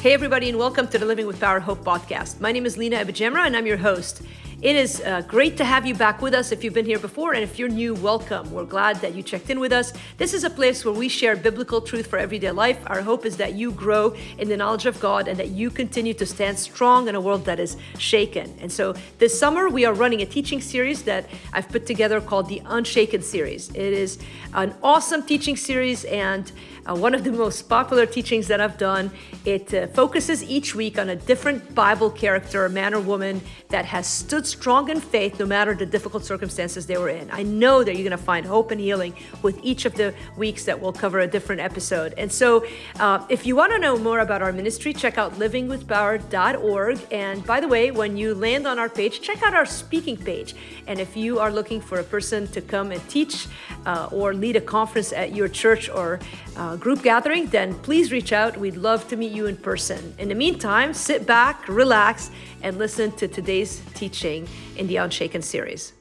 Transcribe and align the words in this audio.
Hey, 0.00 0.14
everybody, 0.14 0.48
and 0.48 0.56
welcome 0.56 0.88
to 0.88 0.96
the 0.96 1.04
Living 1.04 1.26
with 1.26 1.38
Power 1.38 1.60
Hope 1.60 1.84
podcast. 1.84 2.40
My 2.40 2.52
name 2.52 2.64
is 2.64 2.78
Lina 2.78 3.04
AbuJamra, 3.04 3.44
and 3.44 3.54
I'm 3.54 3.66
your 3.66 3.76
host. 3.76 4.22
It 4.62 4.74
is 4.74 5.02
uh, 5.02 5.20
great 5.28 5.58
to 5.58 5.64
have 5.64 5.84
you 5.84 5.94
back 5.94 6.22
with 6.22 6.32
us 6.32 6.52
if 6.52 6.64
you've 6.64 6.72
been 6.72 6.86
here 6.86 6.98
before, 6.98 7.34
and 7.34 7.42
if 7.42 7.58
you're 7.58 7.68
new, 7.68 7.92
welcome. 7.92 8.50
We're 8.50 8.64
glad 8.64 8.96
that 9.02 9.14
you 9.14 9.22
checked 9.22 9.50
in 9.50 9.60
with 9.60 9.72
us. 9.72 9.92
This 10.16 10.32
is 10.32 10.42
a 10.44 10.48
place 10.48 10.86
where 10.86 10.94
we 10.94 11.10
share 11.10 11.36
biblical 11.36 11.82
truth 11.82 12.06
for 12.06 12.18
everyday 12.18 12.50
life. 12.50 12.78
Our 12.86 13.02
hope 13.02 13.26
is 13.26 13.36
that 13.36 13.52
you 13.54 13.72
grow 13.72 14.14
in 14.38 14.48
the 14.48 14.56
knowledge 14.56 14.86
of 14.86 14.98
God 15.00 15.28
and 15.28 15.38
that 15.38 15.48
you 15.48 15.68
continue 15.68 16.14
to 16.14 16.24
stand 16.24 16.58
strong 16.58 17.06
in 17.06 17.14
a 17.14 17.20
world 17.20 17.44
that 17.44 17.60
is 17.60 17.76
shaken. 17.98 18.54
And 18.58 18.72
so 18.72 18.94
this 19.18 19.38
summer, 19.38 19.68
we 19.68 19.84
are 19.84 19.92
running 19.92 20.22
a 20.22 20.26
teaching 20.26 20.62
series 20.62 21.02
that 21.02 21.28
I've 21.52 21.68
put 21.68 21.84
together 21.84 22.22
called 22.22 22.48
the 22.48 22.62
Unshaken 22.64 23.20
series. 23.20 23.68
It 23.70 23.76
is 23.76 24.18
an 24.54 24.74
awesome 24.82 25.24
teaching 25.24 25.56
series 25.56 26.06
and 26.06 26.50
uh, 26.88 26.94
one 26.94 27.14
of 27.14 27.24
the 27.24 27.32
most 27.32 27.68
popular 27.68 28.06
teachings 28.06 28.48
that 28.48 28.60
I've 28.60 28.78
done. 28.78 29.10
It 29.44 29.72
uh, 29.72 29.86
focuses 29.88 30.42
each 30.44 30.74
week 30.74 30.98
on 30.98 31.08
a 31.08 31.16
different 31.16 31.74
Bible 31.74 32.10
character, 32.10 32.68
man 32.68 32.94
or 32.94 33.00
woman, 33.00 33.40
that 33.68 33.84
has 33.86 34.06
stood 34.06 34.46
strong 34.46 34.90
in 34.90 35.00
faith 35.00 35.38
no 35.38 35.46
matter 35.46 35.74
the 35.74 35.86
difficult 35.86 36.24
circumstances 36.24 36.86
they 36.86 36.98
were 36.98 37.08
in. 37.08 37.30
I 37.30 37.42
know 37.42 37.84
that 37.84 37.94
you're 37.94 38.08
going 38.08 38.18
to 38.18 38.24
find 38.24 38.46
hope 38.46 38.70
and 38.70 38.80
healing 38.80 39.14
with 39.42 39.58
each 39.62 39.84
of 39.84 39.94
the 39.94 40.14
weeks 40.36 40.64
that 40.64 40.80
we'll 40.80 40.92
cover 40.92 41.20
a 41.20 41.26
different 41.26 41.60
episode. 41.60 42.14
And 42.18 42.30
so, 42.30 42.64
uh, 42.98 43.24
if 43.28 43.46
you 43.46 43.56
want 43.56 43.72
to 43.72 43.78
know 43.78 43.96
more 43.98 44.20
about 44.20 44.42
our 44.42 44.52
ministry, 44.52 44.92
check 44.92 45.18
out 45.18 45.34
livingwithpower.org. 45.34 46.98
And 47.10 47.46
by 47.46 47.60
the 47.60 47.68
way, 47.68 47.90
when 47.90 48.16
you 48.16 48.34
land 48.34 48.66
on 48.66 48.78
our 48.78 48.88
page, 48.88 49.20
check 49.20 49.42
out 49.42 49.54
our 49.54 49.66
speaking 49.66 50.16
page. 50.16 50.54
And 50.86 50.98
if 50.98 51.16
you 51.16 51.38
are 51.38 51.50
looking 51.50 51.80
for 51.80 52.00
a 52.00 52.04
person 52.04 52.46
to 52.48 52.60
come 52.60 52.90
and 52.90 53.08
teach 53.08 53.46
uh, 53.86 54.08
or 54.10 54.34
lead 54.34 54.56
a 54.56 54.60
conference 54.60 55.12
at 55.12 55.34
your 55.34 55.48
church 55.48 55.88
or 55.88 56.20
uh, 56.56 56.76
group 56.80 57.02
gathering, 57.02 57.46
then 57.46 57.74
please 57.74 58.10
reach 58.10 58.32
out. 58.32 58.56
We'd 58.56 58.76
love 58.76 59.06
to 59.08 59.16
meet 59.16 59.32
you 59.32 59.46
in 59.46 59.56
person. 59.56 60.14
In 60.18 60.28
the 60.28 60.34
meantime, 60.34 60.94
sit 60.94 61.26
back, 61.26 61.68
relax, 61.68 62.30
and 62.62 62.78
listen 62.78 63.12
to 63.12 63.28
today's 63.28 63.82
teaching 63.94 64.48
in 64.76 64.86
the 64.86 64.96
Unshaken 64.96 65.42
series. 65.42 65.92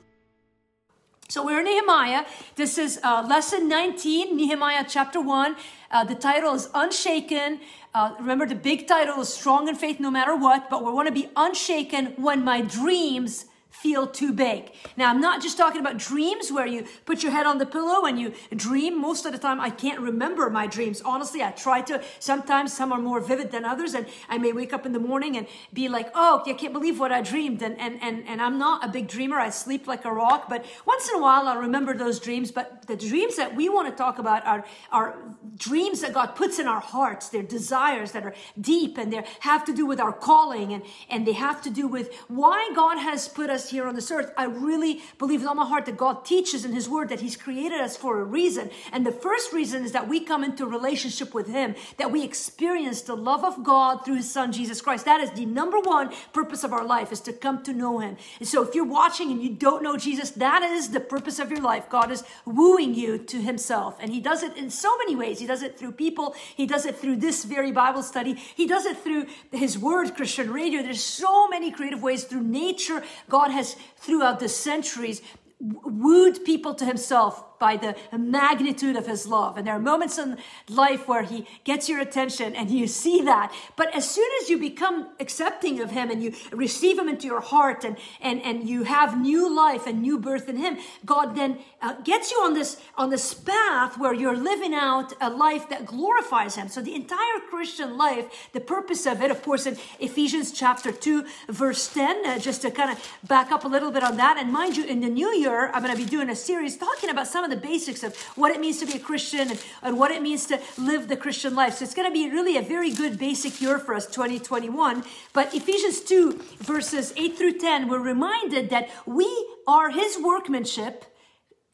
So 1.28 1.46
we're 1.46 1.60
in 1.60 1.66
Nehemiah. 1.66 2.26
This 2.56 2.80
is 2.80 3.00
uh, 3.04 3.24
lesson 3.30 3.68
19, 3.68 4.36
Nehemiah 4.36 4.86
chapter 4.88 5.22
1. 5.22 5.56
Uh, 5.92 6.04
the 6.04 6.16
title 6.16 6.56
is 6.56 6.70
Unshaken. 6.74 7.60
Uh, 7.94 8.16
remember, 8.20 8.48
the 8.48 8.56
big 8.56 8.88
title 8.88 9.22
is 9.22 9.30
Strong 9.30 9.68
in 9.68 9.76
Faith 9.76 10.00
No 10.00 10.10
Matter 10.10 10.36
What, 10.36 10.72
but 10.72 10.84
we 10.84 10.92
want 10.92 11.08
to 11.08 11.14
be 11.14 11.30
unshaken 11.36 12.14
when 12.16 12.44
my 12.44 12.62
dreams 12.62 13.46
feel 13.70 14.08
too 14.08 14.34
big. 14.34 14.72
Now, 14.98 15.10
I'm 15.10 15.22
not 15.22 15.42
just 15.42 15.58
talking 15.58 15.80
about 15.80 15.98
dreams 15.98 16.52
where 16.52 16.66
you 16.66 16.86
put 17.06 17.24
your 17.24 17.32
head 17.32 17.46
on 17.46 17.60
the 17.60 17.66
pillow 17.66 18.06
and 18.06 18.20
you 18.20 18.34
dream. 18.56 19.00
Most 19.00 19.26
of 19.26 19.32
the 19.32 19.38
time, 19.38 19.62
I 19.62 19.70
can't 19.70 20.00
remember 20.00 20.50
my 20.50 20.68
dreams. 20.68 21.02
Honestly, 21.02 21.42
I 21.42 21.52
try 21.52 21.82
to. 21.82 22.04
Sometimes 22.20 22.76
some 22.76 22.92
are 22.92 23.00
more 23.00 23.20
vivid 23.20 23.52
than 23.52 23.64
others, 23.66 23.94
and 23.94 24.06
I 24.28 24.38
may 24.38 24.52
wake 24.52 24.74
up 24.74 24.86
in 24.86 24.92
the 24.92 25.00
morning 25.00 25.38
and 25.38 25.48
be 25.72 25.88
like, 25.88 26.12
oh, 26.14 26.44
I 26.46 26.54
can't 26.54 26.74
believe 26.74 27.00
what 27.00 27.12
I 27.12 27.22
dreamed. 27.22 27.62
And, 27.62 27.80
and, 27.80 28.02
and, 28.02 28.28
and 28.28 28.42
I'm 28.42 28.58
not 28.58 28.84
a 28.84 28.90
big 28.90 29.08
dreamer. 29.08 29.38
I 29.38 29.50
sleep 29.50 29.88
like 29.88 30.04
a 30.04 30.12
rock, 30.12 30.50
but 30.50 30.66
once 30.86 31.08
in 31.10 31.16
a 31.16 31.22
while, 31.22 31.48
I'll 31.48 31.62
remember 31.62 31.94
those 31.94 32.20
dreams. 32.20 32.52
But 32.52 32.88
the 32.88 32.98
dreams 32.98 33.38
that 33.38 33.56
we 33.56 33.70
want 33.70 33.88
to 33.90 33.96
talk 33.96 34.20
about 34.20 34.46
are, 34.46 34.66
are 34.92 35.18
dreams 35.58 36.02
that 36.02 36.14
God 36.14 36.36
puts 36.36 36.60
in 36.60 36.68
our 36.68 36.82
hearts. 36.82 37.30
They're 37.30 37.44
desires 37.44 38.12
that 38.14 38.26
are 38.26 38.34
deep 38.60 38.98
and 38.98 39.14
they 39.14 39.24
have 39.42 39.64
to 39.66 39.74
do 39.74 39.86
with 39.86 40.00
our 40.00 40.14
calling 40.14 40.74
and, 40.74 40.84
and 41.10 41.26
they 41.26 41.34
have 41.34 41.62
to 41.64 41.70
do 41.70 41.88
with 41.88 42.14
why 42.28 42.72
God 42.76 42.98
has 42.98 43.28
put 43.28 43.50
us 43.50 43.59
here 43.68 43.88
on 43.88 43.96
this 43.96 44.12
earth, 44.12 44.32
I 44.38 44.46
really 44.46 45.02
believe 45.18 45.42
with 45.42 45.50
all 45.50 45.56
my 45.56 45.66
heart 45.66 45.86
that 45.88 45.98
God 45.98 46.24
teaches 46.24 46.64
in 46.64 46.72
His 46.72 46.88
Word 46.88 47.10
that 47.10 47.20
He's 47.20 47.36
created 47.36 47.82
us 47.82 47.98
for 47.98 48.22
a 48.22 48.24
reason. 48.24 48.70
And 48.94 49.06
the 49.06 49.12
first 49.12 49.52
reason 49.52 49.84
is 49.84 49.92
that 49.92 50.08
we 50.08 50.22
come 50.22 50.44
into 50.44 50.66
relationship 50.66 51.34
with 51.34 51.48
Him, 51.48 51.76
that 51.98 52.12
we 52.12 52.24
experience 52.24 53.02
the 53.02 53.18
love 53.18 53.44
of 53.44 53.64
God 53.64 54.06
through 54.06 54.18
His 54.18 54.32
Son, 54.32 54.52
Jesus 54.52 54.82
Christ. 54.82 55.06
That 55.06 55.20
is 55.20 55.32
the 55.32 55.46
number 55.46 55.80
one 55.80 56.12
purpose 56.32 56.64
of 56.64 56.72
our 56.72 56.86
life, 56.86 57.12
is 57.12 57.20
to 57.22 57.34
come 57.34 57.64
to 57.64 57.74
know 57.74 58.00
Him. 58.00 58.16
And 58.40 58.48
so 58.48 58.64
if 58.64 58.76
you're 58.76 58.86
watching 58.86 59.32
and 59.32 59.42
you 59.42 59.50
don't 59.50 59.84
know 59.84 59.98
Jesus, 59.98 60.30
that 60.32 60.64
is 60.64 60.90
the 60.90 61.00
purpose 61.00 61.40
of 61.40 61.50
your 61.50 61.62
life. 61.62 61.90
God 61.90 62.12
is 62.12 62.24
wooing 62.46 62.94
you 62.94 63.18
to 63.18 63.42
Himself. 63.42 63.98
And 64.00 64.14
He 64.14 64.22
does 64.22 64.44
it 64.44 64.56
in 64.56 64.70
so 64.70 64.96
many 64.98 65.16
ways. 65.16 65.40
He 65.40 65.48
does 65.48 65.64
it 65.64 65.78
through 65.78 65.94
people, 65.94 66.36
He 66.56 66.66
does 66.66 66.86
it 66.86 66.96
through 66.96 67.18
this 67.18 67.44
very 67.44 67.72
Bible 67.72 68.04
study, 68.04 68.34
He 68.34 68.68
does 68.68 68.86
it 68.86 68.98
through 68.98 69.26
His 69.52 69.78
Word, 69.78 70.16
Christian 70.16 70.52
radio. 70.52 70.84
There's 70.84 71.04
so 71.04 71.48
many 71.48 71.72
creative 71.72 72.04
ways 72.04 72.24
through 72.24 72.44
nature. 72.44 73.04
God 73.30 73.49
has 73.52 73.76
throughout 73.98 74.40
the 74.40 74.50
centuries 74.50 75.22
wooed 75.60 76.44
people 76.46 76.74
to 76.76 76.86
himself 76.86 77.44
by 77.60 77.78
the 77.78 77.96
magnitude 78.18 78.96
of 78.96 79.06
his 79.06 79.28
love. 79.28 79.58
And 79.58 79.68
there 79.68 79.76
are 79.76 79.80
moments 79.80 80.18
in 80.18 80.38
life 80.70 81.08
where 81.08 81.24
he 81.24 81.46
gets 81.64 81.90
your 81.90 82.00
attention 82.00 82.56
and 82.56 82.72
you 82.72 82.88
see 82.88 83.22
that. 83.22 83.54
But 83.76 83.94
as 83.96 84.10
soon 84.10 84.30
as 84.42 84.50
you 84.50 84.58
become 84.58 85.10
accepting 85.20 85.80
of 85.82 85.92
him 85.92 86.10
and 86.10 86.24
you 86.24 86.34
receive 86.52 86.98
him 86.98 87.08
into 87.08 87.28
your 87.28 87.42
heart 87.42 87.84
and, 87.84 87.98
and, 88.22 88.42
and 88.42 88.68
you 88.68 88.84
have 88.84 89.20
new 89.20 89.54
life 89.54 89.86
and 89.86 90.02
new 90.02 90.18
birth 90.18 90.50
in 90.50 90.58
him, 90.58 90.78
God 91.06 91.36
then 91.36 91.60
uh, 91.82 91.94
gets 92.04 92.32
you 92.32 92.38
on 92.38 92.54
this, 92.54 92.82
on 92.98 93.10
this 93.10 93.34
path 93.34 93.98
where 93.98 94.14
you're 94.14 94.38
living 94.38 94.74
out 94.74 95.14
a 95.22 95.30
life 95.30 95.70
that 95.70 95.86
glorifies 95.86 96.56
him. 96.56 96.68
So 96.68 96.82
the 96.82 96.96
entire 96.96 97.40
Christian 97.50 97.98
life, 97.98 98.50
the 98.54 98.62
purpose 98.62 99.06
of 99.06 99.22
it, 99.22 99.32
of 99.32 99.44
course, 99.44 99.66
in 99.66 99.78
Ephesians 100.00 100.52
chapter 100.52 100.92
2, 100.92 101.26
verse 101.50 101.94
10, 101.94 102.26
uh, 102.26 102.40
just 102.40 102.62
to 102.62 102.72
kind 102.72 102.92
of 102.92 103.18
back 103.28 103.52
up 103.52 103.66
a 103.66 103.68
little 103.68 103.92
bit 103.92 104.04
on 104.04 104.18
that. 104.18 104.38
And 104.38 104.52
mind 104.52 104.78
you, 104.78 104.86
in 104.86 105.02
the 105.02 105.10
new 105.10 105.30
year, 105.30 105.70
I'm 105.72 105.84
going 105.84 105.96
to 105.96 106.02
be 106.02 106.10
doing 106.10 106.30
a 106.30 106.36
series 106.36 106.78
talking 106.78 107.10
about 107.10 107.28
some 107.28 107.44
of 107.44 107.49
the 107.50 107.56
basics 107.56 108.04
of 108.04 108.16
what 108.36 108.52
it 108.52 108.60
means 108.60 108.80
to 108.80 108.86
be 108.86 108.94
a 108.94 109.00
Christian 109.00 109.52
and, 109.52 109.64
and 109.82 109.98
what 109.98 110.12
it 110.12 110.22
means 110.22 110.46
to 110.48 110.60
live 110.78 111.08
the 111.08 111.18
Christian 111.18 111.56
life. 111.56 111.76
So 111.76 111.86
it's 111.86 111.94
going 111.94 112.08
to 112.08 112.14
be 112.14 112.30
really 112.30 112.58
a 112.58 112.62
very 112.62 112.92
good 112.92 113.18
basic 113.18 113.62
year 113.62 113.80
for 113.80 113.94
us, 113.94 114.06
2021. 114.08 115.04
But 115.34 115.54
Ephesians 115.54 116.02
2, 116.02 116.40
verses 116.60 117.14
8 117.18 117.38
through 117.38 117.60
10, 117.60 117.90
we're 117.90 118.00
reminded 118.00 118.70
that 118.70 118.90
we 119.06 119.28
are 119.68 119.90
his 119.90 120.18
workmanship 120.18 121.06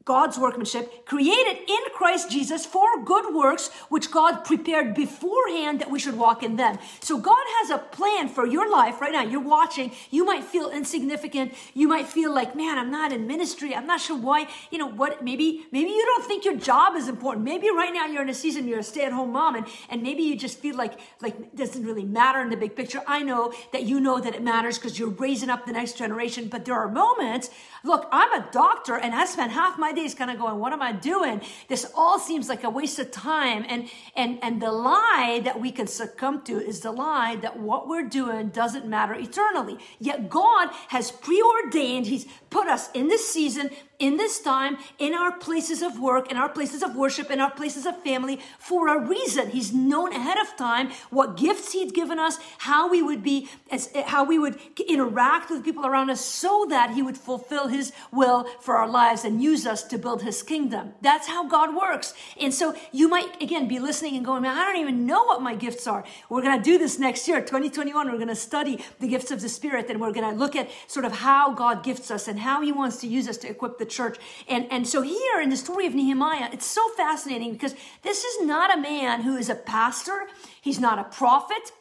God's 0.05 0.37
workmanship, 0.37 1.05
created 1.07 1.57
in 1.67 1.79
Christ 1.95 2.29
Jesus 2.29 2.63
for 2.63 3.03
good 3.03 3.33
works, 3.33 3.71
which 3.89 4.11
God 4.11 4.45
prepared 4.45 4.93
beforehand 4.93 5.81
that 5.81 5.89
we 5.89 5.97
should 5.97 6.15
walk 6.15 6.43
in 6.43 6.57
them. 6.57 6.77
So 6.99 7.17
God 7.17 7.43
has 7.59 7.71
a 7.71 7.79
plan 7.79 8.29
for 8.29 8.45
your 8.45 8.71
life 8.71 9.01
right 9.01 9.11
now. 9.11 9.23
You're 9.23 9.41
watching. 9.41 9.91
You 10.11 10.23
might 10.23 10.43
feel 10.43 10.69
insignificant. 10.69 11.55
You 11.73 11.87
might 11.87 12.05
feel 12.05 12.31
like, 12.31 12.55
man, 12.55 12.77
I'm 12.77 12.91
not 12.91 13.11
in 13.11 13.25
ministry. 13.25 13.73
I'm 13.73 13.87
not 13.87 13.99
sure 13.99 14.15
why. 14.15 14.47
You 14.69 14.77
know 14.77 14.87
what? 14.89 15.23
Maybe, 15.23 15.65
maybe 15.71 15.89
you 15.89 16.05
don't 16.05 16.25
think 16.25 16.45
your 16.45 16.55
job 16.55 16.95
is 16.95 17.07
important. 17.07 17.43
Maybe 17.43 17.71
right 17.71 17.91
now 17.91 18.05
you're 18.05 18.21
in 18.21 18.29
a 18.29 18.33
season, 18.35 18.67
you're 18.67 18.79
a 18.79 18.83
stay-at-home 18.83 19.31
mom, 19.31 19.55
and, 19.55 19.65
and 19.89 20.03
maybe 20.03 20.21
you 20.21 20.37
just 20.37 20.59
feel 20.59 20.75
like, 20.75 20.99
like 21.19 21.39
it 21.39 21.55
doesn't 21.55 21.83
really 21.83 22.05
matter 22.05 22.41
in 22.41 22.51
the 22.51 22.57
big 22.57 22.75
picture. 22.75 23.01
I 23.07 23.23
know 23.23 23.53
that 23.73 23.83
you 23.83 23.99
know 23.99 24.19
that 24.19 24.35
it 24.35 24.43
matters 24.43 24.77
because 24.77 24.99
you're 24.99 25.09
raising 25.09 25.49
up 25.49 25.65
the 25.65 25.73
next 25.73 25.97
generation, 25.97 26.47
but 26.47 26.65
there 26.65 26.75
are 26.75 26.87
moments 26.87 27.49
Look, 27.85 28.09
I'm 28.11 28.41
a 28.41 28.47
doctor 28.51 28.97
and 28.97 29.13
I 29.13 29.25
spent 29.25 29.51
half 29.51 29.77
my 29.77 29.91
days 29.95 30.13
kind 30.13 30.29
of 30.29 30.37
going, 30.37 30.59
what 30.59 30.73
am 30.73 30.81
I 30.81 30.91
doing? 30.91 31.41
This 31.67 31.91
all 31.95 32.19
seems 32.19 32.49
like 32.49 32.63
a 32.63 32.69
waste 32.69 32.99
of 32.99 33.11
time. 33.11 33.65
And, 33.67 33.89
and, 34.15 34.39
and 34.43 34.61
the 34.61 34.71
lie 34.71 35.41
that 35.43 35.59
we 35.59 35.71
can 35.71 35.87
succumb 35.87 36.43
to 36.43 36.59
is 36.59 36.81
the 36.81 36.91
lie 36.91 37.37
that 37.37 37.59
what 37.59 37.87
we're 37.87 38.07
doing 38.07 38.49
doesn't 38.49 38.85
matter 38.85 39.13
eternally. 39.13 39.77
Yet 39.99 40.29
God 40.29 40.69
has 40.89 41.11
preordained, 41.11 42.07
He's 42.07 42.25
put 42.49 42.67
us 42.67 42.91
in 42.93 43.07
this 43.07 43.27
season 43.27 43.69
in 43.99 44.17
this 44.17 44.39
time, 44.39 44.77
in 44.99 45.13
our 45.13 45.31
places 45.37 45.81
of 45.81 45.99
work, 45.99 46.31
in 46.31 46.37
our 46.37 46.49
places 46.49 46.83
of 46.83 46.95
worship, 46.95 47.31
in 47.31 47.39
our 47.39 47.51
places 47.51 47.85
of 47.85 48.01
family 48.03 48.39
for 48.59 48.87
a 48.87 48.99
reason. 48.99 49.49
He's 49.49 49.73
known 49.73 50.13
ahead 50.13 50.37
of 50.37 50.55
time 50.57 50.91
what 51.09 51.37
gifts 51.37 51.73
he'd 51.73 51.93
given 51.93 52.19
us, 52.19 52.37
how 52.59 52.89
we 52.89 53.01
would 53.01 53.23
be, 53.23 53.49
as, 53.71 53.89
how 54.05 54.23
we 54.23 54.37
would 54.37 54.59
interact 54.87 55.49
with 55.49 55.63
people 55.63 55.85
around 55.85 56.09
us 56.09 56.23
so 56.23 56.65
that 56.69 56.91
he 56.91 57.01
would 57.01 57.17
fulfill 57.17 57.67
his 57.67 57.91
will 58.11 58.45
for 58.59 58.77
our 58.77 58.87
lives 58.87 59.23
and 59.23 59.41
use 59.41 59.65
us 59.65 59.83
to 59.83 59.97
build 59.97 60.23
his 60.23 60.43
kingdom. 60.43 60.93
That's 61.01 61.27
how 61.27 61.47
God 61.47 61.75
works. 61.75 62.13
And 62.39 62.53
so 62.53 62.75
you 62.91 63.07
might, 63.07 63.41
again, 63.41 63.67
be 63.67 63.79
listening 63.79 64.15
and 64.15 64.25
going, 64.25 64.41
man, 64.41 64.57
I 64.57 64.65
don't 64.65 64.81
even 64.81 65.05
know 65.05 65.23
what 65.23 65.41
my 65.41 65.55
gifts 65.55 65.87
are. 65.87 66.03
We're 66.29 66.41
going 66.41 66.57
to 66.57 66.63
do 66.63 66.77
this 66.77 66.99
next 66.99 67.27
year, 67.27 67.39
2021. 67.39 68.07
We're 68.07 68.15
going 68.15 68.27
to 68.27 68.35
study 68.35 68.83
the 68.99 69.07
gifts 69.07 69.31
of 69.31 69.41
the 69.41 69.49
Spirit 69.49 69.89
and 69.89 70.01
we're 70.01 70.11
going 70.11 70.29
to 70.29 70.37
look 70.37 70.55
at 70.55 70.69
sort 70.87 71.05
of 71.05 71.13
how 71.13 71.53
God 71.53 71.83
gifts 71.83 72.11
us 72.11 72.27
and 72.27 72.39
how 72.39 72.61
he 72.61 72.71
wants 72.71 72.97
to 72.97 73.07
use 73.07 73.27
us 73.27 73.37
to 73.37 73.49
equip 73.49 73.77
the 73.77 73.84
the 73.85 73.91
church. 73.91 74.17
And, 74.47 74.67
and 74.71 74.87
so 74.87 75.01
here 75.01 75.41
in 75.41 75.49
the 75.49 75.57
story 75.57 75.85
of 75.85 75.93
Nehemiah, 75.93 76.49
it's 76.51 76.65
so 76.65 76.81
fascinating 76.97 77.53
because 77.53 77.75
this 78.01 78.23
is 78.23 78.45
not 78.45 78.75
a 78.75 78.81
man 78.81 79.21
who 79.21 79.37
is 79.37 79.49
a 79.49 79.55
pastor. 79.55 80.27
He's 80.61 80.79
not 80.79 80.99
a 80.99 81.03
prophet. 81.03 81.71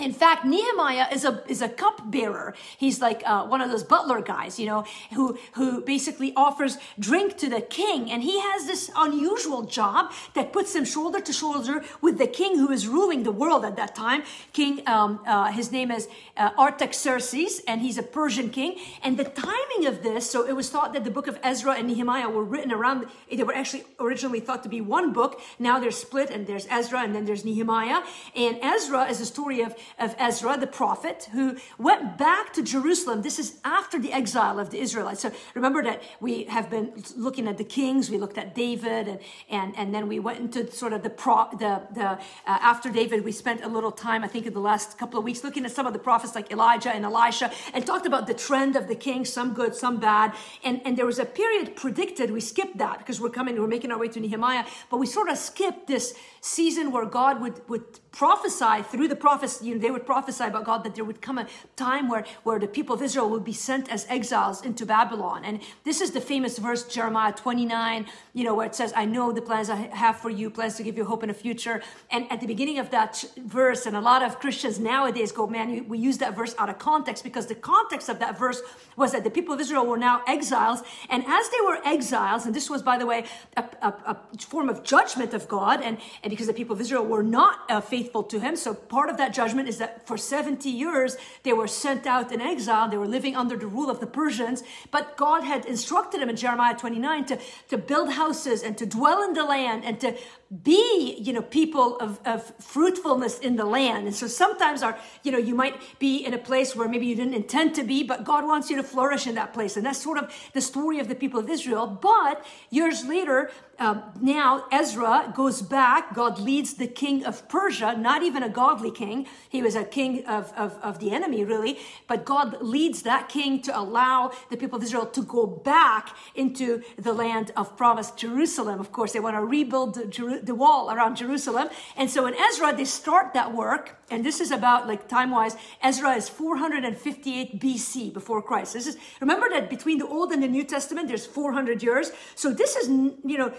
In 0.00 0.12
fact, 0.12 0.44
Nehemiah 0.44 1.06
is 1.12 1.24
a 1.24 1.42
is 1.48 1.62
a 1.62 1.68
cupbearer. 1.68 2.54
He's 2.78 3.00
like 3.00 3.22
uh, 3.26 3.44
one 3.46 3.60
of 3.60 3.70
those 3.70 3.84
butler 3.84 4.20
guys, 4.20 4.58
you 4.58 4.66
know, 4.66 4.84
who 5.12 5.38
who 5.52 5.80
basically 5.80 6.32
offers 6.36 6.78
drink 6.98 7.36
to 7.38 7.48
the 7.48 7.60
king, 7.60 8.10
and 8.10 8.22
he 8.22 8.40
has 8.40 8.66
this 8.66 8.90
unusual 8.96 9.62
job 9.62 10.12
that 10.34 10.52
puts 10.52 10.74
him 10.74 10.84
shoulder 10.84 11.20
to 11.20 11.32
shoulder 11.32 11.84
with 12.00 12.18
the 12.18 12.26
king 12.26 12.58
who 12.58 12.70
is 12.70 12.86
ruling 12.86 13.22
the 13.22 13.32
world 13.32 13.64
at 13.64 13.76
that 13.76 13.94
time. 13.94 14.22
King, 14.52 14.82
um, 14.86 15.20
uh, 15.26 15.52
his 15.52 15.70
name 15.72 15.90
is 15.90 16.08
uh, 16.36 16.50
Artaxerxes, 16.58 17.62
and 17.66 17.80
he's 17.80 17.98
a 17.98 18.02
Persian 18.02 18.50
king. 18.50 18.78
And 19.02 19.18
the 19.18 19.24
timing 19.24 19.86
of 19.86 20.02
this, 20.02 20.30
so 20.30 20.46
it 20.46 20.54
was 20.54 20.70
thought 20.70 20.92
that 20.92 21.04
the 21.04 21.10
book 21.10 21.26
of 21.26 21.38
Ezra 21.42 21.74
and 21.74 21.86
Nehemiah 21.88 22.28
were 22.28 22.44
written 22.44 22.72
around. 22.72 23.06
They 23.30 23.42
were 23.42 23.54
actually 23.54 23.84
originally 23.98 24.40
thought 24.40 24.62
to 24.62 24.68
be 24.68 24.80
one 24.80 25.12
book. 25.12 25.40
Now 25.58 25.78
they're 25.78 25.90
split, 25.90 26.30
and 26.30 26.46
there's 26.46 26.66
Ezra, 26.70 27.00
and 27.00 27.14
then 27.14 27.24
there's 27.24 27.44
Nehemiah. 27.44 28.02
And 28.34 28.58
Ezra 28.62 29.04
is 29.04 29.20
a 29.20 29.26
story 29.26 29.60
of 29.62 29.74
of 29.98 30.14
Ezra, 30.18 30.56
the 30.58 30.66
prophet, 30.66 31.28
who 31.32 31.56
went 31.78 32.18
back 32.18 32.52
to 32.54 32.62
Jerusalem. 32.62 33.22
This 33.22 33.38
is 33.38 33.58
after 33.64 33.98
the 33.98 34.12
exile 34.12 34.58
of 34.58 34.70
the 34.70 34.80
Israelites. 34.80 35.22
So 35.22 35.32
remember 35.54 35.82
that 35.82 36.02
we 36.20 36.44
have 36.44 36.70
been 36.70 37.02
looking 37.16 37.48
at 37.48 37.58
the 37.58 37.64
kings. 37.64 38.10
We 38.10 38.18
looked 38.18 38.38
at 38.38 38.54
David, 38.54 39.08
and 39.08 39.20
and 39.48 39.76
and 39.76 39.94
then 39.94 40.08
we 40.08 40.18
went 40.18 40.38
into 40.38 40.70
sort 40.72 40.92
of 40.92 41.02
the 41.02 41.10
pro 41.10 41.48
the 41.52 41.82
the 41.92 42.08
uh, 42.10 42.18
after 42.46 42.90
David. 42.90 43.24
We 43.24 43.32
spent 43.32 43.62
a 43.62 43.68
little 43.68 43.92
time, 43.92 44.24
I 44.24 44.28
think, 44.28 44.46
in 44.46 44.52
the 44.52 44.60
last 44.60 44.98
couple 44.98 45.18
of 45.18 45.24
weeks 45.24 45.44
looking 45.44 45.64
at 45.64 45.72
some 45.72 45.86
of 45.86 45.92
the 45.92 45.98
prophets 45.98 46.34
like 46.34 46.50
Elijah 46.52 46.94
and 46.94 47.04
Elisha, 47.04 47.50
and 47.74 47.86
talked 47.86 48.06
about 48.06 48.26
the 48.26 48.34
trend 48.34 48.76
of 48.76 48.88
the 48.88 48.94
kings, 48.94 49.32
some 49.32 49.54
good, 49.54 49.74
some 49.74 49.98
bad. 49.98 50.34
And 50.64 50.80
and 50.84 50.96
there 50.96 51.06
was 51.06 51.18
a 51.18 51.24
period 51.24 51.76
predicted. 51.76 52.30
We 52.30 52.40
skipped 52.40 52.78
that 52.78 52.98
because 52.98 53.20
we're 53.20 53.30
coming, 53.30 53.60
we're 53.60 53.66
making 53.66 53.92
our 53.92 53.98
way 53.98 54.08
to 54.08 54.20
Nehemiah, 54.20 54.64
but 54.90 54.98
we 54.98 55.06
sort 55.06 55.28
of 55.28 55.38
skipped 55.38 55.86
this 55.86 56.14
season 56.40 56.92
where 56.92 57.06
God 57.06 57.40
would 57.40 57.68
would 57.68 57.84
prophesy 58.12 58.82
through 58.82 59.08
the 59.08 59.16
prophets. 59.16 59.62
You 59.62 59.74
know, 59.74 59.80
they 59.80 59.90
would 59.90 60.04
prophesy 60.04 60.44
about 60.44 60.64
God 60.64 60.84
that 60.84 60.94
there 60.94 61.04
would 61.04 61.22
come 61.22 61.38
a 61.38 61.46
time 61.76 62.08
where, 62.08 62.24
where 62.42 62.58
the 62.58 62.66
people 62.66 62.94
of 62.94 63.02
Israel 63.02 63.30
would 63.30 63.44
be 63.44 63.52
sent 63.52 63.90
as 63.90 64.06
exiles 64.08 64.64
into 64.64 64.84
Babylon. 64.84 65.44
And 65.44 65.60
this 65.84 66.00
is 66.00 66.10
the 66.10 66.20
famous 66.20 66.58
verse, 66.58 66.84
Jeremiah 66.84 67.32
29, 67.32 68.06
you 68.34 68.44
know, 68.44 68.54
where 68.54 68.66
it 68.66 68.74
says, 68.74 68.92
I 68.96 69.04
know 69.04 69.32
the 69.32 69.42
plans 69.42 69.70
I 69.70 69.76
have 69.76 70.18
for 70.18 70.30
you, 70.30 70.50
plans 70.50 70.76
to 70.76 70.82
give 70.82 70.96
you 70.96 71.04
hope 71.04 71.22
in 71.22 71.30
a 71.30 71.34
future. 71.34 71.82
And 72.10 72.30
at 72.30 72.40
the 72.40 72.46
beginning 72.46 72.78
of 72.78 72.90
that 72.90 73.24
verse, 73.36 73.86
and 73.86 73.96
a 73.96 74.00
lot 74.00 74.22
of 74.22 74.40
Christians 74.40 74.78
nowadays 74.78 75.32
go, 75.32 75.46
man, 75.46 75.88
we 75.88 75.98
use 75.98 76.18
that 76.18 76.36
verse 76.36 76.54
out 76.58 76.68
of 76.68 76.78
context 76.78 77.22
because 77.22 77.46
the 77.46 77.54
context 77.54 78.08
of 78.08 78.18
that 78.18 78.38
verse 78.38 78.60
was 78.96 79.12
that 79.12 79.24
the 79.24 79.30
people 79.30 79.54
of 79.54 79.60
Israel 79.60 79.86
were 79.86 79.98
now 79.98 80.22
exiles. 80.26 80.82
And 81.08 81.24
as 81.26 81.48
they 81.50 81.60
were 81.64 81.78
exiles, 81.84 82.44
and 82.44 82.54
this 82.54 82.68
was, 82.68 82.82
by 82.82 82.98
the 82.98 83.06
way, 83.06 83.24
a, 83.56 83.64
a, 83.82 83.88
a 84.34 84.38
form 84.38 84.68
of 84.68 84.82
judgment 84.82 85.32
of 85.32 85.46
God, 85.48 85.80
and, 85.80 85.98
and 86.22 86.30
because 86.30 86.48
the 86.48 86.52
people 86.52 86.74
of 86.74 86.80
Israel 86.80 87.04
were 87.04 87.22
not 87.22 87.70
faithful 87.84 87.99
to 88.04 88.40
him. 88.40 88.56
So 88.56 88.74
part 88.74 89.10
of 89.10 89.16
that 89.16 89.32
judgment 89.32 89.68
is 89.68 89.78
that 89.78 90.06
for 90.06 90.16
70 90.16 90.68
years 90.68 91.16
they 91.42 91.52
were 91.52 91.66
sent 91.66 92.06
out 92.06 92.32
in 92.32 92.40
exile. 92.40 92.88
They 92.88 92.96
were 92.96 93.06
living 93.06 93.36
under 93.36 93.56
the 93.56 93.66
rule 93.66 93.90
of 93.90 94.00
the 94.00 94.06
Persians. 94.06 94.62
But 94.90 95.16
God 95.16 95.44
had 95.44 95.66
instructed 95.66 96.20
them 96.20 96.28
in 96.28 96.36
Jeremiah 96.36 96.76
29 96.76 97.24
to, 97.26 97.38
to 97.68 97.78
build 97.78 98.12
houses 98.12 98.62
and 98.62 98.76
to 98.78 98.86
dwell 98.86 99.22
in 99.22 99.34
the 99.34 99.44
land 99.44 99.84
and 99.84 100.00
to 100.00 100.16
be, 100.50 101.14
you 101.20 101.32
know, 101.32 101.42
people 101.42 101.96
of, 101.98 102.18
of 102.24 102.42
fruitfulness 102.58 103.38
in 103.38 103.54
the 103.54 103.64
land. 103.64 104.08
And 104.08 104.16
so 104.16 104.26
sometimes 104.26 104.82
our, 104.82 104.98
you 105.22 105.30
know, 105.30 105.38
you 105.38 105.54
might 105.54 105.80
be 106.00 106.24
in 106.24 106.34
a 106.34 106.38
place 106.38 106.74
where 106.74 106.88
maybe 106.88 107.06
you 107.06 107.14
didn't 107.14 107.34
intend 107.34 107.76
to 107.76 107.84
be, 107.84 108.02
but 108.02 108.24
God 108.24 108.44
wants 108.44 108.68
you 108.68 108.76
to 108.76 108.82
flourish 108.82 109.28
in 109.28 109.36
that 109.36 109.52
place. 109.52 109.76
And 109.76 109.86
that's 109.86 110.02
sort 110.02 110.18
of 110.18 110.34
the 110.52 110.60
story 110.60 110.98
of 110.98 111.06
the 111.06 111.14
people 111.14 111.38
of 111.38 111.48
Israel. 111.48 111.86
But 111.86 112.44
years 112.68 113.04
later, 113.04 113.52
um, 113.78 114.02
now 114.20 114.66
Ezra 114.72 115.32
goes 115.34 115.62
back. 115.62 116.14
God 116.14 116.38
leads 116.38 116.74
the 116.74 116.88
king 116.88 117.24
of 117.24 117.48
Persia, 117.48 117.96
not 117.96 118.22
even 118.22 118.42
a 118.42 118.48
godly 118.48 118.90
king. 118.90 119.26
He 119.48 119.62
was 119.62 119.76
a 119.76 119.84
king 119.84 120.26
of, 120.26 120.52
of, 120.56 120.76
of 120.82 120.98
the 120.98 121.12
enemy, 121.12 121.44
really. 121.44 121.78
But 122.08 122.24
God 122.24 122.60
leads 122.60 123.02
that 123.02 123.28
king 123.28 123.62
to 123.62 123.78
allow 123.78 124.32
the 124.50 124.56
people 124.56 124.76
of 124.78 124.82
Israel 124.82 125.06
to 125.06 125.22
go 125.22 125.46
back 125.46 126.14
into 126.34 126.82
the 126.98 127.12
land 127.12 127.52
of 127.56 127.76
promised 127.76 128.18
Jerusalem. 128.18 128.80
Of 128.80 128.92
course, 128.92 129.12
they 129.12 129.20
want 129.20 129.36
to 129.36 129.44
rebuild 129.44 129.94
the, 130.42 130.54
wall 130.54 130.90
around 130.90 131.16
Jerusalem. 131.16 131.68
And 131.96 132.10
so 132.10 132.26
in 132.26 132.34
Ezra, 132.34 132.76
they 132.76 132.84
start 132.84 133.32
that 133.34 133.54
work. 133.54 133.96
And 134.10 134.24
this 134.24 134.40
is 134.40 134.50
about, 134.50 134.86
like 134.86 135.08
time 135.08 135.30
wise, 135.30 135.56
Ezra 135.82 136.14
is 136.16 136.28
458 136.28 137.60
BC 137.60 138.12
before 138.12 138.42
Christ. 138.42 138.74
This 138.74 138.86
is, 138.86 138.96
remember 139.20 139.48
that 139.50 139.70
between 139.70 139.98
the 139.98 140.06
Old 140.06 140.32
and 140.32 140.42
the 140.42 140.48
New 140.48 140.64
Testament, 140.64 141.08
there's 141.08 141.26
400 141.26 141.82
years. 141.82 142.10
So 142.34 142.52
this 142.52 142.76
is, 142.76 142.88
you 142.88 143.38
know, 143.38 143.54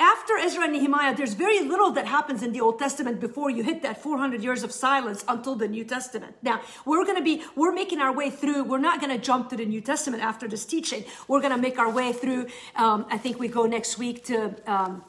after 0.00 0.38
Ezra 0.38 0.64
and 0.64 0.72
Nehemiah, 0.72 1.14
there's 1.14 1.34
very 1.34 1.60
little 1.60 1.90
that 1.92 2.06
happens 2.06 2.42
in 2.42 2.52
the 2.52 2.60
Old 2.62 2.78
Testament 2.78 3.20
before 3.20 3.50
you 3.50 3.62
hit 3.62 3.82
that 3.82 4.02
400 4.02 4.42
years 4.42 4.62
of 4.62 4.72
silence 4.72 5.22
until 5.28 5.54
the 5.54 5.68
New 5.68 5.84
Testament. 5.84 6.36
Now, 6.42 6.62
we're 6.86 7.04
going 7.04 7.18
to 7.18 7.22
be, 7.22 7.42
we're 7.54 7.72
making 7.72 8.00
our 8.00 8.12
way 8.12 8.30
through, 8.30 8.64
we're 8.64 8.78
not 8.78 9.00
going 9.00 9.12
to 9.12 9.22
jump 9.22 9.50
to 9.50 9.56
the 9.56 9.66
New 9.66 9.82
Testament 9.82 10.22
after 10.22 10.48
this 10.48 10.64
teaching. 10.64 11.04
We're 11.28 11.40
going 11.40 11.52
to 11.52 11.58
make 11.58 11.78
our 11.78 11.90
way 11.90 12.14
through, 12.14 12.46
um, 12.76 13.06
I 13.10 13.18
think 13.18 13.38
we 13.38 13.48
go 13.48 13.66
next 13.66 13.98
week 13.98 14.24
to, 14.24 14.54
um, 14.66 15.04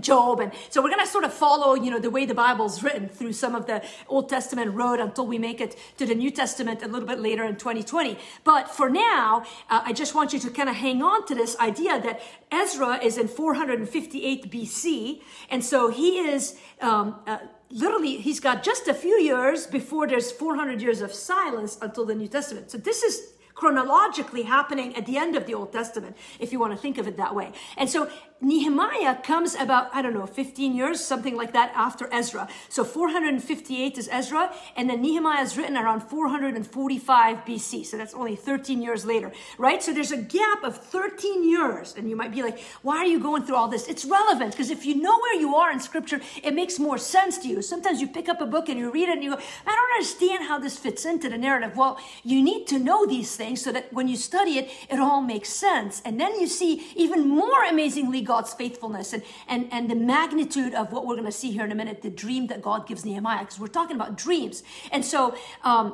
Job. 0.00 0.40
And 0.40 0.52
so 0.70 0.82
we're 0.82 0.90
going 0.90 1.04
to 1.04 1.10
sort 1.10 1.24
of 1.24 1.32
follow, 1.32 1.74
you 1.74 1.90
know, 1.90 1.98
the 1.98 2.10
way 2.10 2.24
the 2.24 2.34
Bible's 2.34 2.82
written 2.82 3.08
through 3.08 3.32
some 3.32 3.54
of 3.54 3.66
the 3.66 3.82
Old 4.08 4.28
Testament 4.28 4.74
road 4.74 5.00
until 5.00 5.26
we 5.26 5.38
make 5.38 5.60
it 5.60 5.76
to 5.98 6.06
the 6.06 6.14
New 6.14 6.30
Testament 6.30 6.82
a 6.82 6.88
little 6.88 7.08
bit 7.08 7.20
later 7.20 7.44
in 7.44 7.56
2020. 7.56 8.18
But 8.44 8.70
for 8.70 8.88
now, 8.88 9.44
uh, 9.70 9.82
I 9.84 9.92
just 9.92 10.14
want 10.14 10.32
you 10.32 10.38
to 10.40 10.50
kind 10.50 10.68
of 10.68 10.76
hang 10.76 11.02
on 11.02 11.26
to 11.26 11.34
this 11.34 11.56
idea 11.58 12.00
that 12.00 12.20
Ezra 12.50 13.02
is 13.02 13.18
in 13.18 13.28
458 13.28 14.50
BC. 14.50 15.20
And 15.50 15.64
so 15.64 15.90
he 15.90 16.18
is, 16.18 16.56
um, 16.80 17.20
uh, 17.26 17.38
literally 17.70 18.18
he's 18.18 18.40
got 18.40 18.62
just 18.62 18.88
a 18.88 18.94
few 18.94 19.18
years 19.20 19.66
before 19.66 20.06
there's 20.06 20.30
400 20.30 20.82
years 20.82 21.00
of 21.00 21.12
silence 21.12 21.78
until 21.80 22.04
the 22.04 22.14
new 22.14 22.28
testament 22.28 22.70
so 22.70 22.76
this 22.76 23.02
is 23.02 23.32
chronologically 23.54 24.42
happening 24.42 24.94
at 24.96 25.06
the 25.06 25.16
end 25.16 25.36
of 25.36 25.46
the 25.46 25.54
Old 25.54 25.72
Testament, 25.72 26.16
if 26.40 26.52
you 26.52 26.58
want 26.58 26.72
to 26.72 26.78
think 26.78 26.98
of 26.98 27.06
it 27.06 27.16
that 27.16 27.34
way. 27.34 27.52
And 27.76 27.88
so 27.88 28.10
Nehemiah 28.42 29.22
comes 29.22 29.54
about, 29.54 29.88
I 29.94 30.02
don't 30.02 30.14
know, 30.14 30.26
15 30.26 30.74
years, 30.74 31.02
something 31.02 31.36
like 31.36 31.52
that 31.52 31.72
after 31.76 32.08
Ezra. 32.12 32.48
So 32.68 32.82
458 32.84 33.96
is 33.98 34.08
Ezra, 34.10 34.52
and 34.76 34.90
then 34.90 35.00
Nehemiah 35.00 35.42
is 35.42 35.56
written 35.56 35.76
around 35.76 36.00
445 36.00 37.36
BC. 37.44 37.86
So 37.86 37.96
that's 37.96 38.14
only 38.14 38.34
13 38.34 38.82
years 38.82 39.04
later, 39.04 39.30
right? 39.58 39.80
So 39.80 39.92
there's 39.94 40.10
a 40.10 40.16
gap 40.16 40.64
of 40.64 40.76
13 40.76 41.48
years. 41.48 41.94
And 41.96 42.10
you 42.10 42.16
might 42.16 42.32
be 42.32 42.42
like, 42.42 42.58
why 42.82 42.96
are 42.98 43.06
you 43.06 43.20
going 43.20 43.44
through 43.44 43.56
all 43.56 43.68
this? 43.68 43.86
It's 43.86 44.04
relevant 44.04 44.52
because 44.52 44.70
if 44.70 44.84
you 44.84 44.96
know 44.96 45.16
where 45.18 45.38
you 45.38 45.54
are 45.54 45.70
in 45.70 45.78
scripture, 45.78 46.20
it 46.42 46.52
makes 46.52 46.80
more 46.80 46.98
sense 46.98 47.38
to 47.38 47.48
you. 47.48 47.62
Sometimes 47.62 48.00
you 48.00 48.08
pick 48.08 48.28
up 48.28 48.40
a 48.40 48.46
book 48.46 48.68
and 48.68 48.78
you 48.78 48.90
read 48.90 49.08
it 49.08 49.12
and 49.12 49.22
you 49.22 49.30
go, 49.36 49.42
I 49.66 49.70
don't 49.70 49.92
understand 49.94 50.48
how 50.48 50.58
this 50.58 50.76
fits 50.76 51.04
into 51.04 51.28
the 51.28 51.38
narrative. 51.38 51.76
Well, 51.76 51.98
you 52.24 52.42
need 52.42 52.66
to 52.68 52.78
know 52.80 53.06
these 53.06 53.36
things 53.36 53.62
so 53.62 53.70
that 53.70 53.92
when 53.92 54.08
you 54.08 54.16
study 54.16 54.58
it, 54.58 54.68
it 54.90 54.98
all 54.98 55.20
makes 55.20 55.48
sense. 55.48 56.02
And 56.04 56.20
then 56.20 56.40
you 56.40 56.48
see 56.48 56.88
even 56.96 57.28
more 57.28 57.62
amazingly 57.64 58.20
God's 58.32 58.54
faithfulness 58.54 59.12
and, 59.12 59.22
and, 59.46 59.68
and 59.70 59.90
the 59.90 59.94
magnitude 59.94 60.72
of 60.74 60.90
what 60.92 61.06
we're 61.06 61.18
going 61.20 61.32
to 61.36 61.40
see 61.42 61.50
here 61.50 61.66
in 61.66 61.72
a 61.72 61.74
minute, 61.74 62.00
the 62.00 62.16
dream 62.24 62.46
that 62.46 62.62
God 62.62 62.86
gives 62.88 63.04
Nehemiah, 63.04 63.40
because 63.40 63.60
we're 63.60 63.76
talking 63.80 63.96
about 63.96 64.16
dreams. 64.16 64.62
And 64.90 65.04
so, 65.04 65.36
um, 65.64 65.86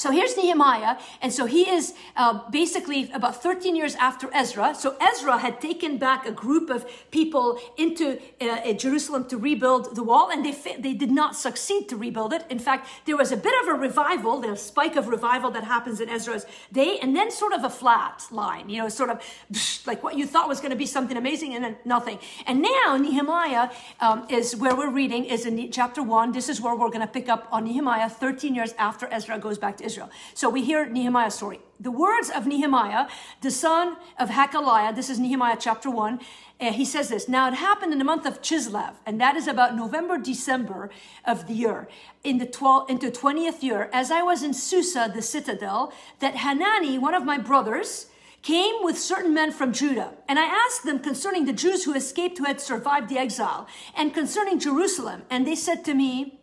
so 0.00 0.10
here's 0.10 0.34
Nehemiah, 0.34 0.96
and 1.20 1.30
so 1.30 1.44
he 1.44 1.68
is 1.68 1.92
uh, 2.16 2.48
basically 2.50 3.10
about 3.12 3.42
13 3.42 3.76
years 3.76 3.94
after 3.96 4.30
Ezra. 4.32 4.74
So 4.74 4.96
Ezra 4.98 5.36
had 5.36 5.60
taken 5.60 5.98
back 5.98 6.24
a 6.24 6.32
group 6.32 6.70
of 6.70 6.86
people 7.10 7.60
into 7.76 8.18
uh, 8.40 8.72
Jerusalem 8.72 9.28
to 9.28 9.36
rebuild 9.36 9.94
the 9.94 10.02
wall, 10.02 10.30
and 10.30 10.42
they 10.42 10.54
they 10.78 10.94
did 10.94 11.10
not 11.10 11.36
succeed 11.36 11.90
to 11.90 11.96
rebuild 11.98 12.32
it. 12.32 12.46
In 12.48 12.58
fact, 12.58 12.88
there 13.04 13.18
was 13.18 13.30
a 13.30 13.36
bit 13.36 13.52
of 13.60 13.68
a 13.68 13.74
revival, 13.74 14.40
the 14.40 14.56
spike 14.56 14.96
of 14.96 15.06
revival 15.06 15.50
that 15.50 15.64
happens 15.64 16.00
in 16.00 16.08
Ezra's 16.08 16.46
day, 16.72 16.98
and 17.02 17.14
then 17.14 17.30
sort 17.30 17.52
of 17.52 17.62
a 17.64 17.70
flat 17.70 18.26
line, 18.30 18.70
you 18.70 18.80
know, 18.80 18.88
sort 18.88 19.10
of 19.10 19.20
like 19.86 20.02
what 20.02 20.16
you 20.16 20.26
thought 20.26 20.48
was 20.48 20.60
going 20.60 20.70
to 20.70 20.78
be 20.78 20.86
something 20.86 21.18
amazing, 21.18 21.54
and 21.54 21.62
then 21.62 21.76
nothing. 21.84 22.18
And 22.46 22.62
now 22.62 22.96
Nehemiah 22.96 23.68
um, 24.00 24.26
is 24.30 24.56
where 24.56 24.74
we're 24.74 24.94
reading 25.02 25.26
is 25.26 25.44
in 25.44 25.70
chapter 25.70 26.02
one. 26.02 26.32
This 26.32 26.48
is 26.48 26.58
where 26.58 26.74
we're 26.74 26.88
going 26.88 27.06
to 27.06 27.14
pick 27.18 27.28
up 27.28 27.48
on 27.52 27.64
Nehemiah 27.64 28.08
13 28.08 28.54
years 28.54 28.72
after 28.78 29.06
Ezra 29.12 29.38
goes 29.38 29.58
back 29.58 29.76
to 29.76 29.84
Israel. 29.84 29.89
So 30.34 30.48
we 30.48 30.64
hear 30.64 30.86
Nehemiah's 30.86 31.34
story. 31.34 31.60
The 31.78 31.90
words 31.90 32.30
of 32.30 32.46
Nehemiah, 32.46 33.08
the 33.40 33.50
son 33.50 33.96
of 34.18 34.28
Hacaliah, 34.28 34.94
this 34.94 35.08
is 35.08 35.18
Nehemiah 35.18 35.56
chapter 35.58 35.90
1, 35.90 36.20
uh, 36.60 36.72
he 36.72 36.84
says 36.84 37.08
this 37.08 37.28
Now 37.28 37.48
it 37.48 37.54
happened 37.54 37.92
in 37.92 37.98
the 37.98 38.04
month 38.04 38.26
of 38.26 38.42
Chislev, 38.42 38.94
and 39.06 39.20
that 39.20 39.36
is 39.36 39.46
about 39.46 39.74
November, 39.74 40.18
December 40.18 40.90
of 41.24 41.46
the 41.46 41.54
year, 41.54 41.88
in 42.22 42.38
the 42.38 42.46
12th, 42.46 42.90
into 42.90 43.10
20th 43.10 43.62
year, 43.62 43.88
as 43.92 44.10
I 44.10 44.22
was 44.22 44.42
in 44.42 44.52
Susa, 44.52 45.10
the 45.12 45.22
citadel, 45.22 45.92
that 46.18 46.36
Hanani, 46.36 46.98
one 46.98 47.14
of 47.14 47.24
my 47.24 47.38
brothers, 47.38 48.06
came 48.42 48.82
with 48.82 48.98
certain 48.98 49.34
men 49.34 49.52
from 49.52 49.72
Judah. 49.72 50.14
And 50.28 50.38
I 50.38 50.44
asked 50.44 50.84
them 50.84 50.98
concerning 50.98 51.44
the 51.44 51.52
Jews 51.52 51.84
who 51.84 51.94
escaped, 51.94 52.38
who 52.38 52.44
had 52.44 52.60
survived 52.60 53.08
the 53.08 53.18
exile, 53.18 53.66
and 53.94 54.14
concerning 54.14 54.58
Jerusalem. 54.58 55.22
And 55.30 55.46
they 55.46 55.54
said 55.54 55.84
to 55.86 55.94
me, 55.94 56.39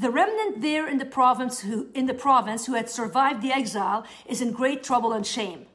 the 0.00 0.10
remnant 0.10 0.62
there 0.62 0.88
in 0.88 0.96
the 0.96 1.04
province 1.04 1.60
who, 1.60 1.88
in 1.94 2.06
the 2.06 2.14
province 2.14 2.64
who 2.64 2.72
had 2.72 2.88
survived 2.88 3.42
the 3.42 3.52
exile 3.52 4.06
is 4.24 4.40
in 4.40 4.50
great 4.50 4.82
trouble 4.82 5.12
and 5.12 5.26
shame. 5.26 5.66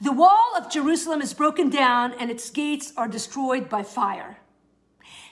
The 0.00 0.12
wall 0.12 0.52
of 0.56 0.70
Jerusalem 0.70 1.20
is 1.20 1.34
broken 1.34 1.68
down 1.68 2.12
and 2.12 2.30
its 2.30 2.48
gates 2.48 2.92
are 2.96 3.08
destroyed 3.08 3.68
by 3.68 3.82
fire. 3.82 4.38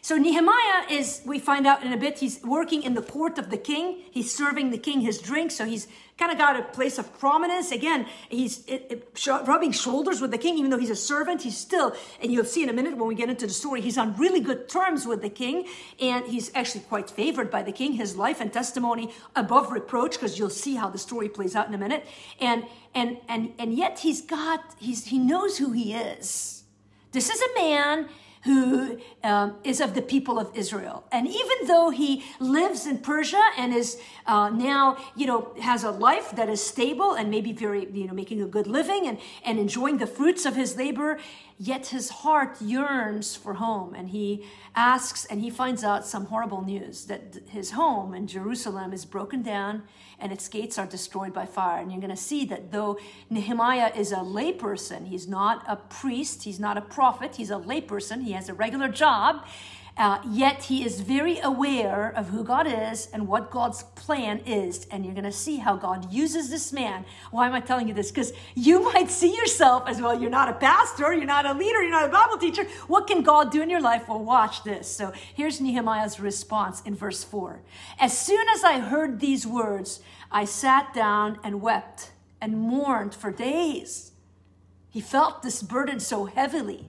So 0.00 0.16
Nehemiah 0.16 0.84
is, 0.88 1.22
we 1.26 1.38
find 1.38 1.66
out 1.66 1.82
in 1.82 1.92
a 1.92 1.96
bit, 1.96 2.20
he's 2.20 2.42
working 2.42 2.82
in 2.82 2.94
the 2.94 3.02
court 3.02 3.36
of 3.36 3.50
the 3.50 3.56
king. 3.56 4.02
He's 4.10 4.32
serving 4.34 4.70
the 4.70 4.78
king 4.78 5.00
his 5.00 5.18
drink. 5.18 5.50
So 5.50 5.64
he's 5.64 5.88
kind 6.16 6.30
of 6.32 6.38
got 6.38 6.58
a 6.58 6.62
place 6.62 6.98
of 6.98 7.18
prominence. 7.18 7.72
Again, 7.72 8.06
he's 8.28 8.64
it, 8.66 8.86
it, 8.90 9.28
rubbing 9.46 9.72
shoulders 9.72 10.20
with 10.20 10.30
the 10.30 10.38
king, 10.38 10.56
even 10.56 10.70
though 10.70 10.78
he's 10.78 10.90
a 10.90 10.96
servant. 10.96 11.42
He's 11.42 11.56
still, 11.56 11.94
and 12.22 12.32
you'll 12.32 12.44
see 12.44 12.62
in 12.62 12.68
a 12.68 12.72
minute 12.72 12.96
when 12.96 13.08
we 13.08 13.14
get 13.14 13.28
into 13.28 13.46
the 13.46 13.52
story, 13.52 13.80
he's 13.80 13.98
on 13.98 14.16
really 14.16 14.40
good 14.40 14.68
terms 14.68 15.04
with 15.04 15.20
the 15.20 15.30
king. 15.30 15.66
And 16.00 16.26
he's 16.26 16.52
actually 16.54 16.82
quite 16.82 17.10
favored 17.10 17.50
by 17.50 17.62
the 17.62 17.72
king. 17.72 17.94
His 17.94 18.16
life 18.16 18.40
and 18.40 18.52
testimony 18.52 19.10
above 19.34 19.72
reproach, 19.72 20.12
because 20.12 20.38
you'll 20.38 20.50
see 20.50 20.76
how 20.76 20.88
the 20.88 20.98
story 20.98 21.28
plays 21.28 21.56
out 21.56 21.66
in 21.66 21.74
a 21.74 21.78
minute. 21.78 22.06
And, 22.40 22.64
and, 22.94 23.18
and, 23.28 23.52
and 23.58 23.74
yet 23.74 23.98
he's 23.98 24.20
got, 24.20 24.76
he's, 24.78 25.06
he 25.06 25.18
knows 25.18 25.58
who 25.58 25.72
he 25.72 25.92
is. 25.92 26.62
This 27.10 27.30
is 27.30 27.40
a 27.40 27.60
man 27.60 28.08
who 28.44 28.98
um, 29.24 29.56
is 29.64 29.80
of 29.80 29.94
the 29.94 30.02
people 30.02 30.38
of 30.38 30.50
Israel. 30.54 31.04
And 31.10 31.26
even 31.26 31.66
though 31.66 31.90
he 31.90 32.24
lives 32.38 32.86
in 32.86 32.98
Persia 32.98 33.42
and 33.56 33.74
is 33.74 33.98
uh, 34.26 34.50
now, 34.50 34.96
you 35.16 35.26
know, 35.26 35.54
has 35.60 35.84
a 35.84 35.90
life 35.90 36.30
that 36.32 36.48
is 36.48 36.64
stable 36.64 37.14
and 37.14 37.30
maybe 37.30 37.52
very, 37.52 37.88
you 37.92 38.06
know, 38.06 38.14
making 38.14 38.42
a 38.42 38.46
good 38.46 38.66
living 38.66 39.06
and, 39.06 39.18
and 39.44 39.58
enjoying 39.58 39.98
the 39.98 40.06
fruits 40.06 40.46
of 40.46 40.56
his 40.56 40.76
labor, 40.76 41.18
yet 41.58 41.88
his 41.88 42.08
heart 42.08 42.60
yearns 42.62 43.34
for 43.34 43.54
home. 43.54 43.94
And 43.94 44.10
he 44.10 44.44
asks 44.74 45.24
and 45.24 45.40
he 45.40 45.50
finds 45.50 45.82
out 45.82 46.06
some 46.06 46.26
horrible 46.26 46.62
news 46.62 47.06
that 47.06 47.38
his 47.48 47.72
home 47.72 48.14
in 48.14 48.26
Jerusalem 48.26 48.92
is 48.92 49.04
broken 49.04 49.42
down 49.42 49.82
and 50.20 50.32
its 50.32 50.48
gates 50.48 50.78
are 50.78 50.86
destroyed 50.86 51.32
by 51.32 51.46
fire. 51.46 51.80
And 51.80 51.90
you're 51.90 52.00
going 52.00 52.10
to 52.10 52.16
see 52.16 52.44
that 52.46 52.70
though 52.70 52.98
Nehemiah 53.28 53.92
is 53.94 54.12
a 54.12 54.16
layperson, 54.16 55.06
he's 55.08 55.26
not 55.28 55.64
a 55.68 55.76
priest, 55.76 56.44
he's 56.44 56.60
not 56.60 56.76
a 56.76 56.82
prophet, 56.82 57.36
he's 57.36 57.50
a 57.50 57.56
layperson, 57.56 58.22
he 58.22 58.32
has 58.32 58.48
a 58.48 58.54
regular 58.54 58.88
job. 58.88 59.44
Uh, 59.98 60.20
yet 60.30 60.62
he 60.62 60.84
is 60.84 61.00
very 61.00 61.40
aware 61.40 62.12
of 62.16 62.28
who 62.28 62.44
God 62.44 62.68
is 62.68 63.08
and 63.12 63.26
what 63.26 63.50
God's 63.50 63.82
plan 63.82 64.38
is. 64.46 64.86
And 64.92 65.04
you're 65.04 65.12
going 65.12 65.24
to 65.24 65.32
see 65.32 65.56
how 65.56 65.74
God 65.74 66.12
uses 66.12 66.50
this 66.50 66.72
man. 66.72 67.04
Why 67.32 67.48
am 67.48 67.52
I 67.52 67.58
telling 67.58 67.88
you 67.88 67.94
this? 67.94 68.12
Because 68.12 68.32
you 68.54 68.84
might 68.92 69.10
see 69.10 69.34
yourself 69.34 69.88
as 69.88 70.00
well. 70.00 70.18
You're 70.18 70.30
not 70.30 70.48
a 70.48 70.52
pastor, 70.52 71.12
you're 71.12 71.24
not 71.24 71.46
a 71.46 71.52
leader, 71.52 71.82
you're 71.82 71.90
not 71.90 72.08
a 72.08 72.12
Bible 72.12 72.38
teacher. 72.38 72.64
What 72.86 73.08
can 73.08 73.24
God 73.24 73.50
do 73.50 73.60
in 73.60 73.68
your 73.68 73.80
life? 73.80 74.08
Well, 74.08 74.22
watch 74.22 74.62
this. 74.62 74.88
So 74.88 75.12
here's 75.34 75.60
Nehemiah's 75.60 76.20
response 76.20 76.80
in 76.82 76.94
verse 76.94 77.24
4. 77.24 77.60
As 77.98 78.16
soon 78.16 78.48
as 78.50 78.62
I 78.62 78.78
heard 78.78 79.18
these 79.18 79.48
words, 79.48 80.00
I 80.30 80.44
sat 80.44 80.94
down 80.94 81.40
and 81.42 81.60
wept 81.60 82.12
and 82.40 82.56
mourned 82.56 83.16
for 83.16 83.32
days. 83.32 84.12
He 84.90 85.00
felt 85.00 85.42
this 85.42 85.60
burden 85.60 85.98
so 85.98 86.26
heavily. 86.26 86.88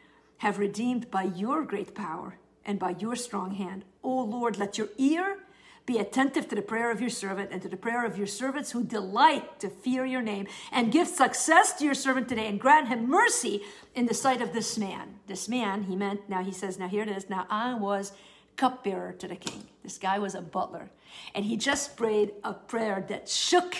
have 0.41 0.57
redeemed 0.57 1.11
by 1.11 1.21
your 1.21 1.63
great 1.63 1.93
power 1.93 2.35
and 2.65 2.79
by 2.79 2.95
your 2.97 3.15
strong 3.15 3.51
hand. 3.51 3.85
O 4.03 4.23
Lord, 4.23 4.57
let 4.57 4.75
your 4.75 4.89
ear 4.97 5.37
be 5.85 5.99
attentive 5.99 6.47
to 6.47 6.55
the 6.55 6.63
prayer 6.63 6.89
of 6.89 6.99
your 6.99 7.11
servant 7.11 7.49
and 7.51 7.61
to 7.61 7.69
the 7.69 7.77
prayer 7.77 8.03
of 8.03 8.17
your 8.17 8.25
servants 8.25 8.71
who 8.71 8.83
delight 8.83 9.59
to 9.59 9.69
fear 9.69 10.03
your 10.03 10.23
name, 10.23 10.47
and 10.71 10.91
give 10.91 11.07
success 11.07 11.73
to 11.73 11.85
your 11.85 11.93
servant 11.93 12.27
today, 12.27 12.47
and 12.47 12.59
grant 12.59 12.87
him 12.87 13.07
mercy 13.07 13.61
in 13.93 14.07
the 14.07 14.15
sight 14.15 14.41
of 14.41 14.51
this 14.51 14.79
man. 14.79 15.19
This 15.27 15.47
man, 15.47 15.83
he 15.83 15.95
meant, 15.95 16.27
now 16.27 16.43
he 16.43 16.51
says, 16.51 16.79
now 16.79 16.87
here 16.87 17.03
it 17.03 17.09
is, 17.09 17.29
now 17.29 17.45
I 17.47 17.75
was 17.75 18.11
cupbearer 18.57 19.11
to 19.13 19.27
the 19.27 19.35
king. 19.35 19.65
This 19.83 19.99
guy 19.99 20.17
was 20.17 20.33
a 20.33 20.41
butler. 20.41 20.89
And 21.35 21.45
he 21.45 21.55
just 21.55 21.95
prayed 21.95 22.31
a 22.43 22.53
prayer 22.53 23.05
that 23.09 23.29
shook 23.29 23.77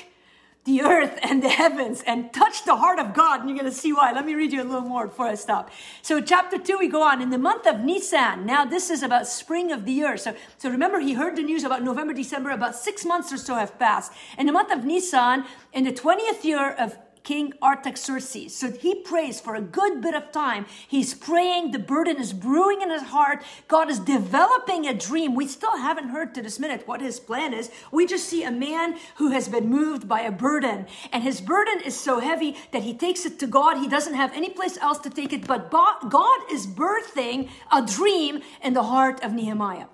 the 0.64 0.82
earth 0.84 1.18
and 1.24 1.42
the 1.42 1.50
heavens 1.50 2.04
and 2.06 2.32
touch 2.32 2.66
the 2.66 2.76
heart 2.76 3.00
of 3.00 3.14
God. 3.14 3.40
And 3.40 3.50
you're 3.50 3.58
going 3.58 3.72
to 3.72 3.76
see 3.76 3.94
why. 3.94 4.12
Let 4.12 4.26
me 4.26 4.36
read 4.36 4.54
you 4.54 4.62
a 4.62 4.64
little 4.64 4.82
more 4.82 5.08
before 5.08 5.28
I 5.28 5.36
stop. 5.36 5.72
So, 6.02 6.22
chapter 6.22 6.58
two, 6.58 6.78
we 6.78 6.88
go 6.88 7.02
on. 7.02 7.22
In 7.22 7.32
the 7.32 7.40
month 7.40 7.66
of 7.66 7.80
Nisan, 7.80 8.46
now 8.46 8.66
this 8.66 8.90
is 8.90 9.02
about 9.02 9.28
spring 9.28 9.72
of 9.72 9.86
the 9.86 9.92
year. 9.92 10.18
So, 10.18 10.36
so 10.58 10.70
remember, 10.70 11.00
he 11.00 11.14
heard 11.14 11.36
the 11.36 11.44
news 11.44 11.64
about 11.64 11.82
November, 11.84 12.14
December, 12.14 12.52
about 12.52 12.76
six 12.76 13.06
months 13.06 13.34
or 13.34 13.38
so 13.38 13.56
have 13.56 13.80
passed. 13.80 14.14
In 14.38 14.46
the 14.46 14.52
month 14.52 14.72
of 14.72 14.86
Nisan, 14.86 15.46
in 15.74 15.84
the 15.84 15.92
20th 15.92 16.44
year 16.44 16.72
of 16.74 16.98
King 17.24 17.54
Artaxerxes. 17.62 18.56
So 18.56 18.72
he 18.72 18.96
prays 18.96 19.40
for 19.40 19.56
a 19.56 19.62
good 19.62 20.02
bit 20.02 20.16
of 20.16 20.32
time. 20.32 20.66
He's 20.88 21.14
praying. 21.14 21.72
The 21.72 21.80
burden 21.80 22.18
is 22.18 22.34
brewing 22.34 22.82
in 22.82 22.90
his 22.90 23.04
heart. 23.04 23.44
God 23.68 23.90
is 23.90 24.00
developing 24.00 24.88
a 24.88 24.94
dream. 24.94 25.36
We 25.36 25.48
still 25.48 25.78
haven't 25.78 26.10
heard 26.10 26.34
to 26.36 26.42
this 26.42 26.60
minute 26.60 26.88
what 26.88 27.02
his 27.02 27.20
plan 27.20 27.54
is. 27.54 27.70
We 27.92 28.08
just 28.08 28.28
see 28.28 28.44
a 28.44 28.52
man 28.52 28.98
who 29.16 29.32
has 29.32 29.48
been 29.48 29.70
moved 29.70 30.08
by 30.08 30.22
a 30.22 30.32
burden. 30.32 30.88
And 31.12 31.24
his 31.24 31.42
burden 31.42 31.82
is 31.82 32.00
so 32.00 32.20
heavy 32.20 32.58
that 32.72 32.84
he 32.84 32.94
takes 32.94 33.26
it 33.26 33.40
to 33.40 33.48
God. 33.48 33.78
He 33.78 33.88
doesn't 33.88 34.16
have 34.16 34.34
any 34.34 34.50
place 34.50 34.78
else 34.78 35.00
to 35.00 35.10
take 35.10 35.34
it. 35.34 35.48
But 35.48 35.70
God 35.72 36.40
is 36.52 36.68
birthing 36.68 37.50
a 37.72 37.86
dream 37.86 38.42
in 38.64 38.74
the 38.74 38.84
heart 38.84 39.24
of 39.24 39.34
Nehemiah. 39.34 39.86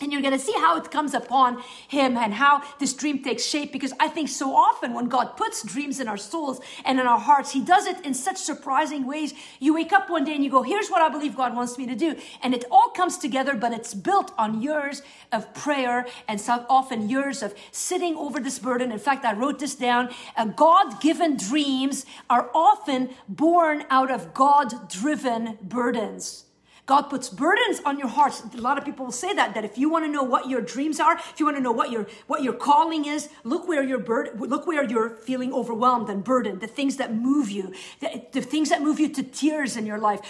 And 0.00 0.12
you're 0.12 0.22
going 0.22 0.32
to 0.32 0.38
see 0.38 0.52
how 0.52 0.76
it 0.76 0.90
comes 0.90 1.12
upon 1.12 1.62
him 1.88 2.16
and 2.16 2.34
how 2.34 2.62
this 2.78 2.94
dream 2.94 3.22
takes 3.22 3.44
shape 3.44 3.72
because 3.72 3.92
I 3.98 4.08
think 4.08 4.28
so 4.28 4.54
often 4.54 4.94
when 4.94 5.08
God 5.08 5.36
puts 5.36 5.62
dreams 5.62 5.98
in 5.98 6.06
our 6.06 6.16
souls 6.16 6.60
and 6.84 7.00
in 7.00 7.06
our 7.06 7.18
hearts, 7.18 7.52
he 7.52 7.60
does 7.60 7.86
it 7.86 8.04
in 8.04 8.14
such 8.14 8.36
surprising 8.36 9.06
ways. 9.06 9.34
You 9.58 9.74
wake 9.74 9.92
up 9.92 10.08
one 10.08 10.24
day 10.24 10.34
and 10.34 10.44
you 10.44 10.50
go, 10.50 10.62
here's 10.62 10.88
what 10.88 11.02
I 11.02 11.08
believe 11.08 11.36
God 11.36 11.56
wants 11.56 11.76
me 11.78 11.86
to 11.86 11.96
do. 11.96 12.16
And 12.42 12.54
it 12.54 12.64
all 12.70 12.90
comes 12.90 13.18
together, 13.18 13.54
but 13.54 13.72
it's 13.72 13.92
built 13.94 14.32
on 14.38 14.62
years 14.62 15.02
of 15.32 15.52
prayer 15.54 16.06
and 16.28 16.40
so 16.40 16.64
often 16.68 17.08
years 17.08 17.42
of 17.42 17.54
sitting 17.72 18.16
over 18.16 18.40
this 18.40 18.58
burden. 18.58 18.92
In 18.92 18.98
fact, 18.98 19.24
I 19.24 19.32
wrote 19.32 19.58
this 19.58 19.74
down. 19.74 20.10
Uh, 20.36 20.46
God 20.46 21.00
given 21.00 21.36
dreams 21.36 22.06
are 22.30 22.50
often 22.54 23.10
born 23.28 23.84
out 23.90 24.10
of 24.10 24.34
God 24.34 24.88
driven 24.88 25.58
burdens. 25.62 26.44
God 26.88 27.02
puts 27.02 27.28
burdens 27.28 27.82
on 27.84 27.98
your 27.98 28.08
hearts. 28.08 28.42
A 28.56 28.60
lot 28.62 28.78
of 28.78 28.84
people 28.84 29.04
will 29.04 29.12
say 29.12 29.34
that, 29.34 29.54
that 29.54 29.62
if 29.62 29.76
you 29.76 29.90
want 29.90 30.06
to 30.06 30.10
know 30.10 30.22
what 30.22 30.48
your 30.48 30.62
dreams 30.62 30.98
are, 30.98 31.18
if 31.18 31.34
you 31.38 31.44
want 31.44 31.58
to 31.58 31.62
know 31.62 31.70
what 31.70 31.90
your, 31.90 32.06
what 32.28 32.42
your 32.42 32.54
calling 32.54 33.04
is, 33.04 33.28
look 33.44 33.68
where 33.68 33.82
your 33.82 33.98
bird, 33.98 34.40
look 34.40 34.66
where 34.66 34.82
you're 34.82 35.10
feeling 35.10 35.52
overwhelmed 35.52 36.08
and 36.08 36.24
burdened, 36.24 36.62
the 36.62 36.66
things 36.66 36.96
that 36.96 37.14
move 37.14 37.50
you, 37.50 37.74
the, 38.00 38.22
the 38.32 38.40
things 38.40 38.70
that 38.70 38.80
move 38.80 38.98
you 38.98 39.10
to 39.10 39.22
tears 39.22 39.76
in 39.76 39.84
your 39.84 39.98
life. 39.98 40.20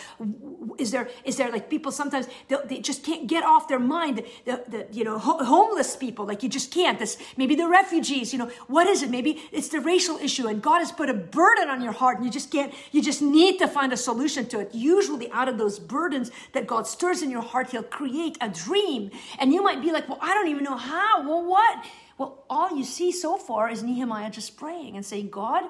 Is 0.79 0.91
there, 0.91 1.09
is 1.23 1.37
there 1.37 1.49
like 1.53 1.71
people 1.71 1.93
sometimes, 1.93 2.27
they 2.49 2.81
just 2.81 3.05
can't 3.05 3.29
get 3.29 3.45
off 3.45 3.69
their 3.69 3.79
mind, 3.79 4.25
the, 4.45 4.65
the 4.67 4.89
you 4.91 5.05
know, 5.05 5.17
ho- 5.17 5.45
homeless 5.45 5.95
people, 5.95 6.27
like 6.27 6.43
you 6.43 6.49
just 6.49 6.75
can't. 6.75 6.99
This, 6.99 7.19
maybe 7.37 7.55
the 7.55 7.69
refugees, 7.69 8.33
you 8.33 8.39
know, 8.41 8.51
what 8.67 8.89
is 8.89 9.05
it? 9.05 9.11
Maybe 9.11 9.45
it's 9.53 9.69
the 9.69 9.79
racial 9.81 10.17
issue 10.17 10.49
and 10.49 10.61
God 10.61 10.81
has 10.81 10.91
put 10.91 11.09
a 11.09 11.15
burden 11.15 11.69
on 11.69 11.83
your 11.83 11.93
heart 11.93 12.17
and 12.17 12.27
you 12.27 12.33
just 12.33 12.51
can't, 12.51 12.75
you 12.91 13.01
just 13.01 13.23
need 13.23 13.61
to 13.61 13.69
find 13.69 13.93
a 13.93 13.97
solution 13.97 14.47
to 14.47 14.59
it. 14.59 14.71
Usually 14.75 15.31
out 15.31 15.47
of 15.47 15.57
those 15.57 15.79
burdens, 15.79 16.33
that 16.53 16.67
God 16.67 16.87
stirs 16.87 17.23
in 17.23 17.31
your 17.31 17.43
heart, 17.43 17.71
He'll 17.71 17.83
create 17.83 18.37
a 18.41 18.49
dream. 18.49 19.11
And 19.39 19.53
you 19.53 19.63
might 19.63 19.83
be 19.83 19.93
like, 19.93 20.09
well, 20.09 20.19
I 20.21 20.35
don't 20.35 20.49
even 20.49 20.65
know 20.65 20.77
how. 20.77 21.27
Well, 21.27 21.45
what? 21.45 21.85
Well, 22.17 22.45
all 22.51 22.77
you 22.77 22.85
see 22.85 23.13
so 23.13 23.37
far 23.37 23.71
is 23.71 23.83
Nehemiah 23.83 24.31
just 24.31 24.57
praying 24.57 24.97
and 24.97 25.07
saying, 25.07 25.31
God, 25.31 25.65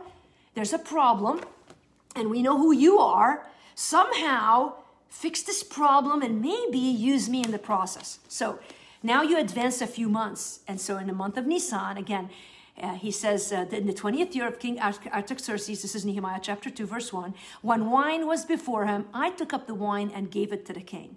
there's 0.54 0.72
a 0.72 0.78
problem, 0.78 1.40
and 2.16 2.30
we 2.30 2.42
know 2.42 2.56
who 2.56 2.72
you 2.72 2.98
are. 2.98 3.46
Somehow, 3.74 4.74
fix 5.08 5.42
this 5.42 5.62
problem 5.62 6.22
and 6.22 6.40
maybe 6.40 6.78
use 6.78 7.28
me 7.28 7.42
in 7.42 7.50
the 7.50 7.58
process. 7.58 8.18
So 8.28 8.58
now 9.02 9.22
you 9.22 9.38
advance 9.38 9.80
a 9.80 9.86
few 9.86 10.08
months. 10.08 10.60
And 10.66 10.80
so 10.80 10.96
in 10.96 11.06
the 11.06 11.12
month 11.12 11.36
of 11.36 11.46
Nisan, 11.46 11.96
again, 11.96 12.30
uh, 12.82 12.94
he 12.94 13.10
says 13.10 13.52
uh, 13.52 13.66
in 13.70 13.86
the 13.86 13.92
20th 13.92 14.34
year 14.34 14.46
of 14.46 14.58
King 14.58 14.78
Artaxerxes, 14.80 15.82
this 15.82 15.94
is 15.94 16.04
Nehemiah 16.04 16.40
chapter 16.42 16.70
2, 16.70 16.86
verse 16.86 17.12
1, 17.12 17.34
when 17.62 17.90
wine 17.90 18.26
was 18.26 18.44
before 18.44 18.86
him, 18.86 19.06
I 19.12 19.30
took 19.30 19.52
up 19.52 19.66
the 19.66 19.74
wine 19.74 20.10
and 20.14 20.30
gave 20.30 20.52
it 20.52 20.66
to 20.66 20.72
the 20.72 20.80
king. 20.80 21.16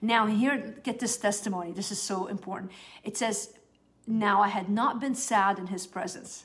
Now, 0.00 0.26
here, 0.26 0.76
get 0.82 0.98
this 0.98 1.16
testimony. 1.16 1.72
This 1.72 1.90
is 1.90 2.00
so 2.00 2.26
important. 2.26 2.72
It 3.02 3.16
says, 3.16 3.54
now 4.06 4.42
I 4.42 4.48
had 4.48 4.68
not 4.68 5.00
been 5.00 5.14
sad 5.14 5.58
in 5.58 5.68
his 5.68 5.86
presence. 5.86 6.44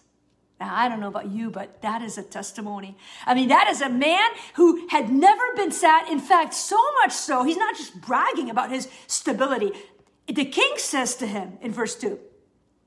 Now, 0.60 0.76
I 0.76 0.88
don't 0.88 1.00
know 1.00 1.08
about 1.08 1.32
you, 1.32 1.50
but 1.50 1.82
that 1.82 2.02
is 2.02 2.18
a 2.18 2.24
testimony. 2.24 2.96
I 3.26 3.34
mean, 3.34 3.50
that 3.50 3.68
is 3.68 3.82
a 3.82 3.90
man 3.90 4.30
who 4.56 4.88
had 4.90 5.12
never 5.12 5.42
been 5.56 5.72
sad. 5.72 6.08
In 6.08 6.20
fact, 6.20 6.54
so 6.54 6.80
much 7.02 7.14
so, 7.14 7.44
he's 7.44 7.58
not 7.58 7.76
just 7.76 8.00
bragging 8.00 8.50
about 8.50 8.70
his 8.70 8.88
stability. 9.08 9.72
The 10.28 10.46
king 10.46 10.74
says 10.78 11.16
to 11.16 11.28
him 11.28 11.58
in 11.62 11.72
verse 11.72 11.96
2, 11.96 12.20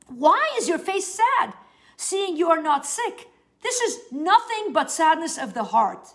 Why 0.06 0.54
is 0.56 0.68
your 0.68 0.78
face 0.78 1.06
sad, 1.06 1.54
seeing 1.96 2.36
you 2.36 2.50
are 2.50 2.62
not 2.62 2.86
sick? 2.86 3.28
This 3.62 3.80
is 3.80 3.98
nothing 4.12 4.72
but 4.72 4.90
sadness 4.90 5.38
of 5.38 5.54
the 5.54 5.64
heart. 5.64 6.08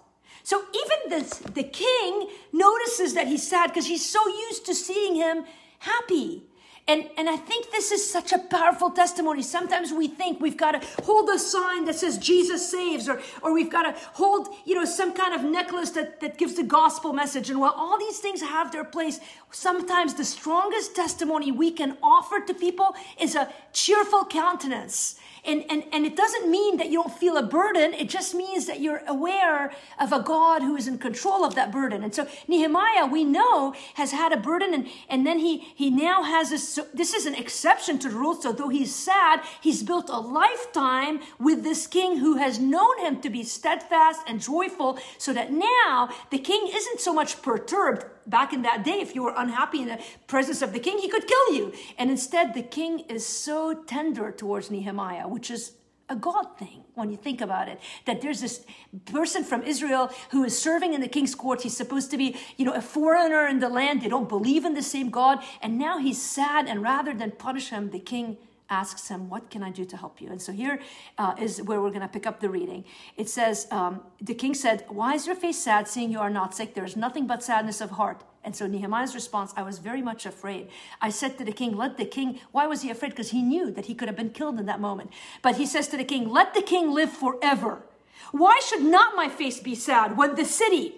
So 0.43 0.63
even 0.73 1.19
the, 1.19 1.51
the 1.51 1.63
king 1.63 2.29
notices 2.53 3.13
that 3.13 3.27
he's 3.27 3.47
sad 3.47 3.67
because 3.67 3.87
he's 3.87 4.09
so 4.09 4.25
used 4.27 4.65
to 4.65 4.75
seeing 4.75 5.15
him 5.15 5.45
happy. 5.79 6.43
And, 6.87 7.07
and 7.17 7.29
I 7.29 7.37
think 7.37 7.69
this 7.69 7.91
is 7.91 8.09
such 8.09 8.31
a 8.31 8.39
powerful 8.39 8.89
testimony. 8.89 9.43
Sometimes 9.43 9.93
we 9.93 10.07
think 10.07 10.41
we've 10.41 10.57
got 10.57 10.71
to 10.71 11.03
hold 11.03 11.29
a 11.29 11.37
sign 11.37 11.85
that 11.85 11.93
says 11.93 12.17
Jesus 12.17 12.67
saves, 12.67 13.07
or, 13.07 13.21
or 13.43 13.53
we've 13.53 13.69
got 13.69 13.83
to 13.83 13.95
hold, 14.13 14.49
you 14.65 14.73
know, 14.73 14.85
some 14.85 15.13
kind 15.13 15.35
of 15.35 15.43
necklace 15.43 15.91
that, 15.91 16.19
that 16.21 16.39
gives 16.39 16.55
the 16.55 16.63
gospel 16.63 17.13
message. 17.13 17.51
And 17.51 17.59
while 17.59 17.75
all 17.77 17.99
these 17.99 18.17
things 18.17 18.41
have 18.41 18.71
their 18.71 18.83
place, 18.83 19.19
sometimes 19.51 20.15
the 20.15 20.25
strongest 20.25 20.95
testimony 20.95 21.51
we 21.51 21.69
can 21.69 21.95
offer 22.01 22.39
to 22.39 22.55
people 22.55 22.95
is 23.21 23.35
a 23.35 23.53
cheerful 23.71 24.25
countenance 24.25 25.19
and, 25.45 25.63
and, 25.69 25.83
and 25.91 26.05
it 26.05 26.15
doesn't 26.15 26.49
mean 26.49 26.77
that 26.77 26.89
you 26.89 27.01
don't 27.01 27.13
feel 27.13 27.37
a 27.37 27.43
burden. 27.43 27.93
It 27.93 28.09
just 28.09 28.33
means 28.35 28.65
that 28.67 28.79
you're 28.79 29.03
aware 29.07 29.71
of 29.99 30.11
a 30.11 30.19
God 30.19 30.61
who 30.61 30.75
is 30.75 30.87
in 30.87 30.97
control 30.97 31.43
of 31.43 31.55
that 31.55 31.71
burden. 31.71 32.03
And 32.03 32.13
so 32.13 32.27
Nehemiah, 32.47 33.05
we 33.05 33.23
know, 33.23 33.73
has 33.95 34.11
had 34.11 34.31
a 34.31 34.37
burden 34.37 34.73
and, 34.73 34.87
and 35.07 35.25
then 35.25 35.39
he, 35.39 35.59
he 35.75 35.89
now 35.89 36.23
has 36.23 36.49
this, 36.49 36.67
so 36.67 36.85
this 36.93 37.13
is 37.13 37.25
an 37.25 37.35
exception 37.35 37.99
to 37.99 38.09
the 38.09 38.15
rule. 38.15 38.35
So 38.35 38.51
though 38.51 38.69
he's 38.69 38.93
sad, 38.93 39.41
he's 39.61 39.83
built 39.83 40.09
a 40.09 40.19
lifetime 40.19 41.21
with 41.39 41.63
this 41.63 41.87
king 41.87 42.17
who 42.17 42.37
has 42.37 42.59
known 42.59 42.99
him 42.99 43.21
to 43.21 43.29
be 43.29 43.43
steadfast 43.43 44.21
and 44.27 44.41
joyful 44.41 44.99
so 45.17 45.33
that 45.33 45.51
now 45.51 46.09
the 46.29 46.39
king 46.39 46.69
isn't 46.73 46.99
so 46.99 47.13
much 47.13 47.41
perturbed 47.41 48.05
back 48.29 48.53
in 48.53 48.61
that 48.63 48.83
day, 48.83 48.99
if 49.01 49.15
you 49.15 49.23
were 49.23 49.33
unhappy 49.35 49.81
in 49.81 49.87
the 49.87 49.99
presence 50.27 50.61
of 50.61 50.73
the 50.73 50.79
king, 50.79 50.97
he 50.99 51.09
could 51.09 51.27
kill 51.27 51.53
you. 51.53 51.73
And 51.97 52.09
instead, 52.09 52.53
the 52.53 52.63
king 52.63 52.99
is 53.09 53.25
so 53.25 53.73
tender 53.73 54.31
towards 54.31 54.69
Nehemiah, 54.71 55.27
which 55.27 55.51
is 55.51 55.73
a 56.09 56.15
God 56.15 56.57
thing 56.57 56.83
when 56.95 57.11
you 57.11 57.17
think 57.17 57.39
about 57.39 57.69
it. 57.69 57.79
That 58.05 58.21
there's 58.21 58.41
this 58.41 58.65
person 59.05 59.43
from 59.43 59.61
Israel 59.63 60.11
who 60.31 60.43
is 60.43 60.59
serving 60.59 60.93
in 60.93 61.01
the 61.01 61.07
king's 61.07 61.35
court. 61.35 61.61
He's 61.61 61.77
supposed 61.77 62.09
to 62.11 62.17
be, 62.17 62.35
you 62.57 62.65
know, 62.65 62.73
a 62.73 62.81
foreigner 62.81 63.47
in 63.47 63.59
the 63.59 63.69
land. 63.69 64.01
They 64.01 64.09
don't 64.09 64.27
believe 64.27 64.65
in 64.65 64.73
the 64.73 64.83
same 64.83 65.09
God. 65.09 65.39
And 65.61 65.77
now 65.77 65.99
he's 65.99 66.21
sad. 66.21 66.67
And 66.67 66.81
rather 66.81 67.13
than 67.13 67.31
punish 67.31 67.69
him, 67.69 67.91
the 67.91 67.99
king 67.99 68.37
asks 68.69 69.07
him, 69.07 69.29
What 69.29 69.49
can 69.49 69.63
I 69.63 69.71
do 69.71 69.85
to 69.85 69.97
help 69.97 70.21
you? 70.21 70.29
And 70.29 70.41
so 70.41 70.51
here 70.51 70.79
uh, 71.17 71.35
is 71.39 71.61
where 71.61 71.81
we're 71.81 71.89
going 71.89 72.01
to 72.01 72.07
pick 72.07 72.27
up 72.27 72.39
the 72.39 72.49
reading. 72.49 72.85
It 73.17 73.29
says, 73.29 73.67
um, 73.71 74.01
The 74.21 74.33
king 74.33 74.53
said, 74.53 74.85
Why 74.87 75.13
is 75.15 75.27
your 75.27 75.35
face 75.35 75.57
sad, 75.57 75.87
seeing 75.87 76.11
you 76.11 76.19
are 76.19 76.29
not 76.29 76.55
sick? 76.55 76.73
There 76.73 76.85
is 76.85 76.95
nothing 76.95 77.27
but 77.27 77.43
sadness 77.43 77.81
of 77.81 77.91
heart. 77.91 78.23
And 78.43 78.55
so 78.55 78.67
Nehemiah's 78.67 79.15
response, 79.15 79.53
I 79.57 79.63
was 79.63 79.79
very 79.79 80.01
much 80.01 80.25
afraid. 80.25 80.69
I 81.01 81.09
said 81.09 81.37
to 81.37 81.45
the 81.45 81.51
king, 81.51 81.75
Let 81.75 81.97
the 81.97 82.05
king, 82.05 82.39
why 82.51 82.67
was 82.67 82.81
he 82.81 82.89
afraid? 82.89 83.09
Because 83.09 83.31
he 83.31 83.41
knew 83.41 83.71
that 83.71 83.87
he 83.87 83.95
could 83.95 84.07
have 84.07 84.17
been 84.17 84.29
killed 84.29 84.59
in 84.59 84.65
that 84.67 84.79
moment. 84.79 85.11
But 85.41 85.57
he 85.57 85.65
says 85.65 85.87
to 85.89 85.97
the 85.97 86.03
king, 86.03 86.29
Let 86.29 86.53
the 86.53 86.61
king 86.61 86.91
live 86.91 87.11
forever. 87.11 87.83
Why 88.31 88.59
should 88.65 88.83
not 88.83 89.15
my 89.15 89.27
face 89.27 89.59
be 89.59 89.75
sad 89.75 90.17
when 90.17 90.35
the 90.35 90.45
city, 90.45 90.95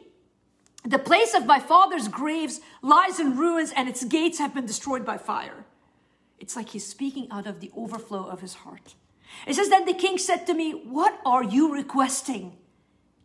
the 0.84 1.00
place 1.00 1.34
of 1.34 1.46
my 1.46 1.60
father's 1.60 2.08
graves, 2.08 2.60
lies 2.82 3.20
in 3.20 3.38
ruins 3.38 3.72
and 3.76 3.88
its 3.88 4.04
gates 4.04 4.40
have 4.40 4.54
been 4.54 4.66
destroyed 4.66 5.06
by 5.06 5.18
fire? 5.18 5.66
It's 6.42 6.56
like 6.56 6.70
he's 6.70 6.86
speaking 6.86 7.28
out 7.32 7.46
of 7.46 7.60
the 7.60 7.72
overflow 7.78 8.28
of 8.28 8.42
his 8.42 8.56
heart. 8.56 8.96
It 9.48 9.54
says, 9.54 9.70
Then 9.70 9.86
the 9.86 9.94
king 9.94 10.18
said 10.18 10.48
to 10.48 10.54
me, 10.54 10.72
What 10.72 11.20
are 11.24 11.44
you 11.44 11.72
requesting? 11.72 12.58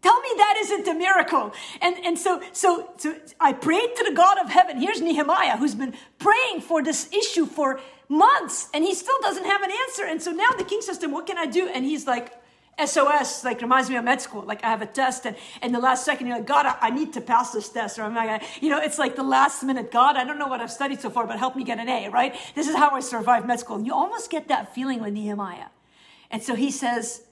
Tell 0.02 0.20
me 0.20 0.28
that 0.36 0.56
isn't 0.58 0.86
a 0.86 0.94
miracle. 0.94 1.52
And, 1.80 1.96
and 2.04 2.18
so, 2.18 2.42
so, 2.52 2.92
so 2.98 3.16
I 3.40 3.54
prayed 3.54 3.96
to 3.96 4.04
the 4.04 4.12
God 4.14 4.38
of 4.38 4.50
heaven. 4.50 4.80
Here's 4.80 5.00
Nehemiah, 5.00 5.56
who's 5.56 5.74
been 5.74 5.94
praying 6.18 6.60
for 6.60 6.82
this 6.82 7.10
issue 7.12 7.46
for 7.46 7.80
months, 8.08 8.68
and 8.72 8.84
he 8.84 8.94
still 8.94 9.18
doesn't 9.22 9.44
have 9.44 9.62
an 9.62 9.70
answer. 9.70 10.04
And 10.04 10.22
so 10.22 10.30
now 10.30 10.50
the 10.56 10.64
king 10.64 10.82
says 10.82 10.98
to 10.98 11.06
him, 11.06 11.12
What 11.12 11.26
can 11.26 11.38
I 11.38 11.46
do? 11.46 11.68
And 11.68 11.84
he's 11.84 12.06
like, 12.06 12.32
SOS, 12.84 13.42
like 13.42 13.62
reminds 13.62 13.88
me 13.88 13.96
of 13.96 14.04
med 14.04 14.20
school. 14.20 14.42
Like 14.42 14.62
I 14.62 14.68
have 14.68 14.82
a 14.82 14.86
test, 14.86 15.24
and 15.24 15.36
in 15.62 15.72
the 15.72 15.78
last 15.78 16.04
second, 16.04 16.26
you're 16.26 16.36
like, 16.36 16.46
God, 16.46 16.66
I, 16.66 16.76
I 16.80 16.90
need 16.90 17.14
to 17.14 17.20
pass 17.22 17.52
this 17.52 17.68
test, 17.70 17.98
or 17.98 18.02
I'm 18.02 18.14
gonna, 18.14 18.40
you 18.60 18.68
know, 18.68 18.78
it's 18.78 18.98
like 18.98 19.16
the 19.16 19.22
last 19.22 19.62
minute. 19.62 19.90
God, 19.90 20.16
I 20.16 20.24
don't 20.24 20.38
know 20.38 20.48
what 20.48 20.60
I've 20.60 20.70
studied 20.70 21.00
so 21.00 21.08
far, 21.08 21.26
but 21.26 21.38
help 21.38 21.56
me 21.56 21.64
get 21.64 21.78
an 21.78 21.88
A, 21.88 22.10
right? 22.10 22.36
This 22.54 22.68
is 22.68 22.76
how 22.76 22.90
I 22.90 23.00
survived 23.00 23.46
med 23.46 23.60
school. 23.60 23.76
And 23.76 23.86
you 23.86 23.94
almost 23.94 24.30
get 24.30 24.48
that 24.48 24.74
feeling 24.74 25.00
with 25.00 25.14
Nehemiah. 25.14 25.68
And 26.30 26.42
so 26.42 26.54
he 26.54 26.70
says, 26.70 27.22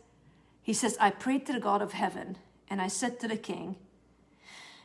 he 0.62 0.72
says, 0.72 0.96
I 0.98 1.10
prayed 1.10 1.44
to 1.46 1.52
the 1.52 1.60
God 1.60 1.82
of 1.82 1.92
heaven, 1.92 2.38
and 2.70 2.80
I 2.80 2.88
said 2.88 3.20
to 3.20 3.28
the 3.28 3.36
king, 3.36 3.76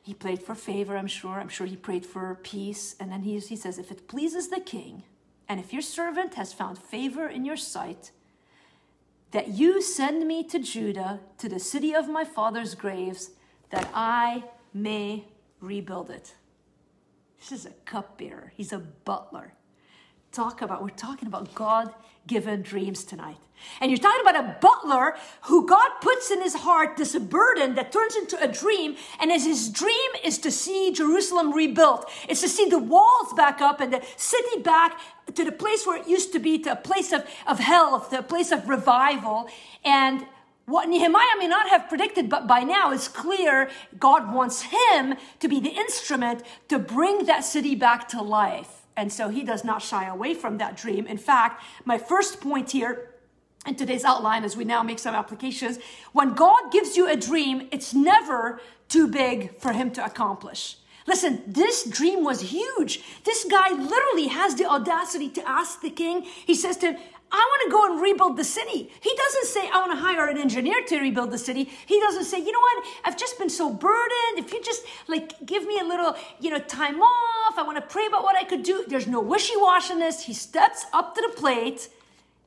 he 0.04 0.13
prayed 0.13 0.41
for 0.41 0.56
favor, 0.56 0.98
I'm 0.98 1.08
sure. 1.08 1.39
I'm 1.39 1.50
sure 1.50 1.67
he 1.67 1.76
prayed 1.76 2.06
for 2.06 2.39
peace. 2.41 2.95
And 3.00 3.12
then 3.12 3.22
he, 3.22 3.38
he 3.39 3.56
says, 3.56 3.78
If 3.78 3.91
it 3.91 4.08
pleases 4.08 4.50
the 4.50 4.60
king, 4.60 5.04
and 5.48 5.60
if 5.60 5.72
your 5.72 5.82
servant 5.82 6.34
has 6.34 6.52
found 6.52 6.78
favor 6.78 7.28
in 7.28 7.45
your 7.45 7.58
sight, 7.58 8.12
that 9.32 9.50
you 9.50 9.82
send 9.82 10.28
me 10.28 10.44
to 10.46 10.60
Judah, 10.60 11.20
to 11.38 11.48
the 11.48 11.60
city 11.60 11.94
of 11.94 12.10
my 12.10 12.24
father's 12.24 12.76
graves, 12.76 13.32
that 13.70 13.89
I 13.94 14.44
may 14.74 15.26
rebuild 15.60 16.10
it. 16.10 16.36
This 17.39 17.52
is 17.52 17.65
a 17.65 17.72
cupbearer, 17.86 18.54
he's 18.56 18.74
a 18.74 18.80
butler. 18.80 19.54
Talk 20.32 20.62
about, 20.62 20.84
we're 20.84 20.89
talking 20.89 21.28
about 21.28 21.54
God 21.56 21.94
given 22.28 22.62
dreams 22.62 23.04
tonight. 23.04 23.38
And 23.82 23.89
you're 23.89 24.00
talking 24.00 24.22
about 24.22 24.36
a 24.36 24.58
butler 24.62 25.15
who 25.44 25.68
God 25.68 25.89
puts 26.02 26.32
in 26.32 26.42
his 26.42 26.54
heart 26.54 26.98
this 26.98 27.18
burden 27.18 27.76
that 27.76 27.92
turns 27.92 28.15
into 28.15 28.42
a 28.42 28.48
dream. 28.48 28.96
And 29.20 29.32
as 29.32 29.44
his 29.46 29.70
dream 29.70 30.12
is 30.24 30.38
to 30.39 30.52
see 30.52 30.92
Jerusalem 30.94 31.52
rebuilt, 31.52 32.10
it's 32.30 32.42
to 32.42 32.48
see 32.48 32.70
the 32.70 32.80
walls 32.80 33.34
back 33.36 33.60
up 33.60 33.82
and 33.82 33.92
the 33.92 34.04
city 34.15 34.62
back 34.62 35.00
to 35.34 35.44
the 35.44 35.52
place 35.52 35.86
where 35.86 35.98
it 35.98 36.08
used 36.08 36.32
to 36.34 36.39
be, 36.39 36.60
to 36.60 36.74
a 36.74 36.76
place 36.76 37.12
of, 37.12 37.26
of 37.48 37.60
health, 37.60 38.12
to 38.12 38.20
a 38.20 38.24
place 38.24 38.52
of 38.52 38.70
revival. 38.70 39.50
And 39.84 40.26
what 40.65 40.88
Nehemiah 40.88 41.38
may 41.39 41.48
not 41.48 41.70
have 41.70 41.89
predicted, 41.89 42.30
but 42.30 42.48
by 42.48 42.60
now 42.60 42.92
it's 42.92 43.08
clear 43.08 43.72
God 44.00 44.32
wants 44.34 44.62
him 44.62 45.15
to 45.39 45.48
be 45.48 45.60
the 45.60 45.72
instrument 45.72 46.44
to 46.68 46.78
bring 46.78 47.26
that 47.26 47.44
city 47.44 47.74
back 47.74 48.08
to 48.10 48.22
life. 48.22 48.79
And 49.00 49.14
so 49.14 49.30
he 49.30 49.44
does 49.44 49.64
not 49.64 49.82
shy 49.82 50.06
away 50.08 50.34
from 50.34 50.58
that 50.58 50.76
dream. 50.76 51.08
In 51.08 51.18
fact, 51.18 51.64
my 51.86 51.98
first 51.98 52.42
point 52.42 52.72
here 52.72 53.12
in 53.66 53.76
today's 53.76 54.04
outline, 54.04 54.44
as 54.44 54.58
we 54.58 54.66
now 54.66 54.84
make 54.84 55.00
some 55.00 55.16
applications, 55.16 55.80
when 56.12 56.34
God 56.34 56.70
gives 56.70 56.98
you 56.98 57.10
a 57.10 57.16
dream, 57.16 57.70
it's 57.72 57.94
never 57.94 58.60
too 58.90 59.08
big 59.08 59.58
for 59.58 59.72
him 59.72 59.90
to 59.92 60.04
accomplish. 60.04 60.76
Listen, 61.08 61.42
this 61.48 61.86
dream 61.86 62.26
was 62.26 62.42
huge. 62.42 63.02
This 63.24 63.46
guy 63.46 63.70
literally 63.70 64.28
has 64.28 64.56
the 64.56 64.66
audacity 64.66 65.30
to 65.30 65.48
ask 65.48 65.80
the 65.80 65.90
king. 65.90 66.24
He 66.24 66.54
says 66.54 66.76
to 66.78 66.92
him, 66.92 67.00
I 67.32 67.38
want 67.38 67.63
to 67.65 67.72
go 67.72 67.86
and 67.86 68.02
rebuild 68.02 68.38
the 68.38 68.44
city. 68.44 68.92
He 69.02 69.15
doesn't 69.15 69.46
say, 69.46 69.70
I 69.70 69.80
want 69.80 69.92
to 69.92 70.00
hire 70.00 70.28
an 70.28 70.38
engineer 70.38 70.84
to 70.88 71.00
rebuild 71.00 71.32
the 71.32 71.38
city. 71.38 71.70
He 71.86 72.00
doesn't 72.00 72.24
say, 72.24 72.39
you 72.39 72.52
know 72.52 72.60
what? 72.60 72.86
I've 73.06 73.18
just 73.18 73.38
been 73.38 73.50
so 73.50 73.72
burdened. 73.72 74.38
If 74.38 74.52
you 74.52 74.63
just 74.63 74.84
like 75.08 75.46
give 75.46 75.65
me 75.65 75.80
a 75.80 75.84
little, 75.84 76.15
you 76.39 76.50
know, 76.50 76.60
time 76.60 77.00
off, 77.02 77.58
I 77.58 77.63
want 77.63 77.78
to 77.78 77.82
pray 77.82 78.08
about 78.08 78.24
what 78.24 78.36
I 78.36 78.44
could 78.44 78.63
do. 78.63 78.84
There's 78.88 79.08
no 79.08 79.22
wishy-washiness. 79.22 80.24
He 80.24 80.34
steps 80.34 80.86
up 80.92 81.13
to 81.15 81.22
the 81.22 81.36
plate 81.39 81.89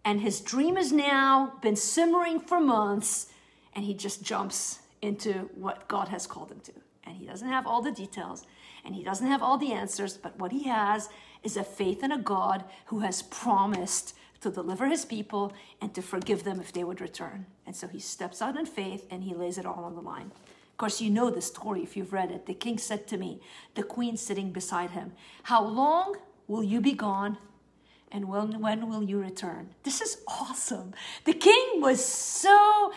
and 0.05 0.21
his 0.21 0.41
dream 0.41 0.77
has 0.77 0.91
now 0.93 1.55
been 1.63 1.77
simmering 1.77 2.41
for 2.41 2.61
months 2.61 3.29
and 3.75 3.85
he 3.85 3.95
just 3.95 4.23
jumps 4.23 4.81
into 5.01 5.51
what 5.55 5.87
God 5.87 6.09
has 6.09 6.27
called 6.27 6.51
him 6.51 6.61
to. 6.61 6.73
And 7.05 7.17
he 7.17 7.27
doesn't 7.27 7.49
have 7.49 7.67
all 7.67 7.83
the 7.83 7.93
details 7.93 8.47
and 8.85 8.97
he 8.97 9.05
doesn't 9.05 9.29
have 9.29 9.43
all 9.43 9.59
the 9.59 9.73
answers, 9.73 10.17
but 10.17 10.37
what 10.41 10.51
he 10.51 10.65
has 10.65 11.09
is 11.45 11.57
a 11.57 11.65
faith 11.65 12.03
in 12.03 12.11
a 12.11 12.19
God 12.19 12.65
who 12.87 13.01
has 13.01 13.23
promised 13.23 14.15
to 14.43 14.51
deliver 14.51 14.87
his 14.87 15.05
people 15.05 15.53
and 15.81 15.95
to 15.95 16.03
forgive 16.03 16.45
them 16.45 16.61
if 16.61 16.73
they 16.73 16.85
would 16.85 17.01
return. 17.01 17.47
And 17.67 17.75
so 17.75 17.89
he 17.89 17.99
steps 17.99 18.43
out 18.43 18.57
in 18.57 18.67
faith 18.67 19.07
and 19.11 19.23
he 19.23 19.35
lays 19.35 19.59
it 19.59 19.67
all 19.67 19.85
on 19.85 19.95
the 19.95 20.01
line. 20.01 20.31
Of 20.73 20.77
course, 20.79 21.01
you 21.01 21.11
know 21.11 21.31
the 21.31 21.41
story 21.41 21.83
if 21.83 21.97
you've 21.97 22.13
read 22.13 22.31
it. 22.31 22.47
The 22.47 22.55
king 22.55 22.79
said 22.79 23.07
to 23.09 23.17
me, 23.17 23.41
the 23.75 23.83
queen 23.83 24.17
sitting 24.17 24.53
beside 24.53 24.91
him, 24.91 25.13
How 25.45 25.65
long 25.65 26.17
will 26.49 26.63
you 26.63 26.81
be 26.81 26.93
gone? 26.93 27.39
And 28.11 28.29
when, 28.29 28.61
when 28.61 28.89
will 28.91 29.03
you 29.03 29.19
return? 29.19 29.71
This 29.85 30.01
is 30.01 30.19
awesome. 30.29 30.93
The 31.25 31.33
king 31.33 31.81
was 31.81 32.05
so, 32.05 32.93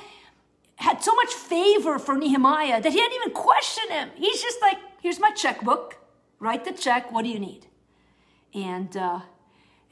had 0.75 1.01
so 1.03 1.15
much 1.15 1.33
favor 1.33 1.99
for 1.99 2.17
Nehemiah 2.17 2.81
that 2.81 2.91
he 2.91 2.97
didn't 2.97 3.15
even 3.21 3.31
question 3.31 3.89
him. 3.89 4.09
He's 4.15 4.41
just 4.41 4.61
like, 4.61 4.77
Here's 5.01 5.19
my 5.19 5.31
checkbook. 5.31 5.97
Write 6.39 6.65
the 6.65 6.71
check. 6.71 7.11
What 7.11 7.23
do 7.23 7.29
you 7.29 7.39
need? 7.39 7.67
And, 8.53 8.97
uh, 8.97 9.19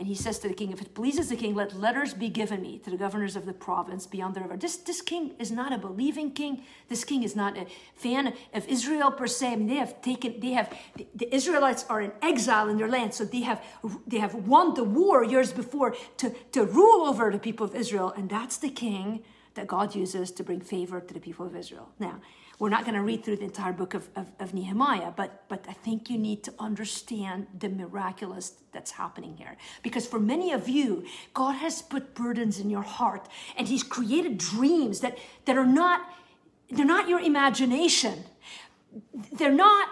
And 0.03 0.09
he 0.09 0.15
says 0.15 0.37
to 0.39 0.49
the 0.49 0.53
king, 0.53 0.73
If 0.73 0.81
it 0.81 0.93
pleases 0.93 1.29
the 1.29 1.37
king, 1.37 1.55
let 1.55 1.79
letters 1.79 2.13
be 2.13 2.27
given 2.27 2.61
me 2.61 2.77
to 2.79 2.89
the 2.89 2.97
governors 2.97 3.37
of 3.37 3.45
the 3.45 3.53
province 3.53 4.05
beyond 4.05 4.35
the 4.35 4.41
river. 4.41 4.57
This, 4.57 4.75
this 4.75 5.01
king 5.01 5.31
is 5.39 5.49
not 5.49 5.71
a 5.71 5.77
believing 5.77 6.31
king. 6.31 6.63
This 6.89 7.05
king 7.05 7.23
is 7.23 7.37
not 7.37 7.57
a 7.57 7.67
fan 7.95 8.33
of 8.53 8.67
Israel 8.67 9.11
per 9.11 9.27
se. 9.27 9.53
I 9.53 9.55
mean, 9.55 9.67
they 9.67 9.75
have 9.75 10.01
taken, 10.01 10.41
they 10.41 10.51
have, 10.51 10.77
the, 10.97 11.07
the 11.15 11.33
Israelites 11.33 11.85
are 11.87 12.01
in 12.01 12.11
exile 12.21 12.67
in 12.67 12.75
their 12.75 12.89
land. 12.89 13.13
So 13.13 13.23
they 13.23 13.43
have, 13.43 13.63
they 14.05 14.17
have 14.17 14.35
won 14.35 14.73
the 14.73 14.83
war 14.83 15.23
years 15.23 15.53
before 15.53 15.95
to, 16.17 16.31
to 16.51 16.65
rule 16.65 17.05
over 17.07 17.31
the 17.31 17.39
people 17.39 17.65
of 17.65 17.73
Israel. 17.73 18.13
And 18.17 18.29
that's 18.29 18.57
the 18.57 18.71
king 18.71 19.23
that 19.53 19.67
God 19.67 19.95
uses 19.95 20.31
to 20.31 20.43
bring 20.43 20.59
favor 20.59 20.99
to 20.99 21.13
the 21.13 21.21
people 21.21 21.45
of 21.45 21.55
Israel. 21.55 21.87
Now, 21.97 22.19
we're 22.59 22.69
not 22.69 22.83
going 22.83 22.95
to 22.95 23.01
read 23.01 23.23
through 23.23 23.37
the 23.37 23.43
entire 23.43 23.73
book 23.73 23.93
of, 23.93 24.09
of, 24.15 24.31
of, 24.39 24.53
Nehemiah, 24.53 25.11
but, 25.15 25.43
but 25.49 25.65
I 25.67 25.73
think 25.73 26.09
you 26.09 26.17
need 26.17 26.43
to 26.43 26.53
understand 26.59 27.47
the 27.57 27.67
miraculous 27.67 28.53
that's 28.71 28.91
happening 28.91 29.35
here. 29.35 29.57
Because 29.81 30.05
for 30.05 30.19
many 30.19 30.51
of 30.51 30.69
you, 30.69 31.05
God 31.33 31.53
has 31.53 31.81
put 31.81 32.13
burdens 32.13 32.59
in 32.59 32.69
your 32.69 32.83
heart 32.83 33.27
and 33.57 33.67
He's 33.67 33.83
created 33.83 34.37
dreams 34.37 34.99
that, 34.99 35.17
that 35.45 35.57
are 35.57 35.65
not, 35.65 36.01
they're 36.69 36.85
not 36.85 37.09
your 37.09 37.19
imagination. 37.19 38.23
They're 39.33 39.51
not 39.51 39.89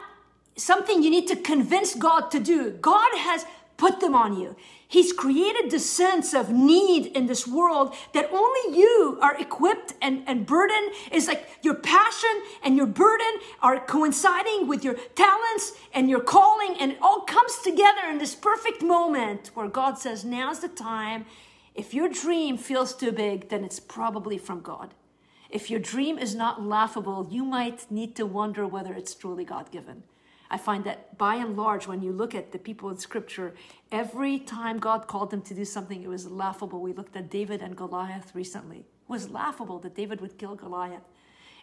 something 0.55 1.01
you 1.01 1.09
need 1.09 1.27
to 1.27 1.35
convince 1.35 1.95
God 1.95 2.29
to 2.31 2.39
do. 2.39 2.71
God 2.71 3.09
has 3.17 3.45
put 3.77 3.99
them 3.99 4.13
on 4.13 4.39
you. 4.39 4.55
He's 4.91 5.13
created 5.13 5.71
the 5.71 5.79
sense 5.79 6.33
of 6.33 6.49
need 6.49 7.15
in 7.15 7.25
this 7.25 7.47
world 7.47 7.95
that 8.11 8.29
only 8.29 8.77
you 8.77 9.17
are 9.21 9.37
equipped 9.39 9.93
and, 10.01 10.21
and 10.27 10.45
burden 10.45 10.91
is 11.13 11.27
like 11.27 11.47
your 11.61 11.75
passion 11.75 12.41
and 12.61 12.75
your 12.75 12.87
burden 12.87 13.39
are 13.61 13.79
coinciding 13.79 14.67
with 14.67 14.83
your 14.83 14.95
talents 15.15 15.71
and 15.93 16.09
your 16.09 16.19
calling, 16.19 16.75
and 16.77 16.91
it 16.91 16.97
all 17.01 17.21
comes 17.21 17.59
together 17.59 18.01
in 18.09 18.17
this 18.17 18.35
perfect 18.35 18.83
moment 18.83 19.51
where 19.53 19.69
God 19.69 19.97
says, 19.97 20.25
Now's 20.25 20.59
the 20.59 20.67
time. 20.67 21.25
If 21.73 21.93
your 21.93 22.09
dream 22.09 22.57
feels 22.57 22.93
too 22.93 23.13
big, 23.13 23.47
then 23.47 23.63
it's 23.63 23.79
probably 23.79 24.37
from 24.37 24.59
God. 24.59 24.93
If 25.49 25.69
your 25.69 25.79
dream 25.79 26.17
is 26.17 26.35
not 26.35 26.61
laughable, 26.61 27.29
you 27.31 27.45
might 27.45 27.89
need 27.89 28.13
to 28.17 28.25
wonder 28.25 28.67
whether 28.67 28.93
it's 28.93 29.15
truly 29.15 29.45
God 29.45 29.71
given. 29.71 30.03
I 30.53 30.57
find 30.57 30.83
that 30.83 31.17
by 31.17 31.35
and 31.35 31.55
large, 31.55 31.87
when 31.87 32.01
you 32.01 32.11
look 32.11 32.35
at 32.35 32.51
the 32.51 32.59
people 32.59 32.89
in 32.89 32.97
scripture, 32.97 33.55
every 33.89 34.37
time 34.37 34.79
God 34.79 35.07
called 35.07 35.31
them 35.31 35.41
to 35.43 35.53
do 35.53 35.63
something, 35.63 36.03
it 36.03 36.09
was 36.09 36.29
laughable. 36.29 36.81
We 36.81 36.91
looked 36.91 37.15
at 37.15 37.29
David 37.29 37.61
and 37.61 37.73
Goliath 37.73 38.35
recently. 38.35 38.79
It 38.79 38.85
was 39.07 39.29
laughable 39.29 39.79
that 39.79 39.95
David 39.95 40.19
would 40.19 40.37
kill 40.37 40.55
Goliath. 40.55 41.03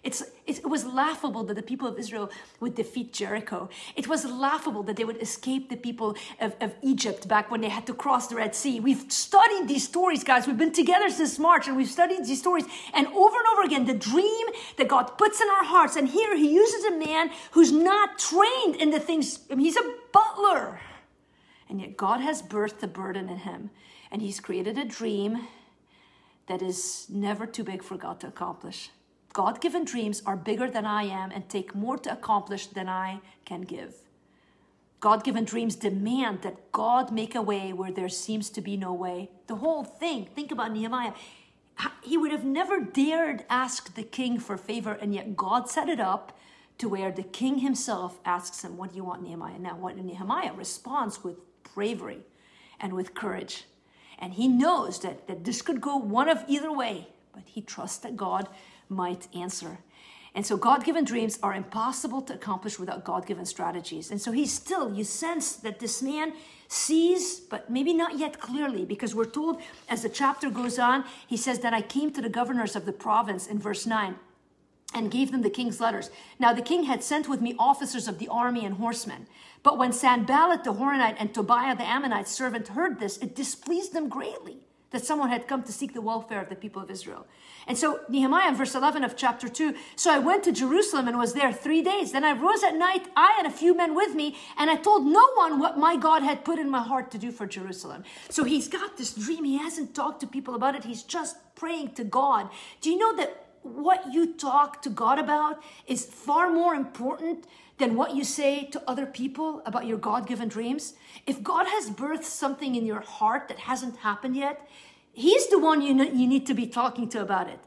It's, 0.02 0.22
it 0.46 0.64
was 0.64 0.84
laughable 0.84 1.42
that 1.44 1.54
the 1.54 1.62
people 1.62 1.88
of 1.88 1.98
Israel 1.98 2.30
would 2.61 2.76
defeat 2.76 3.12
Jericho. 3.12 3.68
It 3.96 4.06
was 4.06 4.24
laughable 4.24 4.84
that 4.84 4.96
they 4.96 5.04
would 5.04 5.20
escape 5.20 5.68
the 5.68 5.76
people 5.76 6.16
of, 6.40 6.54
of 6.61 6.74
Egypt 6.82 7.26
back 7.26 7.50
when 7.50 7.61
they 7.61 7.68
had 7.68 7.87
to 7.88 7.94
cross 7.94 8.28
the 8.28 8.37
Red 8.37 8.54
Sea. 8.54 8.78
We've 8.78 9.11
studied 9.11 9.66
these 9.66 9.84
stories, 9.84 10.22
guys. 10.22 10.46
We've 10.46 10.56
been 10.56 10.72
together 10.72 11.11
since 11.11 11.38
March 11.38 11.66
and 11.66 11.76
we've 11.76 11.88
studied 11.88 12.24
these 12.24 12.38
stories. 12.38 12.64
And 12.94 13.08
over 13.08 13.37
and 13.37 13.46
over 13.52 13.62
again, 13.62 13.87
the 13.87 13.94
dream 13.94 14.46
that 14.76 14.87
God 14.87 15.18
puts 15.18 15.40
in 15.40 15.48
our 15.48 15.64
hearts. 15.64 15.96
And 15.96 16.08
here 16.08 16.37
he 16.37 16.54
uses 16.54 16.84
a 16.84 16.96
man 16.96 17.30
who's 17.50 17.72
not 17.72 18.18
trained 18.18 18.76
in 18.76 18.90
the 18.90 19.00
things, 19.00 19.40
I 19.50 19.56
mean, 19.56 19.64
he's 19.64 19.76
a 19.76 19.94
butler. 20.12 20.80
And 21.68 21.80
yet 21.80 21.96
God 21.96 22.20
has 22.20 22.40
birthed 22.40 22.82
a 22.82 22.87
burden 22.87 23.28
in 23.28 23.38
him. 23.38 23.70
And 24.11 24.22
he's 24.22 24.38
created 24.38 24.78
a 24.78 24.84
dream 24.84 25.48
that 26.46 26.62
is 26.62 27.06
never 27.11 27.46
too 27.46 27.64
big 27.64 27.82
for 27.82 27.96
God 27.96 28.20
to 28.20 28.26
accomplish. 28.26 28.90
God 29.38 29.61
given 29.61 29.85
dreams 29.85 30.20
are 30.27 30.37
bigger 30.37 30.68
than 30.68 30.85
I 30.85 31.05
am 31.05 31.31
and 31.31 31.48
take 31.48 31.72
more 31.72 31.96
to 31.98 32.12
accomplish 32.12 32.66
than 32.66 32.88
I 32.88 33.20
can 33.44 33.61
give. 33.61 33.94
God 34.98 35.22
given 35.22 35.44
dreams 35.44 35.77
demand 35.77 36.42
that 36.42 36.72
God 36.72 37.12
make 37.12 37.37
a 37.37 37.40
way 37.40 37.72
where 37.72 37.92
there 37.92 38.09
seems 38.09 38.51
to 38.51 38.61
be 38.61 38.77
no 38.77 38.92
way. 38.92 39.31
The 39.46 39.55
whole 39.55 39.85
thing, 39.85 40.27
think 40.35 40.51
about 40.51 40.72
Nehemiah. 40.72 41.12
He 42.03 42.18
would 42.18 42.33
have 42.33 42.44
never 42.44 42.81
dared 42.81 43.44
ask 43.48 43.94
the 43.94 44.03
king 44.03 44.40
for 44.40 44.57
favor, 44.57 44.94
and 44.94 45.14
yet 45.14 45.37
God 45.37 45.70
set 45.70 45.88
it 45.88 46.01
up 46.01 46.37
to 46.79 46.88
where 46.88 47.12
the 47.12 47.22
king 47.22 47.59
himself 47.59 48.18
asks 48.24 48.64
him, 48.64 48.77
What 48.77 48.90
do 48.90 48.96
you 48.96 49.05
want, 49.05 49.22
Nehemiah? 49.22 49.61
Now, 49.61 49.77
what 49.77 49.96
Nehemiah 49.96 50.55
responds 50.55 51.22
with 51.22 51.37
bravery 51.77 52.22
and 52.81 52.92
with 52.92 53.14
courage. 53.14 53.66
And 54.18 54.33
he 54.33 54.48
knows 54.48 54.98
that, 55.03 55.29
that 55.29 55.44
this 55.44 55.62
could 55.62 55.81
go 55.81 55.96
one 55.96 56.29
of 56.29 56.42
either 56.48 56.72
way, 56.72 57.07
but 57.33 57.44
he 57.46 57.61
trusts 57.61 57.98
that 57.98 58.16
God 58.16 58.48
might 58.88 59.29
answer. 59.35 59.79
And 60.35 60.46
so 60.46 60.57
God 60.57 60.85
given 60.85 61.05
dreams 61.05 61.38
are 61.42 61.55
impossible 61.55 62.22
to 62.22 62.35
accomplish 62.35 62.79
without 62.79 63.05
God 63.05 63.27
given 63.27 63.44
strategies. 63.44 64.11
And 64.11 64.20
so 64.20 64.31
he's 64.31 64.53
still, 64.53 64.94
you 64.94 65.05
sense 65.05 65.57
that 65.57 65.81
this 65.81 66.03
man 66.03 66.33
sees, 66.68 67.40
but 67.40 67.70
maybe 67.70 67.94
not 67.94 68.18
yet 68.18 68.38
clearly, 68.38 68.85
because 68.85 69.14
we're 69.14 69.24
told 69.24 69.61
as 69.88 70.03
the 70.03 70.09
chapter 70.09 70.51
goes 70.51 70.79
on, 70.79 71.05
he 71.27 71.37
says 71.37 71.61
that 71.61 71.74
I 71.74 71.83
came 71.83 72.12
to 72.12 72.20
the 72.20 72.29
governors 72.29 72.77
of 72.77 72.85
the 72.85 72.92
province 72.92 73.46
in 73.46 73.59
verse 73.59 73.87
9 73.87 74.16
and 74.94 75.11
gave 75.11 75.33
them 75.33 75.42
the 75.42 75.51
king's 75.51 75.81
letters. 75.81 76.11
Now 76.38 76.53
the 76.53 76.62
king 76.62 76.85
had 76.85 77.03
sent 77.03 77.29
with 77.29 77.40
me 77.40 77.57
officers 77.59 78.07
of 78.07 78.18
the 78.18 78.29
army 78.29 78.64
and 78.64 78.77
horsemen. 78.77 79.27
But 79.62 79.77
when 79.77 79.92
Sanballat 79.92 80.64
the 80.64 80.74
Horonite 80.74 81.16
and 81.18 81.35
Tobiah 81.35 81.77
the 81.77 81.83
Ammonite 81.83 82.29
servant 82.29 82.68
heard 82.68 83.01
this, 83.01 83.18
it 83.18 83.35
displeased 83.35 83.92
them 83.92 84.09
greatly 84.09 84.59
that 84.90 85.05
someone 85.05 85.29
had 85.29 85.46
come 85.46 85.62
to 85.62 85.72
seek 85.72 85.92
the 85.92 86.01
welfare 86.01 86.40
of 86.40 86.48
the 86.48 86.55
people 86.55 86.83
of 86.83 86.90
Israel. 86.90 87.27
And 87.66 87.77
so 87.77 88.01
Nehemiah, 88.09 88.48
in 88.48 88.55
verse 88.55 88.74
11 88.74 89.05
of 89.05 89.16
chapter 89.16 89.48
2, 89.48 89.74
so 89.96 90.11
I 90.11 90.18
went 90.18 90.44
to 90.44 90.53
Jerusalem 90.53 91.09
and 91.09 91.18
was 91.18 91.35
there 91.35 91.53
three 91.53 91.83
days. 91.83 92.12
Then 92.12 92.24
I 92.24 92.33
rose 92.33 92.62
at 92.64 92.74
night, 92.74 93.07
I 93.14 93.37
and 93.38 93.46
a 93.46 93.51
few 93.51 93.77
men 93.77 93.94
with 93.94 94.14
me, 94.14 94.37
and 94.57 94.70
I 94.70 94.77
told 94.77 95.07
no 95.07 95.27
one 95.35 95.59
what 95.59 95.77
my 95.77 95.96
God 95.96 96.22
had 96.22 96.44
put 96.44 96.59
in 96.59 96.70
my 96.70 96.83
heart 96.83 97.11
to 97.11 97.18
do 97.18 97.31
for 97.31 97.46
Jerusalem. 97.46 98.05
So 98.31 98.44
he's 98.44 98.68
got 98.68 98.96
this 98.96 99.12
dream. 99.12 99.44
He 99.44 99.59
hasn't 99.59 99.94
talked 99.94 100.20
to 100.20 100.27
people 100.27 100.55
about 100.55 100.74
it. 100.74 100.85
He's 100.85 101.03
just 101.03 101.37
praying 101.55 101.92
to 101.94 102.05
God. 102.05 102.48
Do 102.81 102.90
you 102.90 102.98
know 102.98 103.14
that 103.16 103.44
what 103.62 104.12
you 104.12 104.35
talk 104.35 104.81
to 104.83 104.90
God 104.90 105.18
about 105.18 105.62
is 105.87 106.07
far 106.07 106.51
more 106.51 106.74
important 106.74 107.46
than 107.78 107.94
what 107.94 108.14
you 108.14 108.24
say 108.24 108.64
to 108.66 108.82
other 108.86 109.06
people 109.06 109.62
about 109.64 109.86
your 109.86 109.98
God 109.98 110.26
given 110.26 110.48
dreams. 110.48 110.94
If 111.26 111.42
God 111.42 111.66
has 111.66 111.90
birthed 111.90 112.24
something 112.24 112.74
in 112.74 112.84
your 112.84 113.00
heart 113.00 113.48
that 113.48 113.58
hasn't 113.58 113.98
happened 113.98 114.36
yet, 114.36 114.68
He's 115.18 115.48
the 115.48 115.58
one 115.58 115.82
you, 115.82 116.00
you 116.04 116.28
need 116.28 116.46
to 116.46 116.54
be 116.54 116.68
talking 116.68 117.08
to 117.08 117.20
about 117.20 117.48
it. 117.48 117.58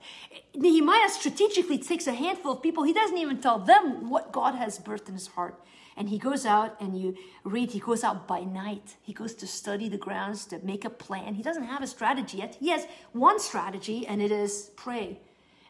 Nehemiah 0.55 1.09
strategically 1.09 1.77
takes 1.77 2.07
a 2.07 2.13
handful 2.13 2.53
of 2.53 2.61
people. 2.63 2.83
He 2.83 2.93
doesn't 2.93 3.17
even 3.17 3.41
tell 3.41 3.59
them 3.59 4.09
what 4.09 4.31
God 4.31 4.55
has 4.55 4.79
birthed 4.79 5.09
in 5.09 5.15
his 5.15 5.27
heart. 5.27 5.61
And 5.97 6.07
he 6.07 6.17
goes 6.17 6.45
out 6.45 6.79
and 6.79 6.97
you 6.97 7.17
read, 7.43 7.71
he 7.71 7.79
goes 7.79 8.05
out 8.05 8.25
by 8.25 8.45
night. 8.45 8.95
He 9.01 9.11
goes 9.11 9.35
to 9.35 9.47
study 9.47 9.89
the 9.89 9.97
grounds, 9.97 10.45
to 10.45 10.59
make 10.59 10.85
a 10.85 10.89
plan. 10.89 11.33
He 11.33 11.43
doesn't 11.43 11.65
have 11.65 11.83
a 11.83 11.87
strategy 11.87 12.37
yet. 12.37 12.55
He 12.57 12.69
has 12.69 12.87
one 13.11 13.37
strategy, 13.37 14.07
and 14.07 14.21
it 14.21 14.31
is 14.31 14.71
pray 14.77 15.19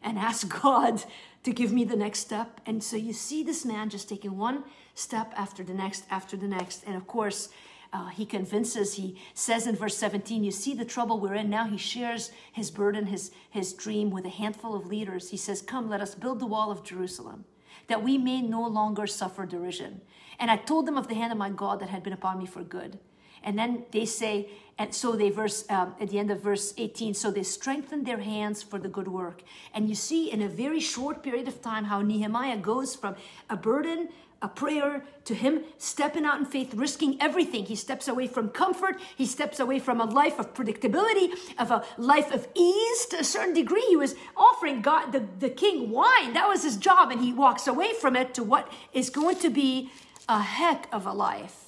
and 0.03 0.19
ask 0.19 0.47
God 0.61 1.03
to 1.43 1.51
give 1.51 1.71
me 1.71 1.83
the 1.83 1.95
next 1.95 2.19
step. 2.19 2.61
And 2.65 2.83
so 2.83 2.95
you 2.95 3.13
see 3.13 3.43
this 3.43 3.65
man 3.65 3.89
just 3.89 4.09
taking 4.09 4.37
one 4.37 4.63
step 4.95 5.33
after 5.35 5.63
the 5.63 5.73
next, 5.73 6.05
after 6.09 6.37
the 6.37 6.47
next. 6.47 6.83
And 6.85 6.95
of 6.95 7.07
course, 7.07 7.49
uh, 7.93 8.07
he 8.07 8.25
convinces, 8.25 8.93
he 8.93 9.17
says 9.33 9.67
in 9.67 9.75
verse 9.75 9.97
17, 9.97 10.43
You 10.43 10.51
see 10.51 10.73
the 10.73 10.85
trouble 10.85 11.19
we're 11.19 11.35
in 11.35 11.49
now. 11.49 11.65
He 11.65 11.77
shares 11.77 12.31
his 12.53 12.71
burden, 12.71 13.07
his, 13.07 13.31
his 13.49 13.73
dream 13.73 14.11
with 14.11 14.25
a 14.25 14.29
handful 14.29 14.75
of 14.75 14.87
leaders. 14.87 15.29
He 15.29 15.37
says, 15.37 15.61
Come, 15.61 15.89
let 15.89 15.99
us 15.99 16.15
build 16.15 16.39
the 16.39 16.45
wall 16.45 16.71
of 16.71 16.83
Jerusalem, 16.83 17.43
that 17.87 18.03
we 18.03 18.17
may 18.17 18.41
no 18.41 18.65
longer 18.65 19.07
suffer 19.07 19.45
derision. 19.45 20.01
And 20.39 20.49
I 20.49 20.55
told 20.55 20.85
them 20.85 20.97
of 20.97 21.07
the 21.07 21.15
hand 21.15 21.31
of 21.31 21.37
my 21.37 21.49
God 21.49 21.81
that 21.81 21.89
had 21.89 22.03
been 22.03 22.13
upon 22.13 22.39
me 22.39 22.45
for 22.45 22.63
good. 22.63 22.99
And 23.43 23.57
then 23.57 23.85
they 23.91 24.05
say, 24.05 24.49
and 24.77 24.95
so 24.95 25.15
they 25.15 25.29
verse 25.29 25.63
um, 25.69 25.93
at 26.01 26.09
the 26.09 26.17
end 26.17 26.31
of 26.31 26.41
verse 26.41 26.73
18, 26.75 27.13
so 27.13 27.29
they 27.29 27.43
strengthened 27.43 28.05
their 28.05 28.19
hands 28.19 28.63
for 28.63 28.79
the 28.79 28.87
good 28.87 29.07
work. 29.07 29.43
And 29.75 29.87
you 29.87 29.93
see 29.93 30.31
in 30.31 30.41
a 30.41 30.47
very 30.47 30.79
short 30.79 31.21
period 31.21 31.47
of 31.47 31.61
time 31.61 31.85
how 31.85 32.01
Nehemiah 32.01 32.57
goes 32.57 32.95
from 32.95 33.15
a 33.47 33.55
burden, 33.55 34.09
a 34.41 34.47
prayer, 34.47 35.03
to 35.25 35.35
him 35.35 35.61
stepping 35.77 36.25
out 36.25 36.39
in 36.39 36.45
faith, 36.45 36.73
risking 36.73 37.15
everything. 37.21 37.65
He 37.65 37.75
steps 37.75 38.07
away 38.07 38.25
from 38.25 38.49
comfort. 38.49 38.99
He 39.15 39.27
steps 39.27 39.59
away 39.59 39.77
from 39.77 40.01
a 40.01 40.05
life 40.05 40.39
of 40.39 40.55
predictability, 40.55 41.31
of 41.59 41.69
a 41.69 41.85
life 41.99 42.33
of 42.33 42.47
ease 42.55 43.05
to 43.11 43.19
a 43.19 43.23
certain 43.23 43.53
degree. 43.53 43.85
He 43.87 43.95
was 43.95 44.15
offering 44.35 44.81
God, 44.81 45.11
the, 45.11 45.27
the 45.37 45.51
king, 45.51 45.91
wine. 45.91 46.33
That 46.33 46.47
was 46.47 46.63
his 46.63 46.77
job. 46.77 47.11
And 47.11 47.21
he 47.21 47.33
walks 47.33 47.67
away 47.67 47.93
from 47.93 48.15
it 48.15 48.33
to 48.33 48.43
what 48.43 48.71
is 48.93 49.11
going 49.11 49.37
to 49.37 49.51
be 49.51 49.91
a 50.27 50.41
heck 50.41 50.87
of 50.91 51.05
a 51.05 51.13
life 51.13 51.60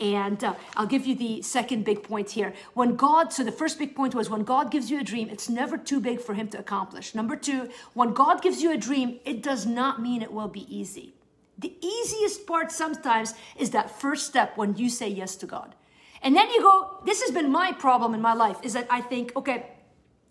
and 0.00 0.42
uh, 0.42 0.54
I'll 0.76 0.86
give 0.86 1.06
you 1.06 1.14
the 1.14 1.42
second 1.42 1.84
big 1.84 2.02
point 2.02 2.30
here. 2.30 2.54
When 2.74 2.96
God, 2.96 3.32
so 3.32 3.44
the 3.44 3.52
first 3.52 3.78
big 3.78 3.94
point 3.94 4.14
was 4.14 4.28
when 4.28 4.42
God 4.42 4.70
gives 4.70 4.90
you 4.90 5.00
a 5.00 5.04
dream, 5.04 5.28
it's 5.28 5.48
never 5.48 5.76
too 5.76 6.00
big 6.00 6.20
for 6.20 6.34
Him 6.34 6.48
to 6.48 6.58
accomplish. 6.58 7.14
Number 7.14 7.36
two, 7.36 7.70
when 7.94 8.12
God 8.12 8.42
gives 8.42 8.62
you 8.62 8.72
a 8.72 8.76
dream, 8.76 9.20
it 9.24 9.42
does 9.42 9.66
not 9.66 10.02
mean 10.02 10.22
it 10.22 10.32
will 10.32 10.48
be 10.48 10.66
easy. 10.74 11.14
The 11.58 11.72
easiest 11.80 12.46
part 12.46 12.72
sometimes 12.72 13.34
is 13.56 13.70
that 13.70 13.90
first 13.90 14.26
step 14.26 14.56
when 14.56 14.76
you 14.76 14.88
say 14.88 15.08
yes 15.08 15.36
to 15.36 15.46
God. 15.46 15.74
And 16.22 16.34
then 16.34 16.50
you 16.50 16.62
go, 16.62 16.98
this 17.04 17.20
has 17.22 17.30
been 17.30 17.52
my 17.52 17.72
problem 17.72 18.14
in 18.14 18.20
my 18.20 18.34
life, 18.34 18.56
is 18.62 18.72
that 18.72 18.86
I 18.90 19.02
think, 19.02 19.36
okay, 19.36 19.66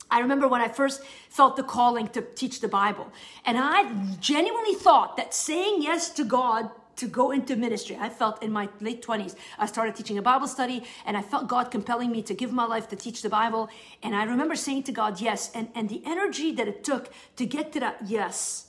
I 0.10 0.20
remember 0.20 0.48
when 0.48 0.62
I 0.62 0.68
first 0.68 1.04
felt 1.30 1.56
the 1.56 1.64
calling 1.64 2.08
to 2.10 2.22
teach 2.22 2.60
the 2.62 2.68
Bible. 2.68 3.12
And 3.46 3.58
I 3.58 3.92
genuinely 4.20 4.76
thought 4.76 5.18
that 5.18 5.34
saying 5.34 5.82
yes 5.82 6.10
to 6.12 6.24
God 6.24 6.70
to 6.96 7.08
go 7.08 7.32
into 7.32 7.56
ministry. 7.56 7.98
I 8.00 8.10
felt 8.10 8.42
in 8.44 8.52
my 8.52 8.70
late 8.80 9.06
20s, 9.06 9.36
I 9.58 9.66
started 9.66 9.96
teaching 9.96 10.18
a 10.18 10.22
Bible 10.22 10.48
study 10.48 10.84
and 11.06 11.18
I 11.18 11.22
felt 11.22 11.48
God 11.48 11.72
compelling 11.72 12.12
me 12.12 12.22
to 12.24 12.34
give 12.34 12.52
my 12.52 12.66
life 12.66 12.88
to 12.90 12.96
teach 12.96 13.22
the 13.22 13.30
Bible. 13.30 13.70
And 14.02 14.16
I 14.16 14.24
remember 14.24 14.56
saying 14.56 14.84
to 14.84 14.92
God, 14.92 15.22
yes. 15.22 15.52
And, 15.54 15.70
and 15.76 15.90
the 15.90 16.02
energy 16.06 16.52
that 16.54 16.68
it 16.68 16.84
took 16.84 17.12
to 17.36 17.46
get 17.46 17.72
to 17.74 17.80
that 17.80 17.98
yes. 18.06 18.68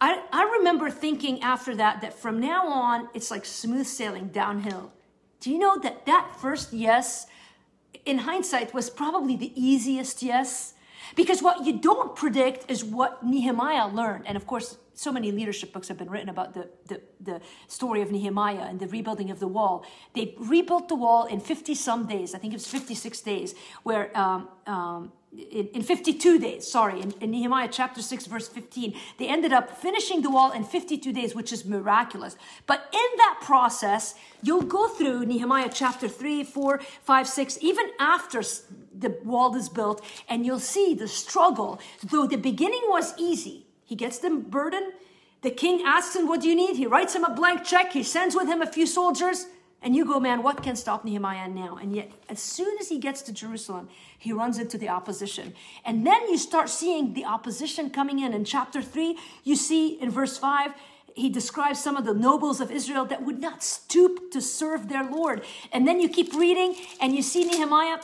I, 0.00 0.22
I 0.32 0.44
remember 0.58 0.90
thinking 0.90 1.42
after 1.42 1.74
that, 1.76 2.00
that 2.02 2.14
from 2.14 2.40
now 2.40 2.68
on, 2.68 3.08
it's 3.14 3.30
like 3.30 3.44
smooth 3.44 3.86
sailing 3.86 4.28
downhill. 4.28 4.92
Do 5.40 5.50
you 5.50 5.58
know 5.58 5.78
that 5.78 6.06
that 6.06 6.36
first 6.40 6.72
yes, 6.72 7.26
in 8.04 8.18
hindsight, 8.18 8.72
was 8.72 8.90
probably 8.90 9.36
the 9.36 9.52
easiest 9.60 10.22
yes? 10.22 10.74
Because 11.16 11.42
what 11.42 11.64
you 11.64 11.78
don't 11.78 12.14
predict 12.14 12.70
is 12.70 12.84
what 12.84 13.24
Nehemiah 13.24 13.88
learned. 13.88 14.26
And 14.26 14.36
of 14.36 14.46
course, 14.46 14.76
so 14.98 15.12
many 15.12 15.30
leadership 15.30 15.72
books 15.72 15.86
have 15.86 15.96
been 15.96 16.10
written 16.10 16.28
about 16.28 16.54
the, 16.54 16.68
the, 16.86 17.00
the, 17.20 17.40
story 17.68 18.02
of 18.02 18.10
Nehemiah 18.10 18.66
and 18.68 18.80
the 18.80 18.88
rebuilding 18.88 19.30
of 19.30 19.38
the 19.38 19.46
wall. 19.46 19.86
They 20.12 20.34
rebuilt 20.38 20.88
the 20.88 20.96
wall 20.96 21.26
in 21.26 21.38
50 21.38 21.76
some 21.76 22.06
days. 22.06 22.34
I 22.34 22.38
think 22.38 22.52
it 22.52 22.56
was 22.56 22.66
56 22.66 23.20
days, 23.20 23.54
where 23.84 24.10
um, 24.18 24.48
um, 24.66 25.12
in, 25.32 25.68
in, 25.68 25.82
52 25.84 26.40
days, 26.40 26.68
sorry, 26.68 27.00
in, 27.00 27.12
in, 27.20 27.30
Nehemiah 27.30 27.68
chapter 27.70 28.02
6, 28.02 28.26
verse 28.26 28.48
15, 28.48 28.92
they 29.18 29.28
ended 29.28 29.52
up 29.52 29.70
finishing 29.76 30.22
the 30.22 30.30
wall 30.30 30.50
in 30.50 30.64
52 30.64 31.12
days, 31.12 31.32
which 31.32 31.52
is 31.52 31.64
miraculous. 31.64 32.36
But 32.66 32.88
in 32.92 33.18
that 33.18 33.38
process, 33.42 34.16
you'll 34.42 34.62
go 34.62 34.88
through 34.88 35.26
Nehemiah 35.26 35.70
chapter 35.72 36.08
3, 36.08 36.42
4, 36.42 36.80
5, 37.02 37.28
6, 37.28 37.58
even 37.60 37.86
after 38.00 38.42
the 38.98 39.16
wall 39.22 39.54
is 39.54 39.68
built, 39.68 40.04
and 40.28 40.44
you'll 40.44 40.58
see 40.58 40.94
the 40.94 41.06
struggle. 41.06 41.78
Though 42.02 42.26
the 42.26 42.36
beginning 42.36 42.82
was 42.88 43.14
easy, 43.16 43.67
he 43.88 43.96
gets 43.96 44.18
the 44.18 44.28
burden. 44.28 44.92
The 45.40 45.50
king 45.50 45.82
asks 45.82 46.14
him, 46.14 46.28
What 46.28 46.42
do 46.42 46.48
you 46.48 46.54
need? 46.54 46.76
He 46.76 46.86
writes 46.86 47.14
him 47.14 47.24
a 47.24 47.34
blank 47.34 47.64
check. 47.64 47.92
He 47.92 48.02
sends 48.02 48.34
with 48.34 48.46
him 48.46 48.60
a 48.60 48.66
few 48.66 48.86
soldiers. 48.86 49.46
And 49.80 49.96
you 49.96 50.04
go, 50.04 50.20
man, 50.20 50.42
what 50.42 50.62
can 50.62 50.76
stop 50.76 51.04
Nehemiah 51.04 51.48
now? 51.48 51.78
And 51.80 51.96
yet, 51.96 52.10
as 52.28 52.40
soon 52.40 52.76
as 52.80 52.90
he 52.90 52.98
gets 52.98 53.22
to 53.22 53.32
Jerusalem, 53.32 53.88
he 54.18 54.30
runs 54.30 54.58
into 54.58 54.76
the 54.76 54.90
opposition. 54.90 55.54
And 55.86 56.06
then 56.06 56.28
you 56.28 56.36
start 56.36 56.68
seeing 56.68 57.14
the 57.14 57.24
opposition 57.24 57.88
coming 57.88 58.18
in. 58.18 58.34
In 58.34 58.44
chapter 58.44 58.82
3, 58.82 59.16
you 59.44 59.56
see 59.56 59.90
in 60.02 60.10
verse 60.10 60.36
5, 60.36 60.74
he 61.14 61.30
describes 61.30 61.82
some 61.82 61.96
of 61.96 62.04
the 62.04 62.12
nobles 62.12 62.60
of 62.60 62.70
Israel 62.70 63.06
that 63.06 63.22
would 63.22 63.40
not 63.40 63.62
stoop 63.62 64.30
to 64.32 64.42
serve 64.42 64.88
their 64.88 65.08
Lord. 65.08 65.44
And 65.72 65.88
then 65.88 65.98
you 65.98 66.10
keep 66.10 66.34
reading 66.34 66.76
and 67.00 67.14
you 67.14 67.22
see 67.22 67.44
Nehemiah 67.44 68.00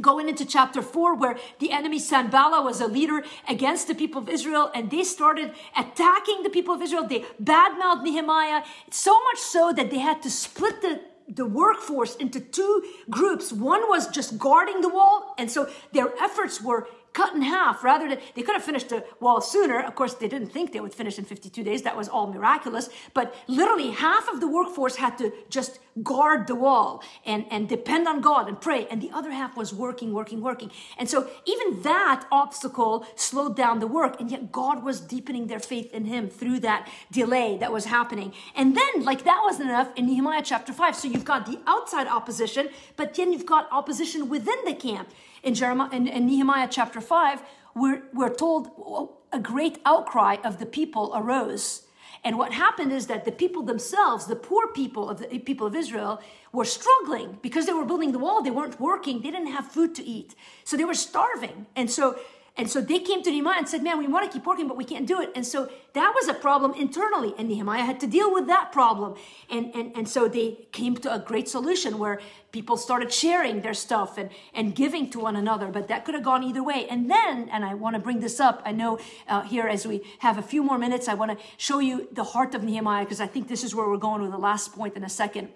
going 0.00 0.28
into 0.28 0.44
chapter 0.44 0.82
4 0.82 1.14
where 1.14 1.38
the 1.60 1.70
enemy 1.70 1.98
sanballat 1.98 2.64
was 2.64 2.80
a 2.80 2.86
leader 2.86 3.22
against 3.48 3.86
the 3.86 3.94
people 3.94 4.20
of 4.20 4.28
israel 4.28 4.70
and 4.74 4.90
they 4.90 5.04
started 5.04 5.52
attacking 5.76 6.42
the 6.42 6.50
people 6.50 6.74
of 6.74 6.82
israel. 6.82 7.06
They 7.06 7.20
badmouthed 7.42 8.02
nehemiah 8.02 8.64
so 8.90 9.14
much 9.24 9.38
so 9.38 9.72
that 9.72 9.90
they 9.90 9.98
had 9.98 10.22
to 10.22 10.30
split 10.30 10.82
the 10.82 11.00
the 11.26 11.46
workforce 11.46 12.16
into 12.16 12.38
two 12.38 12.82
groups. 13.08 13.50
One 13.50 13.88
was 13.88 14.08
just 14.08 14.38
guarding 14.38 14.82
the 14.82 14.90
wall 14.90 15.34
and 15.38 15.50
so 15.50 15.70
their 15.92 16.12
efforts 16.22 16.60
were 16.60 16.86
cut 17.14 17.32
in 17.32 17.42
half 17.42 17.82
rather 17.82 18.08
than 18.08 18.18
they 18.34 18.42
could 18.42 18.54
have 18.54 18.64
finished 18.64 18.90
the 18.90 19.04
wall 19.20 19.40
sooner. 19.40 19.80
Of 19.80 19.94
course, 19.94 20.14
they 20.14 20.28
didn't 20.28 20.48
think 20.48 20.72
they 20.72 20.80
would 20.80 20.92
finish 20.92 21.18
in 21.18 21.24
52 21.24 21.62
days. 21.62 21.82
That 21.82 21.96
was 21.96 22.08
all 22.08 22.26
miraculous. 22.26 22.90
But 23.14 23.34
literally 23.46 23.92
half 23.92 24.28
of 24.28 24.40
the 24.40 24.48
workforce 24.48 24.96
had 24.96 25.16
to 25.18 25.32
just 25.48 25.78
guard 26.02 26.48
the 26.48 26.56
wall 26.56 27.02
and, 27.24 27.46
and 27.50 27.68
depend 27.68 28.08
on 28.08 28.20
God 28.20 28.48
and 28.48 28.60
pray. 28.60 28.86
And 28.90 29.00
the 29.00 29.10
other 29.12 29.30
half 29.30 29.56
was 29.56 29.72
working, 29.72 30.12
working, 30.12 30.40
working. 30.40 30.72
And 30.98 31.08
so 31.08 31.30
even 31.46 31.82
that 31.82 32.26
obstacle 32.32 33.06
slowed 33.14 33.56
down 33.56 33.78
the 33.78 33.86
work. 33.86 34.20
And 34.20 34.30
yet 34.30 34.50
God 34.50 34.82
was 34.82 35.00
deepening 35.00 35.46
their 35.46 35.60
faith 35.60 35.94
in 35.94 36.06
him 36.06 36.28
through 36.28 36.60
that 36.60 36.90
delay 37.12 37.56
that 37.58 37.72
was 37.72 37.84
happening. 37.84 38.32
And 38.56 38.76
then 38.76 39.04
like 39.04 39.24
that 39.24 39.40
wasn't 39.44 39.70
enough 39.70 39.90
in 39.94 40.06
Nehemiah 40.06 40.42
chapter 40.44 40.72
five. 40.72 40.96
So 40.96 41.06
you've 41.06 41.24
got 41.24 41.46
the 41.46 41.60
outside 41.66 42.08
opposition, 42.08 42.70
but 42.96 43.14
then 43.14 43.32
you've 43.32 43.46
got 43.46 43.68
opposition 43.70 44.28
within 44.28 44.58
the 44.64 44.74
camp 44.74 45.08
in, 45.44 45.54
Jeremiah, 45.54 45.90
in, 45.92 46.08
in 46.08 46.26
Nehemiah 46.26 46.68
chapter 46.70 47.00
5, 47.00 47.42
we're, 47.74 48.02
we're 48.12 48.34
told 48.34 49.14
a 49.32 49.38
great 49.38 49.78
outcry 49.84 50.36
of 50.44 50.58
the 50.58 50.66
people 50.66 51.12
arose. 51.14 51.82
And 52.24 52.38
what 52.38 52.52
happened 52.52 52.90
is 52.90 53.06
that 53.08 53.26
the 53.26 53.32
people 53.32 53.62
themselves, 53.62 54.26
the 54.26 54.36
poor 54.36 54.68
people 54.68 55.10
of 55.10 55.18
the 55.18 55.38
people 55.38 55.66
of 55.66 55.76
Israel, 55.76 56.22
were 56.52 56.64
struggling 56.64 57.38
because 57.42 57.66
they 57.66 57.74
were 57.74 57.84
building 57.84 58.12
the 58.12 58.18
wall. 58.18 58.42
They 58.42 58.50
weren't 58.50 58.80
working. 58.80 59.20
They 59.20 59.30
didn't 59.30 59.52
have 59.52 59.70
food 59.70 59.94
to 59.96 60.02
eat. 60.02 60.34
So 60.64 60.78
they 60.78 60.86
were 60.86 60.94
starving. 60.94 61.66
And 61.76 61.90
so 61.90 62.18
and 62.56 62.70
so 62.70 62.80
they 62.80 63.00
came 63.00 63.20
to 63.24 63.32
Nehemiah 63.32 63.58
and 63.58 63.68
said, 63.68 63.82
Man, 63.82 63.98
we 63.98 64.06
want 64.06 64.30
to 64.30 64.32
keep 64.32 64.46
working, 64.46 64.68
but 64.68 64.76
we 64.76 64.84
can't 64.84 65.08
do 65.08 65.20
it. 65.20 65.32
And 65.34 65.44
so 65.44 65.68
that 65.92 66.12
was 66.14 66.28
a 66.28 66.34
problem 66.34 66.72
internally. 66.74 67.34
And 67.36 67.48
Nehemiah 67.48 67.84
had 67.84 67.98
to 68.00 68.06
deal 68.06 68.32
with 68.32 68.46
that 68.46 68.70
problem. 68.70 69.16
And, 69.50 69.74
and, 69.74 69.96
and 69.96 70.08
so 70.08 70.28
they 70.28 70.68
came 70.70 70.94
to 70.98 71.12
a 71.12 71.18
great 71.18 71.48
solution 71.48 71.98
where 71.98 72.20
people 72.52 72.76
started 72.76 73.12
sharing 73.12 73.62
their 73.62 73.74
stuff 73.74 74.18
and, 74.18 74.30
and 74.54 74.72
giving 74.72 75.10
to 75.10 75.18
one 75.18 75.34
another. 75.34 75.66
But 75.66 75.88
that 75.88 76.04
could 76.04 76.14
have 76.14 76.22
gone 76.22 76.44
either 76.44 76.62
way. 76.62 76.86
And 76.88 77.10
then, 77.10 77.48
and 77.48 77.64
I 77.64 77.74
want 77.74 77.96
to 77.96 78.00
bring 78.00 78.20
this 78.20 78.38
up, 78.38 78.62
I 78.64 78.70
know 78.70 79.00
uh, 79.26 79.42
here 79.42 79.66
as 79.66 79.84
we 79.84 80.02
have 80.20 80.38
a 80.38 80.42
few 80.42 80.62
more 80.62 80.78
minutes, 80.78 81.08
I 81.08 81.14
want 81.14 81.36
to 81.36 81.44
show 81.56 81.80
you 81.80 82.06
the 82.12 82.22
heart 82.22 82.54
of 82.54 82.62
Nehemiah 82.62 83.04
because 83.04 83.20
I 83.20 83.26
think 83.26 83.48
this 83.48 83.64
is 83.64 83.74
where 83.74 83.88
we're 83.88 83.96
going 83.96 84.22
with 84.22 84.30
the 84.30 84.38
last 84.38 84.72
point 84.72 84.94
in 84.94 85.02
a 85.02 85.08
second 85.08 85.48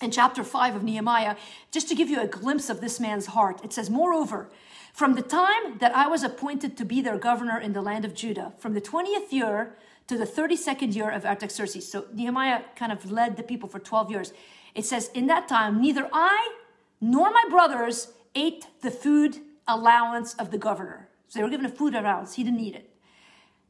in 0.00 0.10
chapter 0.10 0.42
5 0.42 0.76
of 0.76 0.82
Nehemiah, 0.82 1.36
just 1.70 1.88
to 1.88 1.94
give 1.94 2.10
you 2.10 2.20
a 2.20 2.26
glimpse 2.26 2.68
of 2.68 2.80
this 2.80 2.98
man's 2.98 3.26
heart. 3.26 3.60
It 3.62 3.72
says, 3.72 3.88
Moreover, 3.88 4.50
from 4.92 5.14
the 5.14 5.22
time 5.22 5.78
that 5.78 5.94
I 5.96 6.06
was 6.06 6.22
appointed 6.22 6.76
to 6.76 6.84
be 6.84 7.00
their 7.00 7.18
governor 7.18 7.58
in 7.58 7.72
the 7.72 7.82
land 7.82 8.04
of 8.04 8.14
Judah, 8.14 8.52
from 8.58 8.74
the 8.74 8.80
20th 8.80 9.32
year 9.32 9.74
to 10.06 10.18
the 10.18 10.26
32nd 10.26 10.94
year 10.94 11.10
of 11.10 11.24
Artaxerxes. 11.24 11.90
So 11.90 12.06
Nehemiah 12.12 12.62
kind 12.76 12.92
of 12.92 13.10
led 13.10 13.36
the 13.36 13.42
people 13.42 13.68
for 13.68 13.78
12 13.78 14.10
years. 14.10 14.32
It 14.74 14.84
says, 14.84 15.10
In 15.14 15.26
that 15.28 15.48
time, 15.48 15.80
neither 15.80 16.08
I 16.12 16.56
nor 17.00 17.30
my 17.30 17.44
brothers 17.48 18.08
ate 18.34 18.66
the 18.82 18.90
food 18.90 19.38
allowance 19.66 20.34
of 20.34 20.50
the 20.50 20.58
governor. 20.58 21.08
So 21.28 21.38
they 21.38 21.44
were 21.44 21.50
given 21.50 21.66
a 21.66 21.70
food 21.70 21.94
allowance. 21.94 22.34
He 22.34 22.44
didn't 22.44 22.60
eat 22.60 22.74
it. 22.74 22.90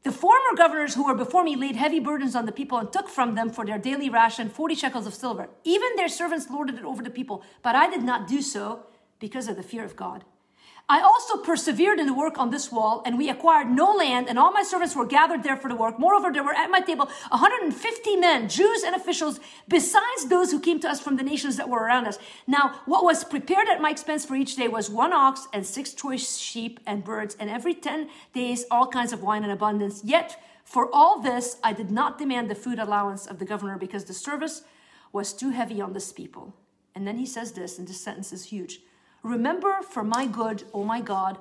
The 0.03 0.11
former 0.11 0.57
governors 0.57 0.95
who 0.95 1.05
were 1.05 1.15
before 1.15 1.45
me 1.45 1.55
laid 1.55 1.77
heavy 1.77 2.01
burdens 2.01 2.35
on 2.35 2.45
the 2.45 2.51
people 2.51 2.77
and 2.77 2.91
took 2.91 3.07
from 3.07 3.35
them 3.35 3.49
for 3.49 3.65
their 3.65 3.77
daily 3.77 4.09
ration 4.09 4.49
40 4.49 4.75
shekels 4.75 5.07
of 5.07 5.13
silver. 5.13 5.49
Even 5.63 5.95
their 5.95 6.09
servants 6.09 6.49
lorded 6.49 6.75
it 6.75 6.83
over 6.83 7.01
the 7.01 7.09
people, 7.09 7.41
but 7.61 7.75
I 7.75 7.89
did 7.89 8.03
not 8.03 8.27
do 8.27 8.41
so 8.41 8.81
because 9.19 9.47
of 9.47 9.55
the 9.55 9.63
fear 9.63 9.85
of 9.85 9.95
God. 9.95 10.25
I 10.93 11.01
also 11.01 11.37
persevered 11.37 11.99
in 11.99 12.05
the 12.05 12.13
work 12.13 12.37
on 12.37 12.51
this 12.51 12.71
wall, 12.71 13.01
and 13.03 13.17
we 13.17 13.27
acquired 13.27 13.67
no 13.67 13.91
land, 13.93 14.29
and 14.29 14.37
all 14.37 14.51
my 14.51 14.61
servants 14.61 14.95
were 14.95 15.07
gathered 15.07 15.41
there 15.41 15.57
for 15.57 15.67
the 15.67 15.75
work. 15.75 15.97
Moreover, 15.97 16.31
there 16.31 16.43
were 16.43 16.53
at 16.53 16.69
my 16.69 16.81
table 16.81 17.09
150 17.29 18.15
men, 18.17 18.47
Jews 18.47 18.83
and 18.83 18.95
officials, 18.95 19.39
besides 19.67 20.29
those 20.29 20.51
who 20.51 20.59
came 20.59 20.79
to 20.81 20.87
us 20.87 21.01
from 21.01 21.15
the 21.15 21.23
nations 21.23 21.57
that 21.57 21.67
were 21.67 21.79
around 21.79 22.05
us. 22.05 22.19
Now, 22.45 22.79
what 22.85 23.03
was 23.03 23.23
prepared 23.23 23.69
at 23.69 23.81
my 23.81 23.89
expense 23.89 24.23
for 24.23 24.35
each 24.35 24.55
day 24.55 24.67
was 24.67 24.87
one 24.87 25.13
ox 25.13 25.47
and 25.51 25.65
six 25.65 25.95
choice 25.95 26.37
sheep 26.37 26.79
and 26.85 27.03
birds, 27.03 27.35
and 27.39 27.49
every 27.49 27.73
10 27.73 28.07
days, 28.35 28.65
all 28.69 28.85
kinds 28.85 29.11
of 29.11 29.23
wine 29.23 29.43
in 29.43 29.49
abundance. 29.49 30.03
Yet, 30.03 30.39
for 30.63 30.93
all 30.93 31.19
this, 31.19 31.57
I 31.63 31.73
did 31.73 31.89
not 31.89 32.19
demand 32.19 32.51
the 32.51 32.55
food 32.63 32.77
allowance 32.77 33.25
of 33.25 33.39
the 33.39 33.45
governor 33.45 33.79
because 33.79 34.05
the 34.05 34.13
service 34.13 34.61
was 35.11 35.33
too 35.33 35.49
heavy 35.49 35.81
on 35.81 35.93
this 35.93 36.11
people. 36.11 36.53
And 36.93 37.07
then 37.07 37.17
he 37.17 37.25
says 37.25 37.53
this, 37.53 37.79
and 37.79 37.87
this 37.87 37.99
sentence 37.99 38.31
is 38.31 38.45
huge. 38.45 38.81
Remember 39.23 39.81
for 39.81 40.03
my 40.03 40.27
good, 40.27 40.63
O 40.73 40.81
oh 40.81 40.83
my 40.83 40.99
God, 40.99 41.37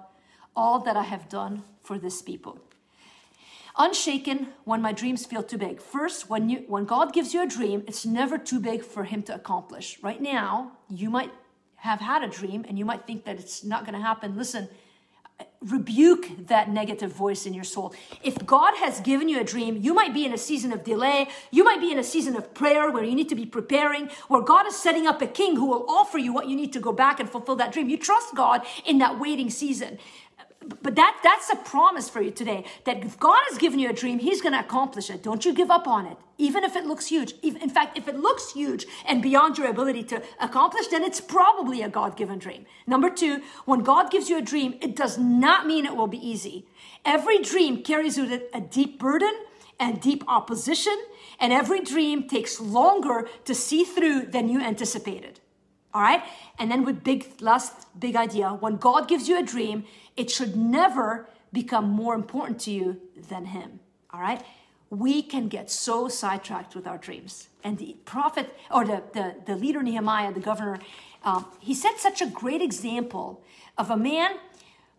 all 0.55 0.79
that 0.81 0.97
I 0.97 1.03
have 1.03 1.29
done 1.29 1.65
for 1.83 1.99
this 1.99 2.23
people. 2.23 2.59
Unshaken 3.77 4.49
when 4.65 4.81
my 4.81 4.93
dreams 4.93 5.27
feel 5.27 5.43
too 5.43 5.59
big. 5.59 5.81
First, 5.81 6.29
when 6.29 6.49
you 6.49 6.59
when 6.69 6.85
God 6.85 7.13
gives 7.13 7.33
you 7.35 7.43
a 7.43 7.47
dream, 7.47 7.83
it's 7.87 8.05
never 8.05 8.39
too 8.39 8.61
big 8.61 8.85
for 8.85 9.05
him 9.05 9.23
to 9.25 9.35
accomplish. 9.35 9.99
Right 10.03 10.21
now, 10.21 10.73
you 10.89 11.11
might 11.11 11.33
have 11.77 12.01
had 12.01 12.23
a 12.23 12.29
dream 12.29 12.65
and 12.69 12.79
you 12.79 12.85
might 12.85 13.07
think 13.07 13.25
that 13.25 13.41
it's 13.41 13.65
not 13.65 13.85
going 13.85 13.95
to 13.95 14.01
happen. 14.01 14.37
Listen, 14.37 14.69
rebuke 15.61 16.47
that 16.49 16.71
negative 16.71 17.13
voice 17.13 17.47
in 17.47 17.55
your 17.55 17.65
soul. 17.65 17.95
If 18.23 18.45
God 18.47 18.75
has 18.79 19.01
given 19.01 19.29
you 19.29 19.41
a 19.41 19.45
dream, 19.45 19.77
you 19.81 19.95
might 19.95 20.13
be 20.13 20.25
in 20.25 20.33
a 20.33 20.39
season 20.39 20.73
of 20.73 20.85
delay. 20.85 21.29
You 21.51 21.65
might 21.65 21.81
be 21.81 21.93
in 21.93 21.99
a 21.99 22.05
season 22.05 22.37
of 22.37 22.53
prayer 22.55 22.91
where 22.91 23.05
you 23.05 23.15
need 23.15 23.29
to 23.29 23.35
be 23.35 23.47
preparing, 23.47 24.09
where 24.29 24.43
God 24.43 24.67
is 24.67 24.77
setting 24.77 25.07
up 25.07 25.23
a 25.23 25.27
king 25.27 25.57
who 25.57 25.67
will 25.67 25.87
offer 25.89 26.19
you 26.19 26.33
what 26.33 26.49
you 26.49 26.57
need 26.57 26.73
to 26.73 26.81
go 26.81 26.93
back 26.93 27.21
and 27.21 27.29
fulfill 27.29 27.57
that 27.57 27.73
dream. 27.73 27.89
You 27.89 27.99
trust 27.99 28.35
God 28.35 28.63
in 28.85 28.99
that 28.99 29.21
waiting 29.21 29.51
season 29.51 29.99
but 30.83 30.95
that 30.97 31.21
that's 31.23 31.51
a 31.51 31.57
promise 31.57 32.09
for 32.09 32.21
you 32.21 32.31
today 32.31 32.65
that 32.85 33.05
if 33.05 33.19
god 33.19 33.41
has 33.49 33.59
given 33.59 33.79
you 33.79 33.89
a 33.89 33.93
dream 33.93 34.19
he's 34.19 34.41
going 34.41 34.53
to 34.53 34.61
accomplish 34.61 35.11
it. 35.11 35.23
Don't 35.23 35.45
you 35.45 35.53
give 35.53 35.71
up 35.71 35.87
on 35.87 36.07
it 36.07 36.17
even 36.39 36.65
if 36.65 36.75
it 36.75 36.87
looks 36.87 37.07
huge. 37.07 37.35
In 37.43 37.71
fact 37.71 37.97
if 37.97 38.09
it 38.09 38.19
looks 38.19 38.53
huge 38.53 38.87
and 39.07 39.23
beyond 39.23 39.59
your 39.59 39.69
ability 39.69 40.03
to 40.05 40.23
accomplish 40.41 40.89
then 40.89 41.03
it's 41.03 41.21
probably 41.21 41.83
a 41.83 41.89
god-given 41.89 42.39
dream. 42.39 42.67
Number 42.87 43.11
two 43.11 43.43
when 43.65 43.81
god 43.81 44.11
gives 44.11 44.29
you 44.29 44.39
a 44.39 44.43
dream 44.43 44.79
it 44.81 44.97
does 44.97 45.19
not 45.19 45.67
mean 45.67 45.87
it 45.87 45.97
will 45.97 46.07
be 46.07 46.27
easy. 46.27 46.67
Every 47.05 47.39
dream 47.41 47.83
carries 47.83 48.17
with 48.17 48.33
it 48.33 48.51
a 48.55 48.61
deep 48.61 48.99
burden 48.99 49.33
and 49.79 50.01
deep 50.01 50.23
opposition 50.29 50.97
and 51.41 51.53
every 51.53 51.81
dream 51.81 52.29
takes 52.29 52.61
longer 52.61 53.29
to 53.45 53.55
see 53.55 53.85
through 53.85 54.27
than 54.27 54.49
you 54.49 54.61
anticipated. 54.61 55.41
All 55.95 56.01
right? 56.01 56.23
And 56.59 56.71
then 56.71 56.85
with 56.85 57.05
big 57.05 57.41
last 57.41 57.73
big 57.99 58.17
idea 58.17 58.51
when 58.51 58.77
god 58.77 59.09
gives 59.09 59.29
you 59.29 59.39
a 59.39 59.43
dream 59.43 59.85
it 60.17 60.31
should 60.31 60.57
never 60.57 61.29
become 61.53 61.89
more 61.89 62.15
important 62.15 62.61
to 62.61 62.71
you 62.71 63.01
than 63.29 63.47
Him. 63.47 63.81
All 64.13 64.21
right? 64.21 64.43
we 64.93 65.23
can 65.23 65.49
get 65.49 65.71
so 65.71 66.07
sidetracked 66.07 66.75
with 66.75 66.87
our 66.87 66.99
dreams. 66.99 67.49
And 67.65 67.79
the 67.79 67.97
prophet, 68.05 68.55
or 68.71 68.85
the, 68.85 69.03
the, 69.15 69.37
the 69.47 69.57
leader 69.57 69.83
Nehemiah, 69.83 70.35
the 70.35 70.41
governor, 70.41 70.79
um, 71.25 71.47
he 71.61 71.73
set 71.73 71.99
such 71.99 72.21
a 72.21 72.27
great 72.27 72.61
example 72.61 73.43
of 73.79 73.91
a 73.91 73.97
man 73.97 74.33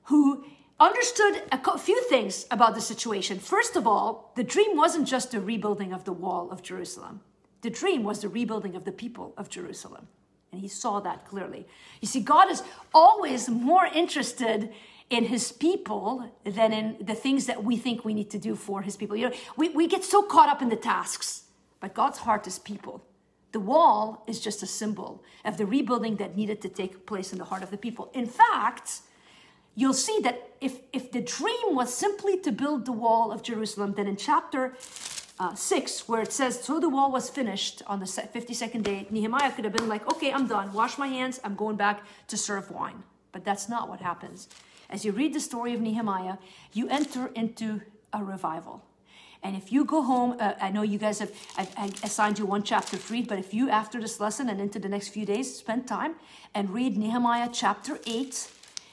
who 0.05 0.45
understood 0.79 1.43
a 1.51 1.77
few 1.77 2.01
things 2.05 2.47
about 2.49 2.73
the 2.73 2.81
situation. 2.81 3.37
First 3.37 3.75
of 3.75 3.85
all, 3.85 4.31
the 4.35 4.43
dream 4.43 4.75
wasn't 4.75 5.07
just 5.07 5.29
the 5.29 5.39
rebuilding 5.39 5.93
of 5.93 6.05
the 6.05 6.13
wall 6.13 6.49
of 6.49 6.63
Jerusalem, 6.63 7.21
the 7.61 7.69
dream 7.69 8.03
was 8.03 8.21
the 8.21 8.29
rebuilding 8.29 8.75
of 8.75 8.85
the 8.85 8.91
people 8.91 9.33
of 9.37 9.47
Jerusalem. 9.47 10.07
And 10.51 10.59
he 10.59 10.67
saw 10.67 10.99
that 11.01 11.25
clearly. 11.25 11.67
You 12.01 12.07
see, 12.07 12.19
God 12.19 12.49
is 12.51 12.63
always 12.93 13.47
more 13.47 13.85
interested 13.85 14.71
in 15.13 15.25
his 15.25 15.51
people 15.51 16.31
than 16.43 16.73
in 16.73 16.97
the 16.99 17.13
things 17.13 17.45
that 17.45 17.63
we 17.63 17.77
think 17.77 18.03
we 18.03 18.13
need 18.13 18.31
to 18.31 18.39
do 18.39 18.55
for 18.55 18.81
his 18.81 18.97
people. 18.97 19.15
You 19.15 19.29
know, 19.29 19.35
we, 19.55 19.69
we 19.69 19.87
get 19.87 20.03
so 20.03 20.23
caught 20.23 20.49
up 20.49 20.61
in 20.61 20.69
the 20.69 20.75
tasks, 20.75 21.43
but 21.79 21.93
God's 21.93 22.19
heart 22.19 22.47
is 22.47 22.57
people. 22.57 23.03
The 23.51 23.59
wall 23.59 24.23
is 24.27 24.39
just 24.39 24.63
a 24.63 24.65
symbol 24.65 25.23
of 25.45 25.57
the 25.57 25.65
rebuilding 25.67 26.15
that 26.15 26.35
needed 26.35 26.61
to 26.61 26.69
take 26.69 27.05
place 27.05 27.31
in 27.31 27.37
the 27.37 27.45
heart 27.45 27.61
of 27.61 27.69
the 27.69 27.77
people. 27.77 28.09
In 28.13 28.25
fact, 28.25 29.01
you'll 29.75 29.93
see 29.93 30.19
that 30.23 30.49
if, 30.59 30.79
if 30.91 31.11
the 31.11 31.21
dream 31.21 31.75
was 31.75 31.93
simply 31.93 32.39
to 32.39 32.51
build 32.51 32.85
the 32.85 32.91
wall 32.91 33.31
of 33.31 33.43
Jerusalem, 33.43 33.93
then 33.95 34.07
in 34.07 34.17
chapter 34.17 34.75
uh, 35.39 35.53
6, 35.53 36.07
where 36.09 36.21
it 36.21 36.31
says, 36.31 36.63
So 36.63 36.79
the 36.79 36.89
wall 36.89 37.11
was 37.11 37.29
finished 37.29 37.83
on 37.85 37.99
the 37.99 38.05
52nd 38.05 38.81
day, 38.81 39.07
Nehemiah 39.11 39.51
could 39.51 39.65
have 39.65 39.73
been 39.73 39.89
like, 39.89 40.11
Okay, 40.11 40.31
I'm 40.31 40.47
done. 40.47 40.73
Wash 40.73 40.97
my 40.97 41.07
hands. 41.07 41.39
I'm 41.43 41.55
going 41.55 41.75
back 41.75 42.01
to 42.29 42.37
serve 42.37 42.71
wine. 42.71 43.03
But 43.31 43.45
that's 43.45 43.69
not 43.69 43.89
what 43.89 43.99
happens. 43.99 44.47
As 44.89 45.05
you 45.05 45.11
read 45.11 45.33
the 45.33 45.39
story 45.39 45.73
of 45.73 45.81
Nehemiah, 45.81 46.37
you 46.73 46.87
enter 46.89 47.27
into 47.27 47.81
a 48.11 48.23
revival. 48.23 48.83
And 49.41 49.57
if 49.57 49.71
you 49.71 49.83
go 49.83 50.01
home, 50.01 50.37
uh, 50.39 50.53
I 50.61 50.69
know 50.69 50.83
you 50.83 50.97
guys 50.97 51.19
have 51.19 51.31
I've, 51.57 52.03
assigned 52.03 52.39
you 52.39 52.45
one 52.45 52.63
chapter 52.63 52.95
three, 52.95 53.23
but 53.23 53.39
if 53.39 53.53
you, 53.53 53.69
after 53.69 53.99
this 53.99 54.19
lesson 54.19 54.49
and 54.49 54.61
into 54.61 54.79
the 54.79 54.87
next 54.87 55.09
few 55.09 55.25
days, 55.25 55.57
spend 55.57 55.85
time 55.85 56.15
and 56.55 56.69
read 56.69 56.97
Nehemiah 56.97 57.49
chapter 57.51 57.99
eight, 58.07 58.49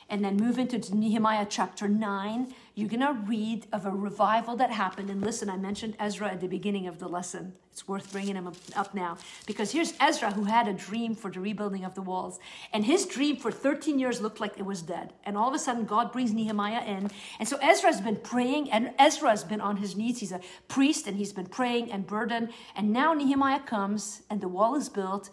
and 0.09 0.25
then 0.25 0.37
move 0.37 0.59
into 0.59 0.95
Nehemiah 0.95 1.47
chapter 1.49 1.89
9, 1.89 2.53
you're 2.81 2.89
going 2.89 3.01
to 3.01 3.13
read 3.27 3.67
of 3.73 3.85
a 3.85 3.91
revival 3.91 4.57
that 4.57 4.71
happened. 4.71 5.11
And 5.11 5.21
listen, 5.21 5.51
I 5.51 5.57
mentioned 5.59 5.97
Ezra 6.01 6.29
at 6.29 6.41
the 6.41 6.49
beginning 6.49 6.87
of 6.87 6.99
the 6.99 7.09
lesson. 7.09 7.53
It's 7.73 7.87
worth 7.87 8.11
bringing 8.11 8.35
him 8.35 8.51
up 8.75 8.95
now 8.95 9.19
because 9.47 9.71
here's 9.71 9.93
Ezra 10.01 10.33
who 10.33 10.45
had 10.45 10.67
a 10.67 10.73
dream 10.73 11.15
for 11.15 11.31
the 11.31 11.41
rebuilding 11.41 11.85
of 11.85 11.95
the 11.95 12.03
walls. 12.03 12.41
And 12.73 12.85
his 12.85 13.07
dream 13.07 13.37
for 13.37 13.53
13 13.53 13.99
years 13.99 14.21
looked 14.21 14.41
like 14.41 14.59
it 14.59 14.65
was 14.65 14.83
dead. 14.83 15.13
And 15.25 15.37
all 15.37 15.49
of 15.49 15.55
a 15.55 15.59
sudden, 15.59 15.85
God 15.85 16.11
brings 16.11 16.33
Nehemiah 16.33 16.85
in. 16.85 17.11
And 17.39 17.49
so 17.49 17.59
Ezra's 17.59 18.01
been 18.01 18.17
praying, 18.17 18.71
and 18.71 18.93
Ezra 18.99 19.31
has 19.31 19.45
been 19.45 19.61
on 19.61 19.77
his 19.77 19.95
knees. 19.95 20.21
He's 20.21 20.33
a 20.33 20.41
priest, 20.69 21.07
and 21.07 21.17
he's 21.17 21.33
been 21.33 21.47
praying 21.47 21.93
and 21.93 22.07
burdened. 22.07 22.51
And 22.75 22.93
now 22.93 23.15
Nehemiah 23.15 23.61
comes, 23.61 24.23
and 24.29 24.41
the 24.41 24.49
wall 24.49 24.75
is 24.75 24.89
built 24.89 25.31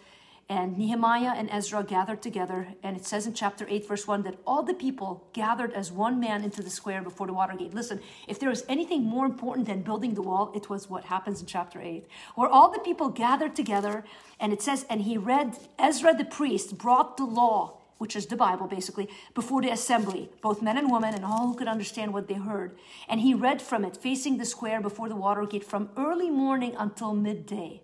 and 0.50 0.78
Nehemiah 0.78 1.34
and 1.36 1.50
Ezra 1.52 1.84
gathered 1.84 2.22
together, 2.22 2.70
and 2.82 2.96
it 2.96 3.06
says 3.06 3.28
in 3.28 3.34
chapter 3.34 3.66
8, 3.68 3.86
verse 3.86 4.08
1, 4.08 4.24
that 4.24 4.38
all 4.46 4.64
the 4.64 4.74
people 4.74 5.28
gathered 5.34 5.74
as 5.74 5.92
one 5.92 6.22
man 6.22 6.42
into 6.42 6.64
the 6.64 6.70
square 6.70 7.02
before 7.02 7.28
the 7.28 7.34
water 7.34 7.54
gate. 7.54 7.74
Listen, 7.74 8.00
if 8.30 8.40
there 8.40 8.50
was 8.50 8.64
anything 8.70 9.04
more 9.04 9.26
important 9.26 9.68
than 9.68 9.82
building 9.82 10.14
the 10.14 10.22
wall, 10.22 10.54
it 10.56 10.70
was 10.70 10.90
what 10.90 11.04
happens 11.06 11.42
in 11.42 11.48
chapter 11.48 11.82
8, 11.82 12.08
where 12.36 12.50
all 12.50 12.72
the 12.72 12.80
people 12.80 13.10
gathered 13.10 13.58
together, 13.58 14.06
and 14.40 14.54
it 14.54 14.62
says, 14.62 14.86
and 14.90 15.02
he 15.02 15.18
read, 15.18 15.58
Ezra 15.78 16.14
the 16.14 16.24
priest 16.24 16.78
brought 16.78 17.18
the 17.18 17.26
law, 17.26 17.80
which 17.98 18.16
is 18.16 18.28
the 18.28 18.38
Bible 18.38 18.68
basically, 18.68 19.10
before 19.34 19.62
the 19.62 19.70
assembly, 19.70 20.30
both 20.42 20.62
men 20.62 20.78
and 20.78 20.90
women, 20.90 21.14
and 21.14 21.26
all 21.26 21.48
who 21.48 21.56
could 21.56 21.68
understand 21.68 22.14
what 22.14 22.30
they 22.30 22.36
heard. 22.36 22.78
And 23.10 23.20
he 23.20 23.34
read 23.34 23.62
from 23.62 23.84
it, 23.84 23.98
facing 23.98 24.38
the 24.38 24.46
square 24.46 24.80
before 24.80 25.10
the 25.10 25.16
water 25.16 25.46
gate, 25.46 25.66
from 25.66 25.90
early 25.98 26.30
morning 26.30 26.74
until 26.78 27.14
midday. 27.14 27.82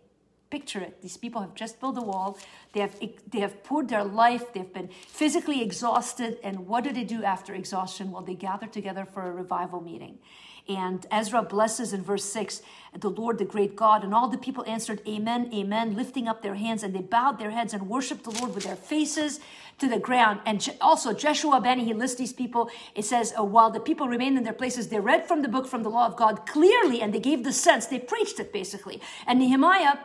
Picture 0.53 0.81
it. 0.81 1.01
These 1.01 1.17
people 1.17 1.41
have 1.41 1.55
just 1.55 1.79
built 1.79 1.97
a 1.97 2.01
wall. 2.01 2.37
They 2.73 2.81
have, 2.81 2.95
they 3.31 3.39
have 3.39 3.63
poured 3.63 3.89
their 3.89 4.03
life. 4.03 4.53
They've 4.53 4.71
been 4.71 4.89
physically 5.07 5.63
exhausted. 5.63 6.37
And 6.43 6.67
what 6.67 6.83
do 6.83 6.93
they 6.93 7.03
do 7.03 7.23
after 7.23 7.55
exhaustion? 7.55 8.11
Well, 8.11 8.21
they 8.21 8.35
gather 8.35 8.67
together 8.67 9.03
for 9.11 9.23
a 9.23 9.31
revival 9.31 9.81
meeting. 9.81 10.19
And 10.69 11.07
Ezra 11.09 11.41
blesses 11.41 11.91
in 11.91 12.03
verse 12.03 12.23
6 12.25 12.61
the 12.99 13.09
Lord, 13.09 13.39
the 13.39 13.45
great 13.45 13.75
God. 13.75 14.03
And 14.03 14.13
all 14.13 14.27
the 14.27 14.37
people 14.37 14.63
answered, 14.67 15.01
Amen, 15.07 15.49
Amen, 15.51 15.95
lifting 15.95 16.27
up 16.27 16.43
their 16.43 16.53
hands. 16.53 16.83
And 16.83 16.93
they 16.93 17.01
bowed 17.01 17.39
their 17.39 17.49
heads 17.49 17.73
and 17.73 17.89
worshiped 17.89 18.23
the 18.23 18.39
Lord 18.39 18.53
with 18.53 18.65
their 18.65 18.75
faces 18.75 19.39
to 19.79 19.89
the 19.89 19.97
ground. 19.97 20.39
And 20.45 20.63
also, 20.79 21.13
Joshua 21.13 21.59
Bani, 21.61 21.83
he 21.83 21.95
lists 21.95 22.19
these 22.19 22.31
people. 22.31 22.69
It 22.93 23.05
says, 23.05 23.33
uh, 23.35 23.43
While 23.43 23.71
the 23.71 23.79
people 23.79 24.07
remained 24.07 24.37
in 24.37 24.43
their 24.43 24.53
places, 24.53 24.89
they 24.89 24.99
read 24.99 25.27
from 25.27 25.41
the 25.41 25.47
book, 25.47 25.65
from 25.65 25.81
the 25.81 25.89
law 25.89 26.05
of 26.05 26.15
God 26.15 26.45
clearly, 26.45 27.01
and 27.01 27.11
they 27.11 27.19
gave 27.19 27.43
the 27.43 27.53
sense. 27.53 27.87
They 27.87 27.97
preached 27.97 28.39
it 28.39 28.53
basically. 28.53 29.01
And 29.25 29.39
Nehemiah, 29.39 29.97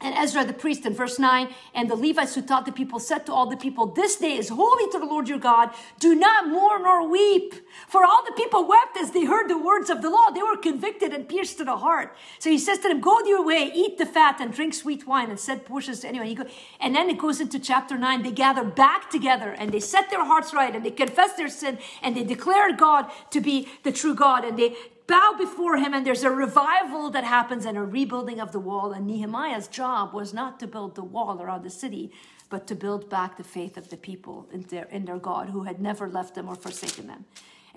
and 0.00 0.14
Ezra 0.14 0.44
the 0.44 0.52
priest 0.52 0.86
in 0.86 0.94
verse 0.94 1.18
9, 1.18 1.52
and 1.74 1.90
the 1.90 1.96
Levites 1.96 2.34
who 2.34 2.42
taught 2.42 2.66
the 2.66 2.72
people 2.72 3.00
said 3.00 3.26
to 3.26 3.32
all 3.32 3.46
the 3.46 3.56
people, 3.56 3.86
This 3.86 4.16
day 4.16 4.36
is 4.36 4.48
holy 4.48 4.88
to 4.92 4.98
the 4.98 5.06
Lord 5.06 5.28
your 5.28 5.38
God. 5.38 5.70
Do 5.98 6.14
not 6.14 6.48
mourn 6.48 6.82
or 6.82 7.08
weep. 7.08 7.54
For 7.88 8.04
all 8.04 8.24
the 8.24 8.32
people 8.32 8.66
wept 8.66 8.96
as 8.96 9.10
they 9.10 9.24
heard 9.24 9.48
the 9.48 9.58
words 9.58 9.90
of 9.90 10.02
the 10.02 10.10
law. 10.10 10.30
They 10.30 10.42
were 10.42 10.56
convicted 10.56 11.12
and 11.12 11.28
pierced 11.28 11.58
to 11.58 11.64
the 11.64 11.78
heart. 11.78 12.16
So 12.38 12.48
he 12.48 12.58
says 12.58 12.78
to 12.80 12.88
them, 12.88 13.00
Go 13.00 13.18
your 13.24 13.44
way, 13.44 13.72
eat 13.74 13.98
the 13.98 14.06
fat, 14.06 14.40
and 14.40 14.52
drink 14.52 14.74
sweet 14.74 15.06
wine, 15.06 15.30
and 15.30 15.38
set 15.38 15.64
portions 15.64 16.00
to 16.00 16.08
anyone. 16.08 16.48
and 16.80 16.94
then 16.94 17.10
it 17.10 17.18
goes 17.18 17.40
into 17.40 17.58
chapter 17.58 17.98
9. 17.98 18.22
They 18.22 18.30
gather 18.30 18.64
back 18.64 19.10
together 19.10 19.50
and 19.50 19.72
they 19.72 19.80
set 19.80 20.10
their 20.10 20.24
hearts 20.24 20.54
right 20.54 20.74
and 20.74 20.84
they 20.84 20.90
confess 20.90 21.34
their 21.34 21.48
sin 21.48 21.78
and 22.02 22.16
they 22.16 22.24
declare 22.24 22.72
God 22.76 23.10
to 23.30 23.40
be 23.40 23.68
the 23.82 23.92
true 23.92 24.14
God 24.14 24.44
and 24.44 24.58
they 24.58 24.76
bow 25.08 25.34
before 25.36 25.78
him 25.78 25.94
and 25.94 26.06
there's 26.06 26.22
a 26.22 26.30
revival 26.30 27.10
that 27.10 27.24
happens 27.24 27.64
and 27.64 27.76
a 27.76 27.82
rebuilding 27.82 28.38
of 28.38 28.52
the 28.52 28.60
wall. 28.60 28.92
And 28.92 29.06
Nehemiah's 29.06 29.66
job 29.66 30.14
was 30.14 30.32
not 30.32 30.60
to 30.60 30.68
build 30.68 30.94
the 30.94 31.02
wall 31.02 31.42
around 31.42 31.64
the 31.64 31.70
city, 31.70 32.12
but 32.50 32.68
to 32.68 32.76
build 32.76 33.10
back 33.10 33.36
the 33.36 33.42
faith 33.42 33.76
of 33.76 33.88
the 33.88 33.96
people 33.96 34.46
in 34.52 34.62
their, 34.62 34.84
in 34.84 35.06
their 35.06 35.18
God 35.18 35.48
who 35.48 35.64
had 35.64 35.80
never 35.80 36.08
left 36.08 36.36
them 36.36 36.48
or 36.48 36.54
forsaken 36.54 37.08
them. 37.08 37.24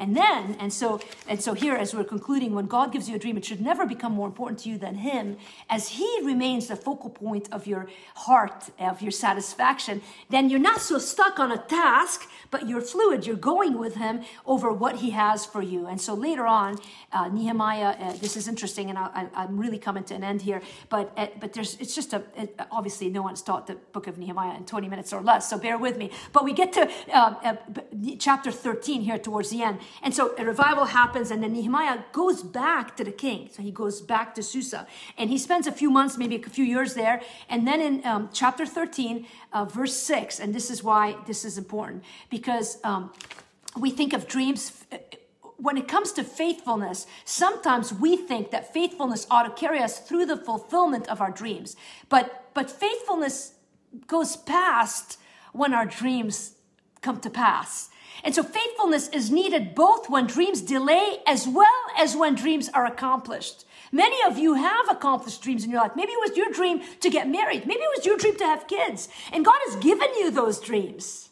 And 0.02 0.18
then, 0.18 0.56
and 0.60 0.74
so, 0.74 1.00
and 1.28 1.40
so 1.40 1.54
here, 1.54 1.76
as 1.76 1.94
we're 1.94 2.04
concluding, 2.04 2.56
when 2.56 2.66
God 2.66 2.92
gives 2.92 3.08
you 3.08 3.16
a 3.16 3.20
dream, 3.20 3.38
it 3.38 3.46
should 3.46 3.62
never 3.62 3.86
become 3.86 4.14
more 4.14 4.26
important 4.26 4.58
to 4.62 4.70
you 4.70 4.80
than 4.80 4.96
Him, 4.96 5.38
as 5.70 5.90
He 5.90 6.20
remains 6.24 6.68
the 6.68 6.76
focal 6.76 7.12
point 7.12 7.48
of 7.52 7.68
your 7.68 7.88
heart, 8.16 8.72
of 8.80 9.04
your 9.04 9.12
satisfaction. 9.12 10.02
Then 10.30 10.50
you're 10.50 10.60
not 10.60 10.82
so 10.82 10.98
stuck 10.98 11.38
on 11.40 11.52
a 11.52 11.58
task, 11.60 12.28
but 12.50 12.68
you're 12.68 12.82
fluid. 12.82 13.28
You're 13.28 13.36
going 13.36 13.78
with 13.78 13.94
Him 13.94 14.22
over 14.48 14.74
what 14.74 14.96
He 14.98 15.12
has 15.12 15.46
for 15.46 15.62
you. 15.62 15.86
And 15.86 16.02
so 16.02 16.16
later 16.16 16.48
on, 16.48 16.80
uh, 17.12 17.28
Nehemiah, 17.28 17.96
uh, 18.00 18.14
this 18.14 18.36
is 18.36 18.48
interesting, 18.48 18.90
and 18.90 18.98
I, 18.98 19.28
am 19.36 19.60
really 19.60 19.78
coming 19.78 20.04
to 20.06 20.16
an 20.16 20.24
end 20.24 20.42
here. 20.42 20.64
But 20.90 21.14
uh, 21.16 21.28
but 21.40 21.54
there's 21.54 21.76
it's 21.80 21.94
just 21.94 22.14
a 22.14 22.24
it, 22.36 22.60
obviously 22.72 23.10
no 23.12 23.22
one's 23.22 23.44
taught 23.44 23.68
the 23.68 23.76
book 23.94 24.08
of 24.08 24.18
Nehemiah 24.18 24.58
in 24.58 24.66
20 24.66 24.90
minutes 24.90 25.14
or 25.14 25.22
less, 25.22 25.48
so 25.48 25.60
bear 25.60 25.78
with 25.78 25.98
me. 25.98 26.10
But 26.34 26.44
we 26.44 26.54
get 26.54 26.74
to 26.74 26.90
uh, 27.14 27.36
uh, 27.44 27.56
chapter 28.18 28.52
13 28.52 29.02
here 29.02 29.20
towards 29.20 29.52
the 29.52 29.62
end. 29.62 29.78
And 30.02 30.14
so 30.14 30.34
a 30.38 30.46
revival 30.46 30.86
happens, 30.86 31.32
and 31.32 31.44
then 31.44 31.54
Nehemiah 31.54 32.00
goes 32.12 32.44
back 32.44 32.96
to 32.98 33.04
the 33.04 33.12
king. 33.12 33.50
So 33.52 33.62
he 33.62 33.72
goes 33.72 34.02
back 34.02 34.36
to 34.36 34.44
Susa, 34.44 34.88
and 35.18 35.30
he 35.30 35.38
spends 35.38 35.68
a 35.68 35.72
few 35.72 35.90
months, 35.90 36.18
maybe 36.18 36.36
a 36.36 36.50
few 36.50 36.66
years 36.66 36.94
there. 36.94 37.22
And 37.50 37.68
then 37.68 37.82
in 37.82 38.06
um, 38.06 38.30
chapter 38.34 38.66
13, 38.66 39.26
uh, 39.54 39.66
verse 39.66 39.96
6, 39.96 40.40
and 40.40 40.54
this 40.54 40.70
is 40.70 40.84
why 40.84 41.18
this 41.28 41.46
is 41.46 41.58
important, 41.58 42.04
because 42.30 42.78
um, 42.84 43.12
we 43.78 43.92
think 43.92 44.14
of 44.14 44.28
dreams 44.28 44.86
uh, 44.92 44.98
when 45.62 45.78
it 45.78 45.88
comes 45.88 46.12
to 46.14 46.24
faithfulness, 46.24 47.06
sometimes 47.24 47.94
we 47.94 48.18
think 48.18 48.50
that 48.50 48.74
faithfulness 48.74 49.28
ought 49.30 49.44
to 49.44 49.52
carry 49.52 49.80
us 49.80 50.00
through 50.00 50.26
the 50.26 50.36
fulfillment 50.36 51.08
of 51.08 51.22
our 51.22 51.30
dreams. 51.30 51.76
But, 52.10 52.50
but 52.56 52.72
faithfulness 52.72 53.54
goes 54.08 54.36
past 54.36 55.20
when 55.54 55.72
our 55.72 55.86
dreams 55.86 56.56
come 57.02 57.20
to 57.20 57.30
pass. 57.30 57.91
And 58.24 58.36
so 58.36 58.44
faithfulness 58.44 59.10
is 59.10 59.32
needed 59.32 59.76
both 59.76 60.10
when 60.10 60.28
dreams 60.28 60.62
delay 60.62 61.18
as 61.26 61.48
well 61.48 61.68
as 61.98 62.16
when 62.16 62.36
dreams 62.36 62.70
are 62.70 62.86
accomplished. 62.86 63.66
Many 63.92 64.18
of 64.26 64.38
you 64.38 64.54
have 64.54 64.90
accomplished 64.90 65.42
dreams 65.42 65.66
in 65.66 65.72
your 65.72 65.82
life. 65.82 65.92
Maybe 65.96 66.14
it 66.14 66.30
was 66.30 66.38
your 66.38 66.52
dream 66.52 66.82
to 67.02 67.10
get 67.10 67.28
married. 67.28 67.66
Maybe 67.66 67.82
it 67.82 67.98
was 67.98 68.06
your 68.06 68.18
dream 68.18 68.38
to 68.38 68.46
have 68.46 68.68
kids. 68.68 69.10
And 69.34 69.44
God 69.44 69.60
has 69.68 69.76
given 69.78 70.08
you 70.16 70.32
those 70.32 70.60
dreams. 70.60 71.30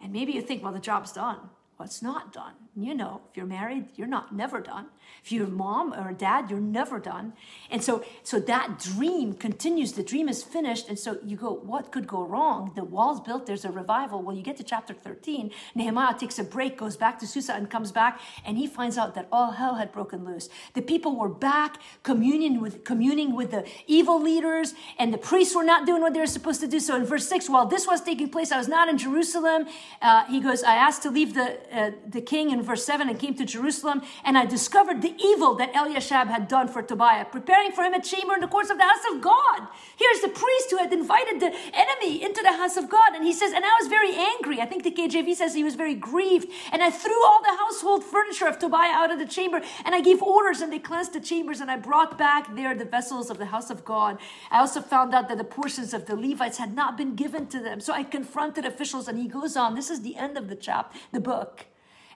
And 0.00 0.12
maybe 0.12 0.32
you 0.32 0.42
think, 0.42 0.62
well, 0.62 0.72
the 0.72 0.80
job's 0.80 1.12
done. 1.12 1.38
Well, 1.78 1.86
it's 1.86 2.02
not 2.02 2.32
done. 2.32 2.54
You 2.74 2.94
know, 2.94 3.20
if 3.30 3.36
you're 3.36 3.44
married, 3.44 3.88
you're 3.96 4.06
not 4.06 4.34
never 4.34 4.58
done. 4.58 4.86
If 5.22 5.30
you're 5.30 5.44
a 5.44 5.50
mom 5.50 5.92
or 5.92 6.10
dad, 6.14 6.48
you're 6.48 6.58
never 6.58 6.98
done. 6.98 7.34
And 7.70 7.84
so, 7.84 8.02
so 8.22 8.40
that 8.40 8.78
dream 8.78 9.34
continues. 9.34 9.92
The 9.92 10.02
dream 10.02 10.26
is 10.26 10.42
finished. 10.42 10.88
And 10.88 10.98
so 10.98 11.18
you 11.22 11.36
go, 11.36 11.52
what 11.52 11.92
could 11.92 12.06
go 12.06 12.22
wrong? 12.24 12.72
The 12.74 12.82
wall's 12.82 13.20
built, 13.20 13.44
there's 13.44 13.66
a 13.66 13.70
revival. 13.70 14.22
Well, 14.22 14.34
you 14.34 14.42
get 14.42 14.56
to 14.56 14.64
chapter 14.64 14.94
13. 14.94 15.50
Nehemiah 15.74 16.14
takes 16.16 16.38
a 16.38 16.44
break, 16.44 16.78
goes 16.78 16.96
back 16.96 17.18
to 17.18 17.26
Susa 17.26 17.52
and 17.52 17.68
comes 17.68 17.92
back, 17.92 18.20
and 18.42 18.56
he 18.56 18.66
finds 18.66 18.96
out 18.96 19.14
that 19.16 19.28
all 19.30 19.50
hell 19.50 19.74
had 19.74 19.92
broken 19.92 20.24
loose. 20.24 20.48
The 20.72 20.80
people 20.80 21.16
were 21.16 21.28
back 21.28 21.76
communing 22.02 22.58
with 22.58 22.84
communing 22.84 23.36
with 23.36 23.50
the 23.50 23.68
evil 23.86 24.20
leaders, 24.20 24.72
and 24.98 25.12
the 25.12 25.18
priests 25.18 25.54
were 25.54 25.64
not 25.64 25.84
doing 25.84 26.00
what 26.00 26.14
they 26.14 26.20
were 26.20 26.26
supposed 26.26 26.62
to 26.62 26.68
do. 26.68 26.80
So 26.80 26.96
in 26.96 27.04
verse 27.04 27.28
6, 27.28 27.50
while 27.50 27.66
this 27.66 27.86
was 27.86 28.00
taking 28.00 28.30
place, 28.30 28.50
I 28.50 28.56
was 28.56 28.68
not 28.68 28.88
in 28.88 28.96
Jerusalem. 28.96 29.66
Uh, 30.00 30.24
he 30.24 30.40
goes, 30.40 30.62
I 30.62 30.76
asked 30.76 31.02
to 31.02 31.10
leave 31.10 31.34
the 31.34 31.58
uh, 31.70 31.90
the 32.08 32.22
king 32.22 32.50
verse 32.62 32.84
7 32.84 33.08
and 33.08 33.18
came 33.18 33.34
to 33.34 33.44
Jerusalem, 33.44 34.02
and 34.24 34.38
I 34.38 34.46
discovered 34.46 35.02
the 35.02 35.14
evil 35.22 35.54
that 35.56 35.74
Eliashib 35.74 36.28
had 36.28 36.48
done 36.48 36.68
for 36.68 36.82
Tobiah, 36.82 37.24
preparing 37.24 37.72
for 37.72 37.82
him 37.82 37.94
a 37.94 38.02
chamber 38.02 38.34
in 38.34 38.40
the 38.40 38.48
courts 38.48 38.70
of 38.70 38.78
the 38.78 38.84
house 38.84 39.04
of 39.12 39.20
God. 39.20 39.68
Here's 39.96 40.20
the 40.20 40.28
priest 40.28 40.70
who 40.70 40.78
had 40.78 40.92
invited 40.92 41.40
the 41.40 41.54
enemy 41.74 42.22
into 42.22 42.42
the 42.42 42.52
house 42.52 42.76
of 42.76 42.88
God. 42.88 43.14
And 43.14 43.24
he 43.24 43.32
says, 43.32 43.52
And 43.52 43.64
I 43.64 43.76
was 43.80 43.88
very 43.88 44.14
angry. 44.14 44.60
I 44.60 44.66
think 44.66 44.84
the 44.84 44.90
KJV 44.90 45.34
says 45.34 45.54
he 45.54 45.64
was 45.64 45.74
very 45.74 45.94
grieved. 45.94 46.48
And 46.72 46.82
I 46.82 46.90
threw 46.90 47.24
all 47.24 47.40
the 47.42 47.56
household 47.56 48.04
furniture 48.04 48.46
of 48.46 48.58
Tobiah 48.58 48.92
out 48.92 49.10
of 49.10 49.18
the 49.18 49.26
chamber, 49.26 49.60
and 49.84 49.94
I 49.94 50.00
gave 50.00 50.22
orders, 50.22 50.60
and 50.60 50.72
they 50.72 50.78
cleansed 50.78 51.12
the 51.12 51.20
chambers, 51.20 51.60
and 51.60 51.70
I 51.70 51.76
brought 51.76 52.18
back 52.18 52.54
there 52.54 52.74
the 52.74 52.84
vessels 52.84 53.30
of 53.30 53.38
the 53.38 53.46
house 53.46 53.70
of 53.70 53.84
God. 53.84 54.18
I 54.50 54.58
also 54.60 54.80
found 54.80 55.14
out 55.14 55.28
that 55.28 55.38
the 55.38 55.44
portions 55.44 55.94
of 55.94 56.06
the 56.06 56.16
Levites 56.16 56.58
had 56.58 56.74
not 56.74 56.96
been 56.96 57.14
given 57.14 57.46
to 57.48 57.60
them. 57.60 57.80
So 57.80 57.92
I 57.92 58.04
confronted 58.04 58.64
officials, 58.64 59.08
and 59.08 59.18
he 59.18 59.28
goes 59.28 59.56
on. 59.56 59.74
This 59.74 59.90
is 59.90 60.02
the 60.02 60.16
end 60.16 60.36
of 60.36 60.48
the 60.48 60.56
chapter, 60.56 60.98
the 61.12 61.20
book. 61.20 61.66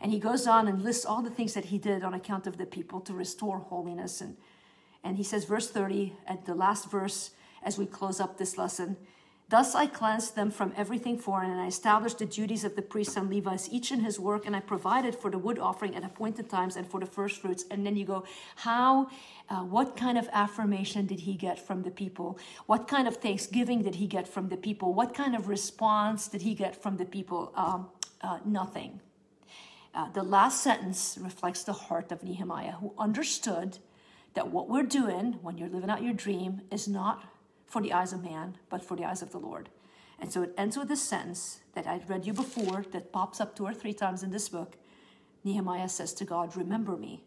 And 0.01 0.13
he 0.13 0.19
goes 0.19 0.47
on 0.47 0.69
and 0.69 0.83
lists 0.83 1.05
all 1.05 1.23
the 1.23 1.31
things 1.31 1.55
that 1.55 1.67
he 1.67 1.79
did 1.79 2.03
on 2.03 2.15
account 2.15 2.47
of 2.47 2.59
the 2.59 2.67
people 2.67 3.01
to 3.01 3.15
restore 3.15 3.59
holiness. 3.59 4.21
And, 4.21 4.37
and 5.03 5.17
he 5.17 5.23
says, 5.23 5.45
verse 5.45 5.71
30, 5.71 6.15
at 6.27 6.45
the 6.47 6.55
last 6.55 6.91
verse, 6.91 7.31
as 7.63 7.79
we 7.79 7.87
close 7.87 8.21
up 8.21 8.39
this 8.39 8.59
lesson, 8.59 8.97
Thus 9.49 9.77
I 9.77 9.87
cleansed 9.87 10.35
them 10.35 10.51
from 10.51 10.73
everything 10.77 11.19
foreign, 11.19 11.53
and 11.53 11.61
I 11.61 11.69
established 11.69 12.19
the 12.19 12.27
duties 12.27 12.65
of 12.65 12.75
the 12.75 12.83
priests 12.83 13.17
and 13.17 13.33
Levites, 13.33 13.69
each 13.71 13.93
in 13.93 14.01
his 14.01 14.19
work, 14.19 14.45
and 14.45 14.57
I 14.57 14.61
provided 14.61 15.15
for 15.15 15.31
the 15.31 15.39
wood 15.39 15.61
offering 15.61 15.95
at 15.95 16.03
appointed 16.03 16.51
times 16.51 16.75
and 16.75 16.85
for 16.85 16.99
the 16.99 17.07
first 17.07 17.41
fruits. 17.41 17.65
And 17.71 17.87
then 17.87 17.95
you 17.95 18.05
go, 18.05 18.25
how, 18.57 19.09
uh, 19.49 19.61
what 19.61 19.97
kind 19.97 20.19
of 20.19 20.29
affirmation 20.33 21.07
did 21.07 21.21
he 21.21 21.35
get 21.35 21.65
from 21.65 21.85
the 21.85 21.93
people? 21.93 22.41
What 22.67 22.89
kind 22.89 23.07
of 23.07 23.19
thanksgiving 23.19 23.83
did 23.83 23.95
he 23.95 24.09
get 24.09 24.27
from 24.27 24.49
the 24.49 24.57
people? 24.57 24.93
What 24.95 25.15
kind 25.15 25.37
of 25.37 25.47
response 25.47 26.27
did 26.27 26.43
he 26.43 26.55
get 26.55 26.75
from 26.83 26.97
the 26.97 27.05
people? 27.05 27.53
Um, 27.55 27.89
uh, 28.23 28.41
nothing. 28.45 29.01
Uh, 29.97 30.11
the 30.11 30.23
last 30.23 30.63
sentence 30.63 31.17
reflects 31.19 31.65
the 31.65 31.73
heart 31.73 32.13
of 32.13 32.23
Nehemiah, 32.23 32.73
who 32.73 32.93
understood 32.99 33.79
that 34.35 34.49
what 34.49 34.69
we're 34.69 34.83
doing 34.83 35.39
when 35.41 35.57
you're 35.57 35.71
living 35.71 35.89
out 35.89 36.03
your 36.03 36.13
dream 36.13 36.61
is 36.71 36.87
not 36.87 37.25
for 37.65 37.81
the 37.81 37.95
eyes 37.95 38.13
of 38.13 38.23
man, 38.23 38.59
but 38.69 38.85
for 38.85 38.95
the 38.95 39.07
eyes 39.07 39.23
of 39.23 39.33
the 39.33 39.39
Lord. 39.39 39.71
And 40.21 40.31
so 40.31 40.43
it 40.43 40.53
ends 40.59 40.77
with 40.77 40.89
this 40.89 41.03
sentence 41.03 41.61
that 41.75 41.87
I'd 41.87 42.11
read 42.11 42.27
you 42.27 42.35
before 42.35 42.85
that 42.93 43.11
pops 43.11 43.41
up 43.41 43.57
two 43.57 43.65
or 43.65 43.73
three 43.73 43.95
times 43.95 44.23
in 44.23 44.31
this 44.31 44.51
book. 44.51 44.77
Nehemiah 45.45 45.89
says 45.89 46.13
to 46.15 46.27
God, 46.27 46.57
Remember 46.57 46.99
me, 46.99 47.25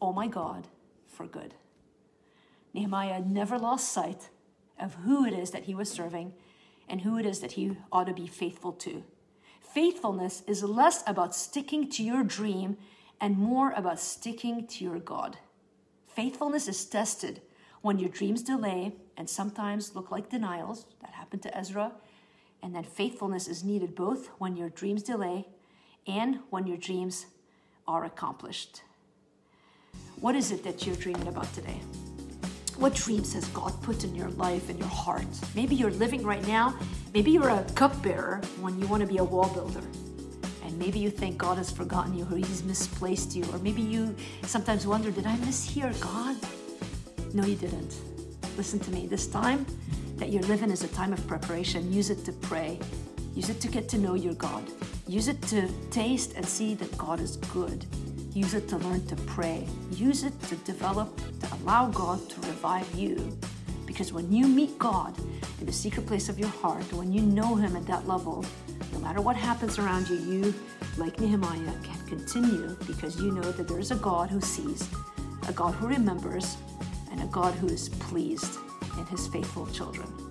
oh 0.00 0.12
my 0.12 0.28
God, 0.28 0.68
for 1.08 1.26
good. 1.26 1.54
Nehemiah 2.72 3.20
never 3.20 3.58
lost 3.58 3.92
sight 3.92 4.28
of 4.78 4.94
who 4.94 5.26
it 5.26 5.32
is 5.32 5.50
that 5.50 5.64
he 5.64 5.74
was 5.74 5.90
serving 5.90 6.34
and 6.88 7.00
who 7.00 7.18
it 7.18 7.26
is 7.26 7.40
that 7.40 7.52
he 7.52 7.76
ought 7.90 8.06
to 8.06 8.14
be 8.14 8.28
faithful 8.28 8.72
to. 8.72 9.02
Faithfulness 9.76 10.42
is 10.46 10.62
less 10.62 11.04
about 11.06 11.34
sticking 11.34 11.90
to 11.90 12.02
your 12.02 12.24
dream 12.24 12.78
and 13.20 13.36
more 13.36 13.72
about 13.72 14.00
sticking 14.00 14.66
to 14.66 14.82
your 14.82 14.98
God. 14.98 15.36
Faithfulness 16.08 16.66
is 16.66 16.82
tested 16.86 17.42
when 17.82 17.98
your 17.98 18.08
dreams 18.08 18.42
delay 18.42 18.94
and 19.18 19.28
sometimes 19.28 19.94
look 19.94 20.10
like 20.10 20.30
denials, 20.30 20.86
that 21.02 21.10
happened 21.10 21.42
to 21.42 21.54
Ezra, 21.54 21.92
and 22.62 22.74
then 22.74 22.84
faithfulness 22.84 23.46
is 23.46 23.64
needed 23.64 23.94
both 23.94 24.28
when 24.38 24.56
your 24.56 24.70
dreams 24.70 25.02
delay 25.02 25.46
and 26.06 26.38
when 26.48 26.66
your 26.66 26.78
dreams 26.78 27.26
are 27.86 28.06
accomplished. 28.06 28.80
What 30.22 30.36
is 30.36 30.52
it 30.52 30.64
that 30.64 30.86
you're 30.86 30.96
dreaming 30.96 31.28
about 31.28 31.52
today? 31.52 31.82
What 32.78 32.94
dreams 32.94 33.32
has 33.32 33.48
God 33.48 33.72
put 33.82 34.04
in 34.04 34.14
your 34.14 34.28
life 34.30 34.68
and 34.68 34.78
your 34.78 34.88
heart? 34.88 35.26
Maybe 35.54 35.74
you're 35.74 35.90
living 35.92 36.22
right 36.22 36.46
now. 36.46 36.78
Maybe 37.14 37.30
you're 37.30 37.48
a 37.48 37.64
cupbearer 37.74 38.42
when 38.60 38.78
you 38.78 38.86
want 38.86 39.00
to 39.00 39.06
be 39.06 39.16
a 39.16 39.24
wall 39.24 39.48
builder. 39.48 39.80
And 40.62 40.78
maybe 40.78 40.98
you 40.98 41.08
think 41.08 41.38
God 41.38 41.56
has 41.56 41.70
forgotten 41.70 42.16
you 42.16 42.26
or 42.30 42.36
He's 42.36 42.62
misplaced 42.64 43.34
you. 43.34 43.44
Or 43.52 43.58
maybe 43.60 43.80
you 43.80 44.14
sometimes 44.42 44.86
wonder, 44.86 45.10
did 45.10 45.24
I 45.24 45.36
mishear 45.36 45.98
God? 46.00 46.36
No, 47.32 47.46
you 47.46 47.56
didn't. 47.56 47.94
Listen 48.58 48.78
to 48.80 48.90
me. 48.90 49.06
This 49.06 49.26
time 49.26 49.64
that 50.16 50.28
you're 50.28 50.42
living 50.42 50.70
is 50.70 50.84
a 50.84 50.88
time 50.88 51.14
of 51.14 51.26
preparation. 51.26 51.90
Use 51.90 52.10
it 52.10 52.26
to 52.26 52.32
pray. 52.32 52.78
Use 53.34 53.48
it 53.48 53.60
to 53.62 53.68
get 53.68 53.88
to 53.88 53.98
know 53.98 54.14
your 54.14 54.34
God. 54.34 54.64
Use 55.08 55.28
it 55.28 55.40
to 55.42 55.66
taste 55.90 56.34
and 56.36 56.44
see 56.44 56.74
that 56.74 56.96
God 56.98 57.20
is 57.20 57.36
good. 57.36 57.86
Use 58.36 58.52
it 58.52 58.68
to 58.68 58.76
learn 58.76 59.02
to 59.06 59.16
pray. 59.16 59.66
Use 59.92 60.22
it 60.22 60.38
to 60.42 60.56
develop, 60.56 61.18
to 61.40 61.54
allow 61.54 61.86
God 61.86 62.28
to 62.28 62.40
revive 62.42 62.94
you. 62.94 63.34
Because 63.86 64.12
when 64.12 64.30
you 64.30 64.46
meet 64.46 64.78
God 64.78 65.18
in 65.58 65.64
the 65.64 65.72
secret 65.72 66.06
place 66.06 66.28
of 66.28 66.38
your 66.38 66.50
heart, 66.50 66.84
when 66.92 67.14
you 67.14 67.22
know 67.22 67.54
Him 67.54 67.74
at 67.76 67.86
that 67.86 68.06
level, 68.06 68.44
no 68.92 68.98
matter 68.98 69.22
what 69.22 69.36
happens 69.36 69.78
around 69.78 70.10
you, 70.10 70.16
you, 70.16 70.54
like 70.98 71.18
Nehemiah, 71.18 71.72
can 71.82 72.06
continue 72.06 72.76
because 72.86 73.18
you 73.18 73.32
know 73.32 73.52
that 73.52 73.68
there 73.68 73.80
is 73.80 73.90
a 73.90 73.96
God 73.96 74.28
who 74.28 74.42
sees, 74.42 74.86
a 75.48 75.52
God 75.54 75.72
who 75.72 75.86
remembers, 75.86 76.58
and 77.10 77.22
a 77.22 77.26
God 77.28 77.54
who 77.54 77.68
is 77.68 77.88
pleased 77.88 78.58
in 78.98 79.06
His 79.06 79.26
faithful 79.28 79.66
children. 79.68 80.25